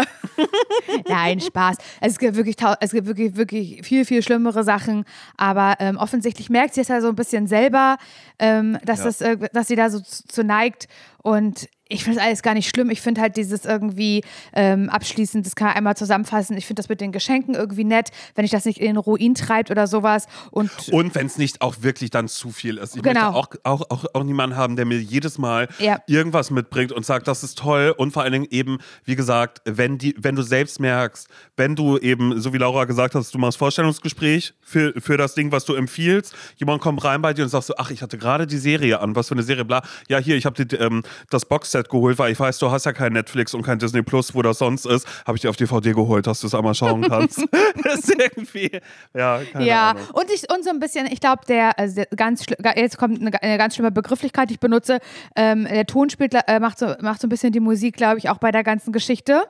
Nein, 1.07 1.39
Spaß. 1.39 1.77
Es 2.01 2.17
gibt 2.19 2.35
wirklich, 2.35 2.55
es 2.79 2.91
gibt 2.91 3.07
wirklich, 3.07 3.35
wirklich 3.35 3.85
viel, 3.85 4.05
viel 4.05 4.23
schlimmere 4.23 4.63
Sachen. 4.63 5.05
Aber 5.37 5.75
ähm, 5.79 5.97
offensichtlich 5.97 6.49
merkt 6.49 6.73
sie 6.73 6.81
es 6.81 6.87
ja 6.87 7.01
so 7.01 7.07
ein 7.09 7.15
bisschen 7.15 7.47
selber, 7.47 7.97
ähm, 8.39 8.77
dass, 8.83 8.99
Ja. 8.99 9.05
das, 9.05 9.21
äh, 9.21 9.37
dass 9.53 9.67
sie 9.67 9.75
da 9.75 9.89
so 9.89 9.99
zu, 9.99 10.27
zu 10.27 10.43
neigt. 10.43 10.87
Und 11.21 11.67
ich 11.91 12.03
finde 12.03 12.19
das 12.19 12.25
alles 12.27 12.41
gar 12.43 12.53
nicht 12.53 12.69
schlimm. 12.69 12.89
Ich 12.91 13.01
finde 13.01 13.19
halt 13.19 13.35
dieses 13.35 13.65
irgendwie 13.65 14.23
ähm, 14.53 14.89
abschließend, 14.89 15.45
das 15.45 15.55
kann 15.55 15.67
man 15.69 15.75
einmal 15.77 15.97
zusammenfassen. 15.97 16.55
Ich 16.55 16.67
finde 16.67 16.81
das 16.81 16.87
mit 16.89 17.01
den 17.01 17.11
Geschenken 17.11 17.55
irgendwie 17.55 17.83
nett, 17.83 18.09
wenn 18.35 18.45
ich 18.45 18.51
das 18.51 18.65
nicht 18.65 18.79
in 18.79 18.85
den 18.87 18.97
Ruin 18.97 19.33
treibt 19.33 19.71
oder 19.71 19.87
sowas. 19.87 20.27
Und 20.51 20.69
Und 20.91 21.15
wenn 21.15 21.25
es 21.25 21.37
nicht 21.39 21.61
auch 21.61 21.77
wirklich 21.81 22.11
dann 22.11 22.27
zu 22.27 22.51
viel 22.51 22.77
ist. 22.77 22.95
Ich 22.95 23.01
Genau. 23.01 23.31
möchte 23.33 23.35
auch, 23.65 23.81
auch, 23.81 23.89
auch, 23.89 24.05
auch 24.13 24.23
niemanden 24.23 24.55
haben, 24.55 24.75
der 24.75 24.85
mir 24.85 24.99
jedes 24.99 25.39
Mal 25.39 25.67
Ja. 25.79 25.99
irgendwas 26.07 26.51
mitbringt 26.51 26.91
und 26.91 27.05
sagt, 27.07 27.27
das 27.27 27.43
ist 27.43 27.57
toll. 27.57 27.93
Und 27.97 28.11
vor 28.11 28.21
allen 28.21 28.33
Dingen 28.33 28.47
eben, 28.51 28.77
wie 29.05 29.15
gesagt, 29.15 29.61
wenn, 29.65 29.97
die, 29.97 30.13
wenn 30.19 30.35
du 30.35 30.43
selbst 30.43 30.79
merkst, 30.79 31.27
wenn 31.57 31.75
du 31.75 31.97
eben, 31.97 32.39
so 32.39 32.53
wie 32.53 32.57
Laura 32.59 32.85
gesagt 32.85 33.15
hast, 33.15 33.33
du 33.33 33.39
machst 33.39 33.57
Vorstellungsgespräch 33.57 34.53
für, 34.61 34.93
für 35.01 35.17
das 35.17 35.33
Ding, 35.33 35.51
was 35.51 35.65
du 35.65 35.73
empfiehlst, 35.73 36.35
jemand 36.57 36.81
kommt 36.81 37.03
rein 37.03 37.21
bei 37.23 37.33
dir 37.33 37.43
und 37.43 37.49
sagt 37.49 37.65
so, 37.65 37.73
ach, 37.77 37.89
ich 37.89 38.03
hatte 38.03 38.19
gerade 38.19 38.45
die 38.45 38.57
Serie 38.59 38.99
an, 38.99 39.15
was 39.15 39.27
für 39.29 39.33
eine 39.33 39.43
Serie, 39.43 39.65
bla. 39.65 39.81
Ja, 40.07 40.19
hier, 40.19 40.35
ich 40.35 40.45
habe 40.45 40.61
ähm, 40.77 41.01
das 41.31 41.45
Boxset 41.45 41.78
geholt, 41.87 42.19
weil 42.19 42.31
ich 42.33 42.39
weiß, 42.39 42.57
du 42.57 42.69
hast 42.71 42.85
ja 42.85 42.91
kein 42.91 43.13
Netflix 43.13 43.53
und 43.53 43.61
kein 43.61 43.79
Disney 43.79 44.01
Plus, 44.01 44.35
wo 44.35 44.41
das 44.41 44.57
sonst 44.57 44.85
ist. 44.85 45.07
Habe 45.25 45.37
ich 45.37 45.41
dir 45.41 45.49
auf 45.49 45.55
DVD 45.55 45.93
geholt, 45.93 46.27
dass 46.27 46.41
du 46.41 46.47
es 46.47 46.55
einmal 46.55 46.73
schauen 46.73 47.03
kannst. 47.07 47.39
das 47.83 47.99
ist 47.99 48.19
irgendwie, 48.19 48.81
ja, 49.13 49.39
keine 49.53 49.65
Ja, 49.65 49.91
Ahnung. 49.91 50.03
und 50.13 50.29
ich 50.29 50.51
und 50.53 50.63
so 50.65 50.71
ein 50.71 50.79
bisschen, 50.79 51.05
ich 51.05 51.21
glaube, 51.21 51.43
der, 51.47 51.77
also 51.79 51.95
der 51.95 52.07
ganz 52.07 52.45
jetzt 52.75 52.97
kommt 52.97 53.21
eine, 53.21 53.41
eine 53.41 53.57
ganz 53.57 53.75
schlimme 53.75 53.91
Begrifflichkeit, 53.91 54.49
die 54.49 54.55
ich 54.55 54.59
benutze. 54.59 54.99
Ähm, 55.35 55.65
der 55.65 55.85
Tonspieler 55.85 56.41
äh, 56.47 56.59
macht, 56.59 56.79
so, 56.79 56.93
macht 57.01 57.21
so 57.21 57.27
ein 57.27 57.29
bisschen 57.29 57.53
die 57.53 57.59
Musik, 57.61 57.95
glaube 57.95 58.17
ich, 58.17 58.29
auch 58.29 58.39
bei 58.39 58.51
der 58.51 58.63
ganzen 58.63 58.91
Geschichte. 58.91 59.43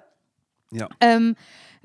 Ja. 0.72 0.88
Ähm, 1.00 1.36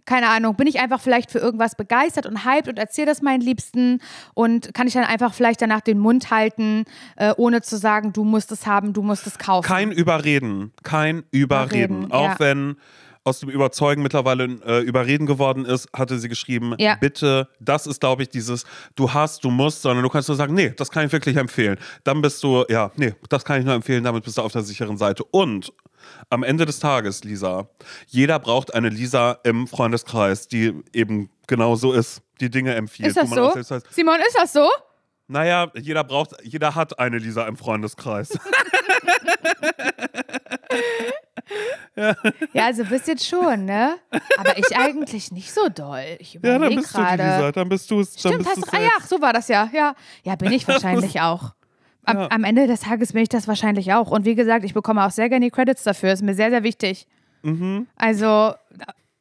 keine 0.06 0.28
Ahnung, 0.28 0.54
bin 0.56 0.66
ich 0.66 0.80
einfach 0.80 1.00
vielleicht 1.00 1.30
für 1.30 1.38
irgendwas 1.38 1.76
begeistert 1.76 2.26
und 2.26 2.44
hyped 2.44 2.68
und 2.68 2.78
erzähle 2.78 3.06
das 3.06 3.22
meinen 3.22 3.40
Liebsten 3.40 4.00
und 4.34 4.74
kann 4.74 4.86
ich 4.86 4.94
dann 4.94 5.04
einfach 5.04 5.34
vielleicht 5.34 5.62
danach 5.62 5.80
den 5.80 5.98
Mund 5.98 6.30
halten, 6.30 6.84
äh, 7.16 7.32
ohne 7.36 7.62
zu 7.62 7.76
sagen, 7.76 8.12
du 8.12 8.24
musst 8.24 8.52
es 8.52 8.66
haben, 8.66 8.92
du 8.92 9.02
musst 9.02 9.26
es 9.26 9.38
kaufen. 9.38 9.66
Kein 9.66 9.92
Überreden. 9.92 10.72
Kein 10.82 11.24
Überreden. 11.30 12.04
Überreden, 12.04 12.12
Auch 12.12 12.30
ja. 12.30 12.38
wenn 12.38 12.76
aus 13.24 13.40
dem 13.40 13.48
Überzeugen 13.48 14.02
mittlerweile 14.02 14.44
äh, 14.66 14.80
Überreden 14.82 15.26
geworden 15.26 15.64
ist, 15.64 15.88
hatte 15.94 16.18
sie 16.18 16.28
geschrieben, 16.28 16.74
Ja. 16.78 16.96
bitte, 16.96 17.48
das 17.58 17.86
ist, 17.86 18.00
glaube 18.00 18.22
ich, 18.22 18.28
dieses, 18.28 18.64
du 18.96 19.12
hast, 19.12 19.42
du 19.44 19.50
musst, 19.50 19.82
sondern 19.82 20.02
du 20.02 20.10
kannst 20.10 20.28
nur 20.28 20.36
sagen, 20.36 20.54
nee, 20.54 20.70
das 20.76 20.90
kann 20.90 21.06
ich 21.06 21.12
wirklich 21.12 21.36
empfehlen. 21.36 21.78
Dann 22.04 22.20
bist 22.20 22.42
du, 22.42 22.64
ja, 22.68 22.90
nee, 22.96 23.14
das 23.30 23.44
kann 23.44 23.58
ich 23.60 23.64
nur 23.64 23.74
empfehlen, 23.74 24.04
damit 24.04 24.24
bist 24.24 24.36
du 24.38 24.42
auf 24.42 24.52
der 24.52 24.62
sicheren 24.62 24.98
Seite. 24.98 25.24
Und 25.24 25.72
am 26.28 26.42
Ende 26.42 26.66
des 26.66 26.80
Tages, 26.80 27.24
Lisa, 27.24 27.68
jeder 28.06 28.38
braucht 28.38 28.74
eine 28.74 28.90
Lisa 28.90 29.38
im 29.42 29.66
Freundeskreis, 29.66 30.46
die 30.48 30.74
eben 30.92 31.30
genau 31.46 31.76
so 31.76 31.92
ist, 31.94 32.20
die 32.40 32.50
Dinge 32.50 32.74
empfiehlt. 32.74 33.08
ist 33.08 33.16
das 33.16 33.30
so? 33.30 33.52
Simon, 33.90 34.16
ist 34.26 34.36
das 34.36 34.52
so? 34.52 34.68
Naja, 35.28 35.70
jeder 35.80 36.04
braucht, 36.04 36.32
jeder 36.42 36.74
hat 36.74 36.98
eine 36.98 37.16
Lisa 37.16 37.46
im 37.46 37.56
Freundeskreis. 37.56 38.38
Ja, 42.52 42.66
also 42.66 42.84
bist 42.84 43.06
jetzt 43.06 43.26
schon, 43.26 43.64
ne? 43.64 43.96
Aber 44.38 44.58
ich 44.58 44.76
eigentlich 44.76 45.30
nicht 45.30 45.52
so 45.52 45.68
doll. 45.68 46.16
Ich 46.18 46.34
ja, 46.34 46.58
dann 46.58 46.74
bist 46.74 46.94
du 46.94 46.98
die 47.04 47.10
Lisa, 47.12 47.52
dann 47.52 47.68
bist 47.68 47.90
du 47.90 48.00
es. 48.00 48.18
Stimmt, 48.18 48.46
hast 48.46 48.58
du, 48.58 48.76
ah 48.76 48.80
ja, 48.80 48.90
so 49.06 49.20
war 49.20 49.32
das 49.32 49.48
ja. 49.48 49.68
Ja, 49.72 49.94
ja 50.24 50.36
bin 50.36 50.52
ich 50.52 50.66
wahrscheinlich 50.68 51.20
auch. 51.20 51.54
Am, 52.04 52.18
Ja. 52.18 52.30
am 52.30 52.44
Ende 52.44 52.66
des 52.66 52.80
Tages 52.80 53.12
bin 53.12 53.22
ich 53.22 53.28
das 53.28 53.48
wahrscheinlich 53.48 53.92
auch. 53.94 54.10
Und 54.10 54.24
wie 54.24 54.34
gesagt, 54.34 54.64
ich 54.64 54.74
bekomme 54.74 55.04
auch 55.04 55.10
sehr 55.10 55.28
gerne 55.28 55.46
die 55.46 55.50
Credits 55.50 55.84
dafür. 55.84 56.12
Ist 56.12 56.22
mir 56.22 56.34
sehr, 56.34 56.50
sehr 56.50 56.62
wichtig. 56.62 57.06
Mhm. 57.42 57.86
Also, 57.96 58.54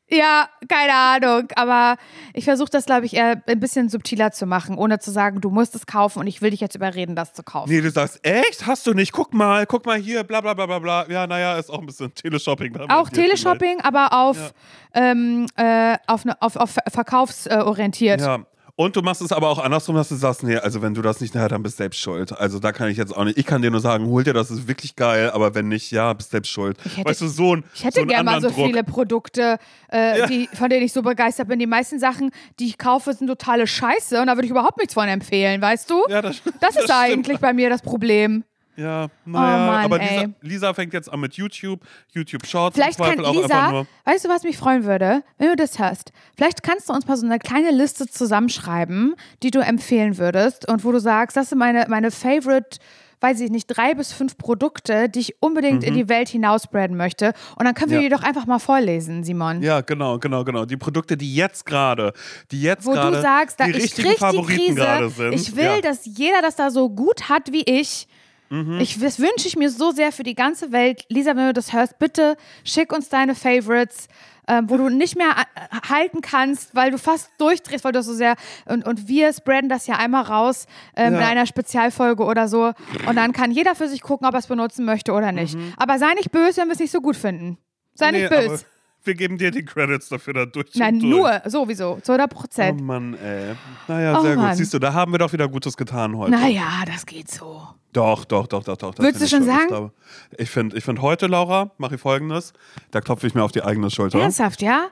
ja, 0.09 0.47
keine 0.67 0.93
Ahnung. 0.93 1.47
Aber 1.55 1.97
ich 2.33 2.45
versuche 2.45 2.69
das, 2.69 2.85
glaube 2.85 3.05
ich, 3.05 3.15
eher 3.15 3.41
ein 3.47 3.59
bisschen 3.59 3.89
subtiler 3.89 4.31
zu 4.31 4.45
machen, 4.45 4.77
ohne 4.77 4.99
zu 4.99 5.11
sagen, 5.11 5.41
du 5.41 5.49
musst 5.49 5.75
es 5.75 5.85
kaufen 5.85 6.19
und 6.19 6.27
ich 6.27 6.41
will 6.41 6.51
dich 6.51 6.59
jetzt 6.59 6.75
überreden, 6.75 7.15
das 7.15 7.33
zu 7.33 7.43
kaufen. 7.43 7.69
Nee, 7.69 7.81
du 7.81 7.89
sagst, 7.89 8.19
echt? 8.25 8.65
Hast 8.67 8.85
du 8.85 8.93
nicht? 8.93 9.11
Guck 9.11 9.33
mal, 9.33 9.65
guck 9.65 9.85
mal 9.85 9.97
hier, 9.97 10.23
bla 10.23 10.41
bla 10.41 10.53
bla 10.53 10.65
bla 10.65 10.79
bla. 10.79 11.05
Ja, 11.09 11.25
naja, 11.27 11.57
ist 11.57 11.69
auch 11.69 11.79
ein 11.79 11.85
bisschen 11.85 12.13
Teleshopping. 12.13 12.75
Auch 12.89 13.09
dir 13.09 13.15
vielleicht. 13.23 13.43
Teleshopping, 13.43 13.81
aber 13.81 14.13
auf, 14.13 14.53
ähm, 14.93 15.47
äh, 15.55 15.97
auf, 16.07 16.25
ne, 16.25 16.35
auf, 16.41 16.55
auf 16.55 16.77
verkaufsorientiert. 16.91 18.21
Ja. 18.21 18.45
Und 18.75 18.95
du 18.95 19.01
machst 19.03 19.21
es 19.21 19.31
aber 19.31 19.49
auch 19.49 19.59
andersrum, 19.59 19.95
dass 19.95 20.09
du 20.09 20.15
sagst, 20.15 20.41
nee, 20.41 20.55
also 20.57 20.81
wenn 20.81 20.95
du 20.95 21.03
das 21.03 21.21
nicht, 21.21 21.35
naja, 21.35 21.47
dann 21.47 21.61
bist 21.61 21.75
du 21.77 21.83
selbst 21.83 21.99
schuld. 21.99 22.31
Also 22.35 22.57
da 22.57 22.71
kann 22.71 22.89
ich 22.89 22.97
jetzt 22.97 23.15
auch 23.15 23.23
nicht. 23.23 23.37
Ich 23.37 23.45
kann 23.45 23.61
dir 23.61 23.69
nur 23.69 23.79
sagen, 23.81 24.07
hol 24.07 24.23
dir 24.23 24.33
das, 24.33 24.49
ist 24.49 24.67
wirklich 24.67 24.95
geil, 24.95 25.29
aber 25.29 25.53
wenn 25.53 25.67
nicht, 25.67 25.91
ja, 25.91 26.11
bist 26.13 26.31
selbst 26.31 26.49
schuld. 26.49 26.77
hätte- 26.95 27.07
weißt 27.07 27.21
du, 27.21 27.27
so 27.27 27.55
ein 27.55 27.63
Ich 27.75 27.83
hätte 27.83 27.99
so 28.01 28.05
gerne 28.07 28.23
mal 28.31 28.41
so 28.41 28.49
Druck. 28.49 28.65
viele 28.65 28.83
Produkte, 28.83 29.59
äh, 29.91 30.17
Ja. 30.19 30.25
die, 30.25 30.49
von 30.53 30.69
denen 30.71 30.83
ich 30.85 30.91
so 30.91 31.03
begeistert 31.03 31.47
bin. 31.49 31.59
Die 31.59 31.67
meisten 31.67 31.99
Sachen, 31.99 32.31
die 32.59 32.65
ich 32.65 32.79
kaufe, 32.79 33.13
sind 33.13 33.27
totale 33.27 33.67
Scheiße 33.67 34.19
und 34.19 34.25
da 34.25 34.33
würde 34.35 34.45
ich 34.45 34.51
überhaupt 34.51 34.79
nichts 34.79 34.95
von 34.95 35.07
empfehlen, 35.07 35.61
weißt 35.61 35.89
du? 35.91 36.01
Ja, 36.09 36.23
das, 36.23 36.41
das 36.59 36.69
ist 36.75 36.83
stimmt. 36.85 36.91
eigentlich 36.91 37.37
bei 37.39 37.53
mir 37.53 37.69
das 37.69 37.83
Problem. 37.83 38.43
Ja, 38.75 39.07
naja, 39.25 39.67
Oh 39.67 39.71
Mann, 39.71 39.85
aber 39.85 39.99
Lisa. 39.99 40.25
Lisa 40.41 40.73
fängt 40.73 40.93
jetzt 40.93 41.11
an 41.11 41.19
mit 41.19 41.35
YouTube, 41.35 41.81
YouTube 42.11 42.45
Shorts 42.47 42.75
Vielleicht 42.75 42.97
kann 42.97 43.07
Zweifel 43.19 43.25
auch 43.25 43.29
einfach 43.35 43.41
Lisa, 43.43 43.71
nur. 43.71 43.87
weißt 44.05 44.25
du, 44.25 44.29
was 44.29 44.43
mich 44.43 44.57
freuen 44.57 44.83
würde, 44.85 45.23
wenn 45.37 45.49
du 45.49 45.55
das 45.55 45.77
hörst? 45.77 46.11
Vielleicht 46.35 46.63
kannst 46.63 46.89
du 46.89 46.93
uns 46.93 47.07
mal 47.07 47.15
so 47.17 47.25
eine 47.25 47.37
kleine 47.39 47.71
Liste 47.71 48.07
zusammenschreiben, 48.07 49.15
die 49.43 49.51
du 49.51 49.59
empfehlen 49.59 50.17
würdest 50.17 50.67
und 50.67 50.83
wo 50.83 50.91
du 50.91 50.99
sagst, 50.99 51.37
das 51.37 51.49
sind 51.49 51.57
meine, 51.59 51.85
meine 51.87 52.09
Favorite, 52.11 52.79
weiß 53.21 53.39
ich 53.39 53.51
nicht, 53.51 53.67
drei 53.67 53.93
bis 53.93 54.11
fünf 54.11 54.37
Produkte, 54.37 55.07
die 55.07 55.19
ich 55.19 55.35
unbedingt 55.41 55.83
in 55.85 55.93
die 55.93 56.09
Welt 56.09 56.27
hinausbreaden 56.27 56.97
möchte. 56.97 57.33
Und 57.55 57.65
dann 57.65 57.73
können 57.73 57.91
wir 57.91 57.99
Mhm. 57.99 58.03
Ja. 58.03 58.09
die 58.09 58.15
doch 58.15 58.23
einfach 58.23 58.45
mal 58.47 58.59
vorlesen, 58.59 59.23
Simon. 59.23 59.61
Ja, 59.61 59.79
genau, 59.81 60.19
genau, 60.19 60.43
genau. 60.43 60.65
Die 60.65 60.75
Produkte, 60.75 61.15
die 61.15 61.33
jetzt 61.33 61.65
gerade, 61.65 62.11
die 62.51 62.61
jetzt 62.61 62.85
wo 62.85 62.91
gerade 62.91 63.15
du 63.15 63.21
sagst, 63.21 63.59
da 63.61 63.67
ich 63.67 63.95
krieg 63.95 64.17
die 64.17 64.41
Krise. 64.43 65.09
sind. 65.15 65.33
Ich 65.35 65.55
will, 65.55 65.63
ja. 65.63 65.81
dass 65.81 66.01
jeder 66.05 66.41
das 66.41 66.57
da 66.57 66.69
so 66.69 66.89
gut 66.89 67.29
hat 67.29 67.51
wie 67.53 67.63
ich. 67.63 68.07
Mhm. 68.53 68.79
Ich, 68.79 68.99
das 68.99 69.19
wünsche 69.19 69.47
ich 69.47 69.55
mir 69.55 69.69
so 69.69 69.91
sehr 69.91 70.11
für 70.11 70.23
die 70.23 70.35
ganze 70.35 70.71
Welt. 70.71 71.05
Lisa, 71.09 71.35
wenn 71.35 71.47
du 71.47 71.53
das 71.53 71.73
hörst, 71.73 71.97
bitte 71.99 72.37
schick 72.63 72.93
uns 72.93 73.09
deine 73.09 73.33
Favorites, 73.35 74.07
ähm, 74.47 74.69
wo 74.69 74.77
du 74.77 74.89
nicht 74.89 75.15
mehr 75.17 75.29
äh, 75.31 75.87
halten 75.89 76.21
kannst, 76.21 76.75
weil 76.75 76.91
du 76.91 76.97
fast 76.97 77.31
durchdrehst, 77.39 77.83
weil 77.83 77.93
du 77.93 78.03
so 78.03 78.13
sehr. 78.13 78.35
Und, 78.65 78.85
und 78.85 79.07
wir 79.07 79.31
spreaden 79.33 79.69
das 79.69 79.87
ja 79.87 79.95
einmal 79.95 80.23
raus 80.23 80.67
ähm, 80.95 81.13
Ja. 81.13 81.19
in 81.19 81.25
einer 81.25 81.45
Spezialfolge 81.45 82.23
oder 82.23 82.47
so. 82.47 82.73
Und 83.07 83.15
dann 83.15 83.31
kann 83.33 83.51
jeder 83.51 83.73
für 83.73 83.87
sich 83.87 84.01
gucken, 84.01 84.27
ob 84.27 84.33
er 84.33 84.39
es 84.39 84.47
benutzen 84.47 84.85
möchte 84.85 85.13
oder 85.13 85.31
nicht. 85.31 85.57
Aber 85.77 85.97
sei 85.97 86.13
nicht 86.13 86.31
böse, 86.31 86.61
wenn 86.61 86.67
wir 86.67 86.73
es 86.73 86.79
nicht 86.79 86.91
so 86.91 87.01
gut 87.01 87.15
finden. 87.15 87.57
Sei 87.95 88.11
Mhm. 88.11 88.17
Nee, 88.17 88.21
nicht 88.23 88.29
böse. 88.31 88.65
Wir 89.05 89.15
geben 89.15 89.37
dir 89.37 89.51
die 89.51 89.65
Credits 89.65 90.09
dafür 90.09 90.33
da 90.33 90.45
durch. 90.45 90.73
Nein, 90.75 90.99
durch. 90.99 91.11
nur, 91.11 91.41
sowieso, 91.45 91.99
zu 92.01 92.13
100% 92.13 92.23
Oh 92.23 92.27
Prozent. 92.27 92.81
Mann, 92.81 93.15
ey. 93.15 93.55
Naja, 93.87 94.17
Oh 94.17 94.21
sehr 94.21 94.35
gut. 94.35 94.43
Mann. 94.43 94.55
Siehst 94.55 94.73
du, 94.73 94.79
da 94.79 94.93
haben 94.93 95.11
wir 95.11 95.19
doch 95.19 95.33
wieder 95.33 95.47
Gutes 95.49 95.75
getan 95.75 96.17
heute. 96.17 96.31
naja, 96.31 96.83
das 96.85 97.05
geht 97.05 97.29
so. 97.29 97.67
Doch, 97.91 98.25
doch, 98.25 98.47
doch, 98.47 98.63
doch, 98.63 98.75
doch. 98.77 98.97
Würdest 98.97 99.21
du 99.23 99.27
schon 99.27 99.43
sagen? 99.43 99.91
ich 100.37 100.49
finde 100.49 100.77
ich 100.77 100.83
find 100.83 101.01
heute, 101.01 101.27
Laura, 101.27 101.71
mache 101.77 101.95
ich 101.95 102.01
folgendes. 102.01 102.53
Da 102.91 103.01
klopfe 103.01 103.27
ich 103.27 103.35
mir 103.35 103.43
auf 103.43 103.51
die 103.51 103.61
eigene 103.61 103.91
Schulter 103.91 104.19
Ernsthaft, 104.19 104.61
ja? 104.61 104.87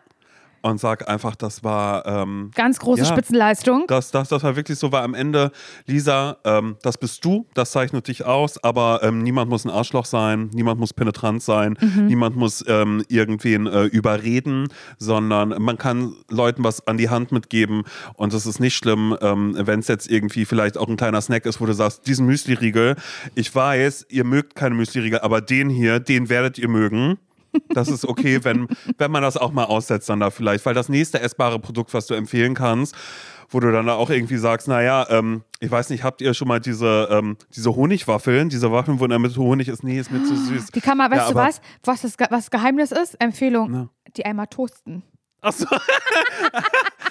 Und 0.61 0.79
sage 0.79 1.07
einfach, 1.07 1.35
das 1.35 1.63
war. 1.63 2.05
Ähm, 2.05 2.51
Ganz 2.55 2.79
große 2.79 3.01
Ja. 3.03 3.07
Spitzenleistung. 3.07 3.85
das, 3.87 4.11
das, 4.11 4.29
das 4.29 4.43
war 4.43 4.55
wirklich 4.55 4.77
so, 4.77 4.91
weil 4.91 5.03
am 5.03 5.13
Ende, 5.13 5.51
Lisa, 5.85 6.37
ähm, 6.43 6.77
das 6.81 6.97
bist 6.97 7.23
du, 7.25 7.45
das 7.53 7.71
zeichnet 7.71 8.07
dich 8.07 8.25
aus, 8.25 8.63
aber 8.63 9.01
ähm, 9.03 9.23
niemand 9.23 9.49
muss 9.49 9.65
ein 9.65 9.69
Arschloch 9.71 10.05
sein, 10.05 10.49
niemand 10.53 10.79
muss 10.79 10.93
penetrant 10.93 11.41
sein, 11.43 11.77
Mhm. 11.81 12.05
niemand 12.07 12.35
muss 12.35 12.63
ähm, 12.67 13.03
irgendwen 13.07 13.65
äh, 13.67 13.85
überreden, 13.85 14.67
sondern 14.97 15.49
man 15.61 15.77
kann 15.77 16.13
Leuten 16.29 16.63
was 16.63 16.85
an 16.87 16.97
die 16.97 17.09
Hand 17.09 17.31
mitgeben 17.31 17.83
und 18.15 18.33
es 18.33 18.45
ist 18.45 18.59
nicht 18.59 18.75
schlimm, 18.75 19.15
ähm, 19.21 19.55
wenn 19.57 19.79
es 19.79 19.87
jetzt 19.87 20.09
irgendwie 20.09 20.45
vielleicht 20.45 20.77
auch 20.77 20.87
ein 20.87 20.97
kleiner 20.97 21.21
Snack 21.21 21.45
ist, 21.45 21.59
wo 21.61 21.65
du 21.65 21.73
sagst, 21.73 22.07
diesen 22.07 22.25
Müsli-Riegel, 22.27 22.95
ich 23.35 23.53
weiß, 23.53 24.05
ihr 24.09 24.23
mögt 24.23 24.55
keine 24.55 24.75
Müsli-Riegel, 24.75 25.19
aber 25.19 25.41
den 25.41 25.69
hier, 25.69 25.99
den 25.99 26.29
werdet 26.29 26.57
ihr 26.57 26.67
mögen. 26.67 27.17
Das 27.69 27.87
ist 27.89 28.05
okay, 28.05 28.43
wenn, 28.43 28.67
wenn 28.97 29.11
man 29.11 29.21
das 29.23 29.37
auch 29.37 29.51
mal 29.51 29.65
aussetzt 29.65 30.09
dann 30.09 30.19
da 30.19 30.29
vielleicht, 30.29 30.65
weil 30.65 30.73
das 30.73 30.89
nächste 30.89 31.19
essbare 31.21 31.59
Produkt, 31.59 31.93
was 31.93 32.07
du 32.07 32.13
empfehlen 32.13 32.53
kannst, 32.53 32.95
wo 33.49 33.59
du 33.59 33.71
dann 33.71 33.85
da 33.85 33.93
auch 33.95 34.09
irgendwie 34.09 34.37
sagst, 34.37 34.67
naja, 34.67 35.05
ähm, 35.09 35.43
ich 35.59 35.69
weiß 35.69 35.89
nicht, 35.89 36.03
habt 36.03 36.21
ihr 36.21 36.33
schon 36.33 36.47
mal 36.47 36.59
diese, 36.59 37.09
ähm, 37.11 37.37
diese 37.53 37.75
Honigwaffeln, 37.75 38.49
diese 38.49 38.71
Waffeln, 38.71 38.99
wo 38.99 39.07
der 39.07 39.19
Mitte 39.19 39.37
Honig 39.39 39.67
ist? 39.67 39.83
Nee, 39.83 39.99
ist 39.99 40.11
mir 40.11 40.23
zu 40.23 40.35
süß. 40.35 40.67
Die 40.67 40.81
kann 40.81 40.97
man, 40.97 41.11
weißt 41.11 41.27
Ja, 41.27 41.29
du 41.29 41.35
was? 41.35 41.61
Was 41.83 42.01
das 42.01 42.15
was 42.29 42.49
Geheimnis 42.49 42.91
ist? 42.91 43.15
Empfehlung. 43.21 43.69
Na. 43.71 43.89
Die 44.15 44.25
einmal 44.25 44.47
toasten. 44.47 45.03
Achso. 45.41 45.65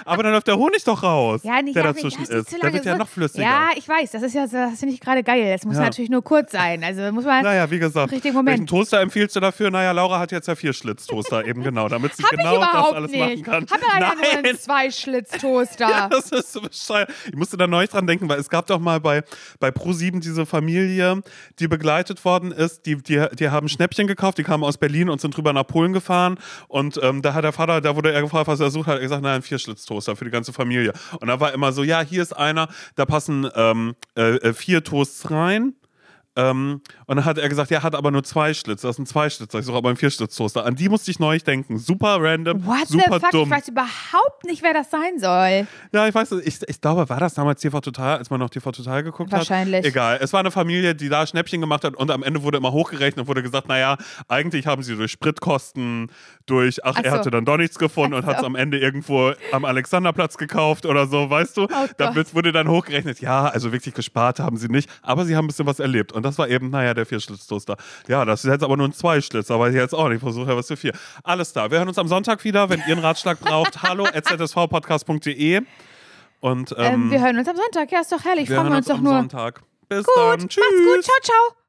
Aber 0.05 0.23
dann 0.23 0.33
läuft 0.33 0.47
der 0.47 0.57
Honig 0.57 0.83
doch 0.85 1.03
raus, 1.03 1.41
Ja, 1.45 1.61
nicht 1.63 1.77
der 1.77 1.85
ja, 1.85 1.93
dazwischen 1.93 2.21
nicht 2.21 2.31
ist. 2.33 2.51
zu 2.51 2.59
Der 2.59 2.73
wird 2.73 2.85
ja 2.85 2.97
noch 2.97 3.09
flüssiger. 3.09 3.43
Ja, 3.45 3.69
ich 3.77 3.89
weiß. 3.89 4.11
Das 4.13 4.23
ist 4.23 4.35
ja, 4.35 4.47
das 4.47 4.79
finde 4.79 4.95
ich 4.95 5.01
gerade 5.01 5.23
geil. 5.23 5.53
Das 5.53 5.65
muss 5.65 5.77
Ja. 5.77 5.83
natürlich 5.83 6.11
nur 6.11 6.23
kurz 6.25 6.53
sein. 6.53 6.83
Also 6.83 7.13
muss 7.13 7.25
man. 7.25 7.43
Naja, 7.45 7.71
wie 7.71 7.79
gesagt, 7.79 8.11
Richtigen 8.13 8.35
Moment. 8.35 8.59
welchen 8.59 8.67
Toaster 8.67 9.01
empfiehlst 9.01 9.37
du 9.37 9.41
dafür? 9.41 9.71
Naja, 9.71 9.93
Laura 9.93 10.19
hat 10.19 10.33
jetzt 10.33 10.49
ja 10.49 10.55
vier 10.55 10.73
Schlitztoaster 10.73 11.45
eben 11.47 11.63
genau, 11.63 11.89
damit 11.89 12.15
sie 12.17 12.23
Hab 12.25 12.31
genau 12.31 12.59
das 12.61 12.93
alles 12.93 13.11
nicht. 13.11 13.21
machen 13.21 13.43
kann. 13.43 13.67
Hab 13.71 13.81
ja 13.83 13.99
nur 14.15 14.17
Nein, 14.23 14.45
einen 14.47 14.59
Zwei-Schlitz-Toaster. 14.59 15.89
Ja, 15.91 16.09
das 16.09 16.31
ist 16.31 16.53
so 16.53 16.61
bescheuert. 16.61 17.11
Ich 17.27 17.35
musste 17.35 17.57
da 17.57 17.67
neulich 17.67 17.91
dran 17.91 18.07
denken, 18.07 18.29
weil 18.29 18.39
es 18.39 18.49
gab 18.49 18.67
doch 18.69 18.79
mal 18.79 19.01
bei, 19.01 19.23
bei 19.59 19.69
Pro7 19.71 20.21
diese 20.21 20.47
Familie, 20.47 21.23
die 21.59 21.67
begleitet 21.69 22.25
worden 22.25 22.53
ist. 22.53 22.87
Die, 22.87 22.97
die, 22.97 23.25
die 23.35 23.49
haben 23.51 23.69
Schnäppchen 23.69 24.07
gekauft, 24.07 24.39
die 24.39 24.45
kamen 24.45 24.63
aus 24.65 24.79
Berlin 24.79 25.09
und 25.09 25.21
sind 25.21 25.37
drüber 25.37 25.53
nach 25.53 25.67
Polen 25.67 25.93
gefahren. 25.93 26.39
Und 26.69 27.01
ähm, 27.03 27.23
da 27.23 27.35
hat 27.35 27.45
der 27.45 27.53
Vater, 27.53 27.81
da 27.81 27.97
wurde 27.97 28.13
er 28.13 28.20
gefragt, 28.23 28.47
was 28.49 28.61
er 28.61 28.71
sucht, 28.71 28.87
hat 28.87 28.97
er 28.97 29.01
gesagt, 29.01 29.23
nein, 29.23 29.37
ein 29.37 29.43
Vierschlitztoaster 29.43 30.17
für 30.17 30.25
die 30.25 30.31
ganze 30.31 30.53
Familie. 30.53 30.93
Und 31.21 31.29
da 31.29 31.41
war 31.41 31.53
immer 31.53 31.73
so, 31.73 31.83
ja, 31.83 32.01
hier 32.01 32.23
ist 32.23 32.33
einer, 32.33 32.69
da 32.97 33.07
passen 33.07 33.49
ähm, 33.55 33.95
äh, 34.17 34.37
äh, 34.37 34.53
vier 34.53 34.83
Toasts 34.85 35.31
rein. 35.31 35.75
Ähm, 36.37 36.81
und 37.07 37.17
dann 37.17 37.25
hat 37.25 37.39
er 37.39 37.49
gesagt, 37.49 37.73
ja, 37.73 37.83
hat 37.83 37.95
aber 37.97 38.13
nur 38.13 38.23
zwei 38.23 38.55
Schlitze. 38.55 38.87
Das 38.87 38.95
sind 38.97 39.09
zwei 39.09 39.29
Schlitze. 39.29 39.59
Ich 39.59 39.65
suche 39.67 39.77
aber 39.77 39.89
einen 39.89 39.99
Vierschlitztoaster. 39.99 40.65
An 40.65 40.77
die 40.77 40.89
musste 40.89 41.11
ich 41.11 41.19
neulich 41.19 41.43
denken. 41.43 41.77
Super 41.79 42.19
random, 42.21 42.65
What 42.65 42.87
super 42.87 43.15
the 43.15 43.21
fuck? 43.21 43.31
dumm. 43.33 43.43
Ich 43.49 43.51
weiß 43.51 43.69
überhaupt 43.69 44.45
nicht, 44.45 44.63
wer 44.63 44.73
das 44.73 44.91
sein 44.91 45.19
soll. 45.19 45.67
Ja, 45.93 46.07
ich 46.07 46.15
weiß, 46.15 46.33
ich, 46.45 46.61
ich 46.69 46.81
glaube, 46.81 47.09
war 47.09 47.19
das 47.19 47.35
damals 47.35 47.61
TV 47.61 47.81
Total, 47.81 48.19
als 48.19 48.31
man 48.31 48.39
noch 48.39 48.49
TV 48.49 48.71
Total 48.71 49.03
geguckt 49.03 49.33
Wahrscheinlich. 49.33 49.81
hat? 49.81 49.87
Egal. 49.87 50.19
Es 50.23 50.33
war 50.33 50.39
eine 50.41 50.53
Familie, 50.53 50.95
die 50.95 51.09
da 51.09 51.27
Schnäppchen 51.27 51.61
gemacht 51.61 51.83
hat 51.83 51.97
und 51.97 52.13
am 52.13 52.23
Ende 52.23 52.45
wurde 52.45 52.59
immer 52.59 52.71
hochgerechnet 52.71 53.23
und 53.25 53.29
wurde 53.29 53.43
gesagt, 53.43 53.67
naja, 53.67 53.97
eigentlich 54.29 54.69
haben 54.69 54.85
sie 54.85 54.95
durch 54.95 55.11
Spritkosten, 55.11 56.13
durch, 56.51 56.85
ach, 56.85 56.95
Ach 56.97 57.03
er 57.05 57.11
so. 57.13 57.17
hatte 57.19 57.31
dann 57.31 57.45
doch 57.45 57.57
nichts 57.57 57.79
gefunden 57.79 58.15
und 58.15 58.25
Ach 58.25 58.29
hat 58.29 58.35
es 58.37 58.41
so. 58.41 58.47
am 58.47 58.57
Ende 58.57 58.79
irgendwo 58.79 59.33
am 59.53 59.65
Alexanderplatz 59.65 60.37
gekauft 60.37 60.85
oder 60.87 61.07
so, 61.07 61.31
weißt 61.31 61.57
du? 61.57 61.67
da 61.97 62.11
Oh 62.11 62.15
wird, 62.15 62.35
wurde 62.35 62.53
dann 62.53 62.69
hochgerechnet, 62.69 63.21
ja, 63.21 63.45
also 63.47 63.73
wirklich 63.73 63.95
gespart 63.95 64.41
haben 64.41 64.57
sie 64.57 64.69
nicht, 64.69 64.91
aber 65.03 65.25
sie 65.25 65.37
haben 65.37 65.45
ein 65.45 65.49
bisschen 65.49 65.67
was 65.67 65.79
erlebt 65.79 66.13
und 66.13 66.25
das 66.25 66.37
war 66.39 66.49
eben, 66.49 66.71
naja, 66.71 66.93
der 66.95 67.07
Vierschlitztoaster. 67.07 67.77
Ja, 68.09 68.25
das 68.25 68.45
ist 68.45 68.51
jetzt 68.51 68.65
aber 68.65 68.77
nur 68.77 68.89
ein 68.89 68.93
Zweischlitz, 68.93 69.51
aber 69.51 69.69
ich 69.69 69.75
jetzt 69.77 69.95
auch 69.95 70.09
nicht, 70.09 70.17
ich 70.17 70.23
versuche 70.23 70.51
ja 70.51 70.57
was 70.57 70.67
für 70.69 70.77
vier. 70.77 70.93
Alles 71.25 71.53
da. 71.53 71.71
Wir 71.71 71.79
hören 71.79 71.89
uns 71.89 71.99
am 71.99 72.09
Sonntag 72.09 72.43
wieder, 72.45 72.69
wenn 72.69 72.81
ihr 72.81 72.87
einen 72.93 72.99
Ratschlag 73.01 73.39
braucht. 73.41 73.83
Hallo, 73.83 74.05
zsvpodcast.de 74.07 75.61
und 76.41 76.75
ähm, 76.79 76.85
Ähm, 76.85 77.11
wir 77.11 77.21
hören 77.21 77.39
uns 77.39 77.49
am 77.49 77.57
Sonntag. 77.57 77.93
Ja, 77.93 78.01
ist 78.01 78.13
doch 78.13 78.25
herrlich. 78.25 78.49
wir 78.49 78.57
Freuen 78.57 78.73
hören 78.73 78.73
wir 78.73 78.79
uns 78.79 78.87
uns 78.89 78.95
doch 78.95 78.99
am 78.99 79.05
nur. 79.05 79.13
Sonntag. 79.15 79.63
Bis 79.89 80.05
Gut, 80.05 80.17
dann. 80.17 80.29
macht's 80.41 80.47
Tschüss. 80.55 80.65
gut. 80.65 81.05
Ciao, 81.05 81.17
ciao. 81.23 81.60